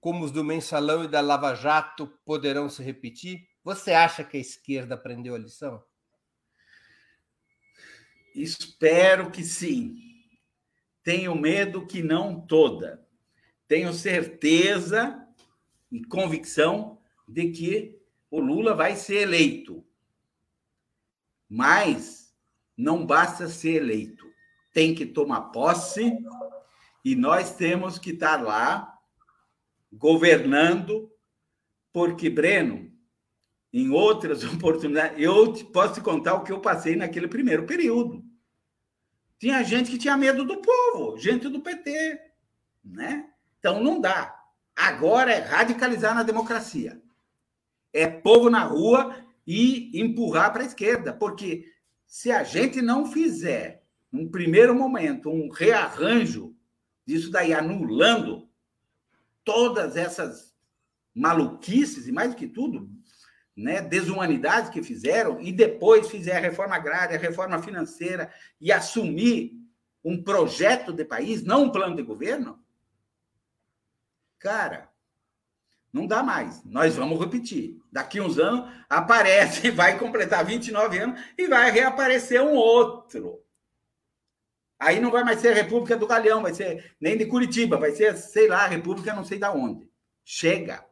[0.00, 3.48] como os do Mensalão e da Lava Jato poderão se repetir?
[3.62, 5.82] Você acha que a esquerda aprendeu a lição?
[8.34, 10.03] Espero que sim.
[11.04, 13.06] Tenho medo que não toda.
[13.68, 15.22] Tenho certeza
[15.92, 16.98] e convicção
[17.28, 18.00] de que
[18.30, 19.84] o Lula vai ser eleito.
[21.48, 22.34] Mas
[22.76, 24.24] não basta ser eleito.
[24.72, 26.18] Tem que tomar posse
[27.04, 28.98] e nós temos que estar lá
[29.92, 31.12] governando,
[31.92, 32.90] porque, Breno,
[33.70, 38.23] em outras oportunidades, eu posso te contar o que eu passei naquele primeiro período.
[39.44, 42.18] Tinha gente que tinha medo do povo, gente do PT,
[42.82, 43.28] né?
[43.58, 44.34] Então não dá.
[44.74, 46.98] Agora é radicalizar na democracia.
[47.92, 49.14] É povo na rua
[49.46, 51.70] e empurrar para a esquerda, porque
[52.06, 56.56] se a gente não fizer, num primeiro momento, um rearranjo
[57.04, 58.48] disso daí, anulando
[59.44, 60.56] todas essas
[61.14, 62.90] maluquices e mais do que tudo,
[63.56, 69.52] né, desumanidades que fizeram e depois fizer a reforma agrária, a reforma financeira e assumir
[70.04, 72.62] um projeto de país, não um plano de governo,
[74.38, 74.90] cara,
[75.92, 76.62] não dá mais.
[76.64, 77.80] Nós vamos repetir.
[77.90, 83.40] Daqui uns anos aparece, vai completar 29 anos e vai reaparecer um outro.
[84.78, 87.92] Aí não vai mais ser a República do Galeão, vai ser nem de Curitiba, vai
[87.92, 89.88] ser, sei lá, a República não sei da onde.
[90.24, 90.84] Chega.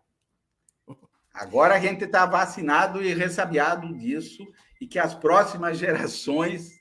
[1.34, 4.46] Agora a gente está vacinado e ressabiado disso
[4.80, 6.78] e que as próximas gerações,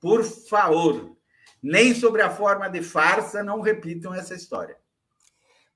[0.00, 1.16] por favor,
[1.62, 4.76] nem sobre a forma de farsa, não repitam essa história.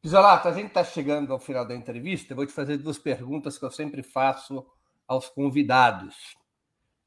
[0.03, 2.33] Pisolato, a gente está chegando ao final da entrevista.
[2.33, 4.67] Eu vou te fazer duas perguntas que eu sempre faço
[5.07, 6.15] aos convidados.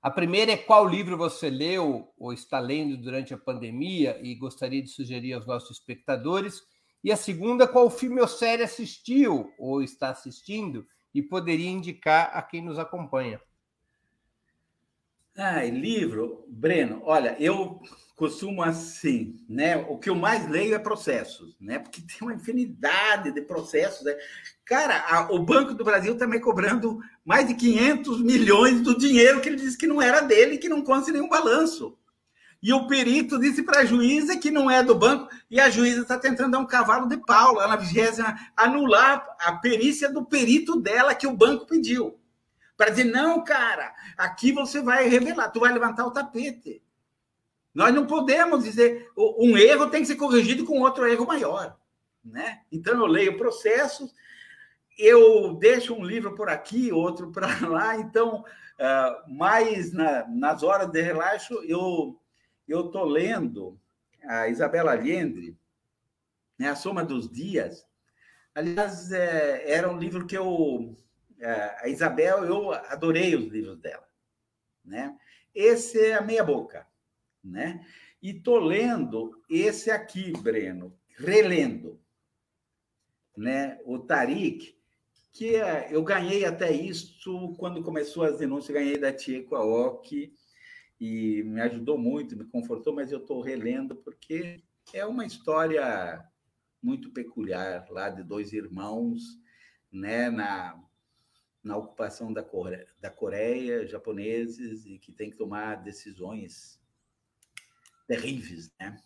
[0.01, 4.81] A primeira é qual livro você leu ou está lendo durante a pandemia e gostaria
[4.81, 6.61] de sugerir aos nossos espectadores.
[7.03, 12.41] E a segunda, qual filme ou série assistiu ou está assistindo e poderia indicar a
[12.41, 13.39] quem nos acompanha.
[15.35, 17.81] Ah, livro, Breno, olha, eu
[18.15, 19.77] costumo assim, né?
[19.89, 21.79] O que eu mais leio é processos, né?
[21.79, 24.05] Porque tem uma infinidade de processos.
[24.05, 24.15] Né?
[24.63, 29.41] Cara, a, o Banco do Brasil também tá cobrando mais de 500 milhões do dinheiro
[29.41, 31.97] que ele disse que não era dele e que não consta nenhum balanço.
[32.63, 36.03] E o perito disse para a juíza que não é do banco, e a juíza
[36.03, 40.79] está tentando dar um cavalo de pau lá na vigésima, anular a perícia do perito
[40.79, 42.17] dela que o banco pediu.
[42.77, 46.81] Para dizer, não, cara, aqui você vai revelar, tu vai levantar o tapete.
[47.73, 51.75] Nós não podemos dizer, um erro tem que ser corrigido com outro erro maior.
[52.23, 52.61] Né?
[52.71, 54.15] Então, eu leio processos,
[54.97, 58.45] eu deixo um livro por aqui, outro para lá, então,
[58.79, 62.17] uh, mais na, nas horas de relaxo, eu
[62.73, 63.79] eu estou lendo
[64.23, 65.55] a Isabela Allende,
[66.57, 67.85] né, A Soma dos Dias.
[68.55, 70.97] Aliás, é, era um livro que eu.
[71.39, 71.51] É,
[71.81, 74.07] a Isabel, eu adorei os livros dela.
[74.83, 75.15] Né?
[75.53, 76.87] Esse é a Meia Boca.
[77.43, 77.85] Né?
[78.21, 82.01] E estou lendo esse aqui, Breno, relendo.
[83.37, 83.79] Né?
[83.85, 84.75] O Tarik,
[85.31, 90.33] que é, eu ganhei até isso quando começou as denúncias, ganhei da Tieco Aoki
[90.99, 94.63] e me ajudou muito, me confortou, mas eu estou relendo porque
[94.93, 96.23] é uma história
[96.81, 99.39] muito peculiar lá de dois irmãos,
[99.91, 100.81] né, na,
[101.63, 106.81] na ocupação da Coreia, da Coreia, japoneses, e que tem que tomar decisões
[108.05, 109.01] terríveis, né?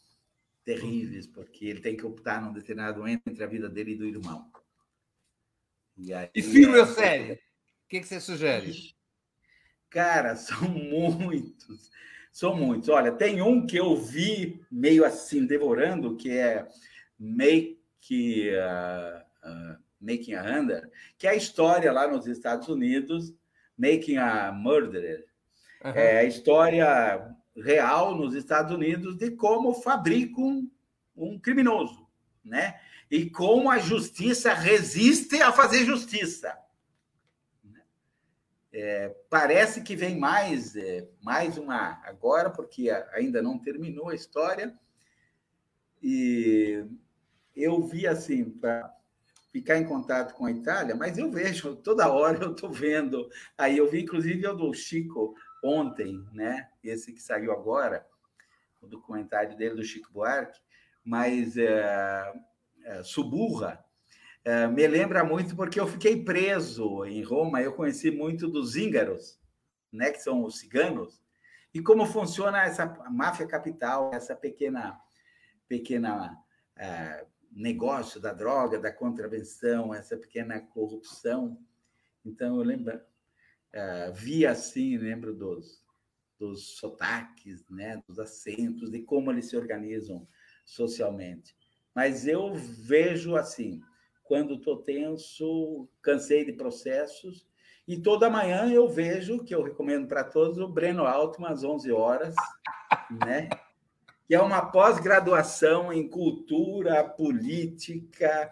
[0.63, 4.05] Terríveis, porque ele tem que optar num determinado momento entre a vida dele e do
[4.05, 4.51] irmão.
[5.95, 6.81] E, aí, e filme é...
[6.81, 7.33] ou série?
[7.33, 8.96] O que, que você sugere?
[9.89, 11.89] Cara, são muitos.
[12.31, 12.89] São muitos.
[12.89, 16.67] Olha, tem um que eu vi meio assim, devorando, que é
[17.19, 23.33] Make, uh, uh, Making a Under, que é a história lá nos Estados Unidos,
[23.77, 25.25] Making a Murderer.
[25.83, 25.91] Uhum.
[25.91, 30.71] É a história real nos Estados Unidos de como fabricam um,
[31.15, 32.07] um criminoso,
[32.43, 32.79] né?
[33.09, 36.55] E como a justiça resiste a fazer justiça.
[38.71, 44.77] É, parece que vem mais, é, mais uma agora, porque ainda não terminou a história.
[46.01, 46.85] E
[47.55, 48.93] eu vi assim, para
[49.51, 53.29] ficar em contato com a Itália, mas eu vejo, toda hora eu estou vendo.
[53.57, 55.33] Aí eu vi, inclusive, o do Chico
[55.63, 56.69] ontem, né?
[56.83, 58.05] Esse que saiu agora,
[58.81, 60.59] o documentário dele do Chico Buarque.
[61.03, 62.33] mais é,
[62.83, 63.83] é, suburra,
[64.47, 69.37] é, me lembra muito porque eu fiquei preso em Roma, eu conheci muito dos íngaros,
[69.91, 71.21] né, que são os ciganos,
[71.73, 74.97] e como funciona essa máfia capital, essa pequena,
[75.67, 76.41] pequena
[76.77, 81.59] é, negócio da droga, da contravenção, essa pequena corrupção.
[82.23, 83.01] Então, eu lembro,
[83.73, 85.83] é, vi assim, lembro dos,
[86.39, 90.25] dos sotaques, né, dos acentos, de como eles se organizam
[90.63, 91.53] socialmente.
[91.93, 93.83] Mas eu vejo assim,
[94.27, 97.47] quando estou tenso, cansei de processos,
[97.87, 101.91] e toda manhã eu vejo, que eu recomendo para todos, o Breno Altman, às 11
[101.91, 102.35] horas,
[103.25, 103.49] né?
[104.27, 108.49] que é uma pós-graduação em cultura, política,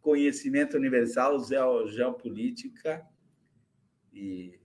[0.00, 1.38] conhecimento universal,
[1.86, 3.06] geopolítica.
[4.10, 4.58] E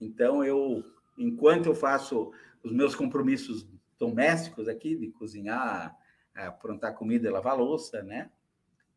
[0.00, 0.82] então eu,
[1.18, 2.32] enquanto eu faço
[2.62, 5.94] os meus compromissos domésticos aqui de cozinhar,
[6.34, 8.30] aprontar comida e lavar louça, né?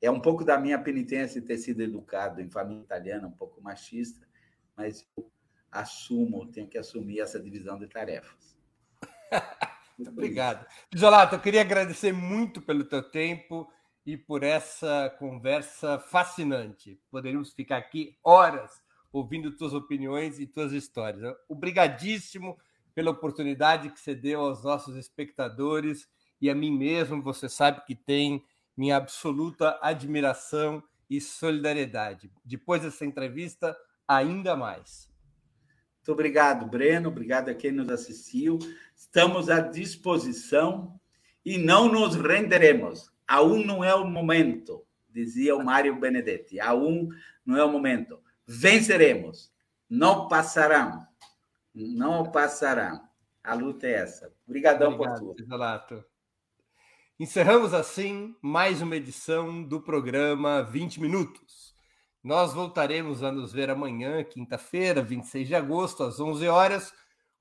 [0.02, 4.28] É um pouco da minha penitência ter sido educado em família italiana, um pouco machista,
[4.76, 5.30] mas eu
[5.72, 8.58] assumo, tenho que assumir essa divisão de tarefas.
[9.98, 10.66] Muito obrigado.
[10.94, 13.68] Isolato, eu queria agradecer muito pelo teu tempo
[14.06, 17.00] e por essa conversa fascinante.
[17.12, 21.36] Poderíamos ficar aqui horas ouvindo tuas opiniões e tuas histórias.
[21.50, 22.58] Obrigadíssimo
[22.94, 26.08] pela oportunidade que você deu aos nossos espectadores
[26.40, 27.22] e a mim mesmo.
[27.24, 28.44] Você sabe que tem
[28.78, 32.32] minha absoluta admiração e solidariedade.
[32.46, 33.76] Depois dessa entrevista,
[34.08, 35.10] ainda mais.
[35.98, 37.10] Muito obrigado, Breno.
[37.10, 38.60] Obrigado a quem nos assistiu.
[38.96, 40.98] Estamos à disposição
[41.44, 43.12] e não nos renderemos.
[43.28, 46.62] Aún não é o momento, dizia o Mário Benedetti.
[46.62, 47.10] Aún
[47.46, 48.22] não é o momento.
[48.46, 49.52] Venceremos.
[49.90, 51.06] Não passarão.
[51.74, 53.06] Não passarão.
[53.44, 54.34] A luta é essa.
[54.46, 55.42] Obrigadão Obrigado, por tudo.
[55.42, 56.06] Isolato.
[57.20, 61.74] Encerramos assim mais uma edição do programa 20 Minutos.
[62.24, 66.94] Nós voltaremos a nos ver amanhã, quinta-feira, 26 de agosto, às 11 horas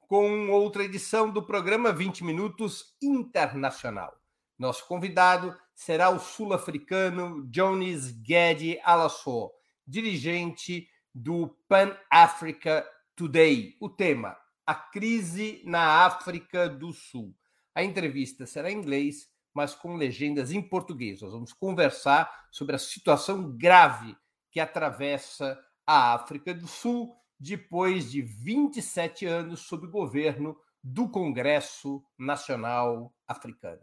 [0.09, 4.19] com outra edição do programa 20 Minutos Internacional.
[4.59, 9.53] Nosso convidado será o sul-africano Jones Gedi Alassou,
[9.87, 12.83] dirigente do Pan Africa
[13.15, 13.77] Today.
[13.79, 17.37] O tema: a crise na África do Sul.
[17.75, 21.23] A entrevista será em inglês, mas com legendas em português.
[21.23, 24.15] Nós vamos conversar sobre a situação grave
[24.51, 30.55] que atravessa a África do Sul depois de 27 anos sob governo
[30.85, 33.81] do Congresso Nacional Africano.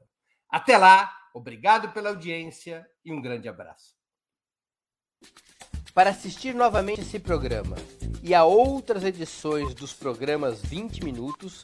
[0.47, 3.95] Até lá, obrigado pela audiência e um grande abraço.
[5.91, 7.77] Para assistir novamente esse programa
[8.21, 11.63] e a outras edições dos programas 20 Minutos,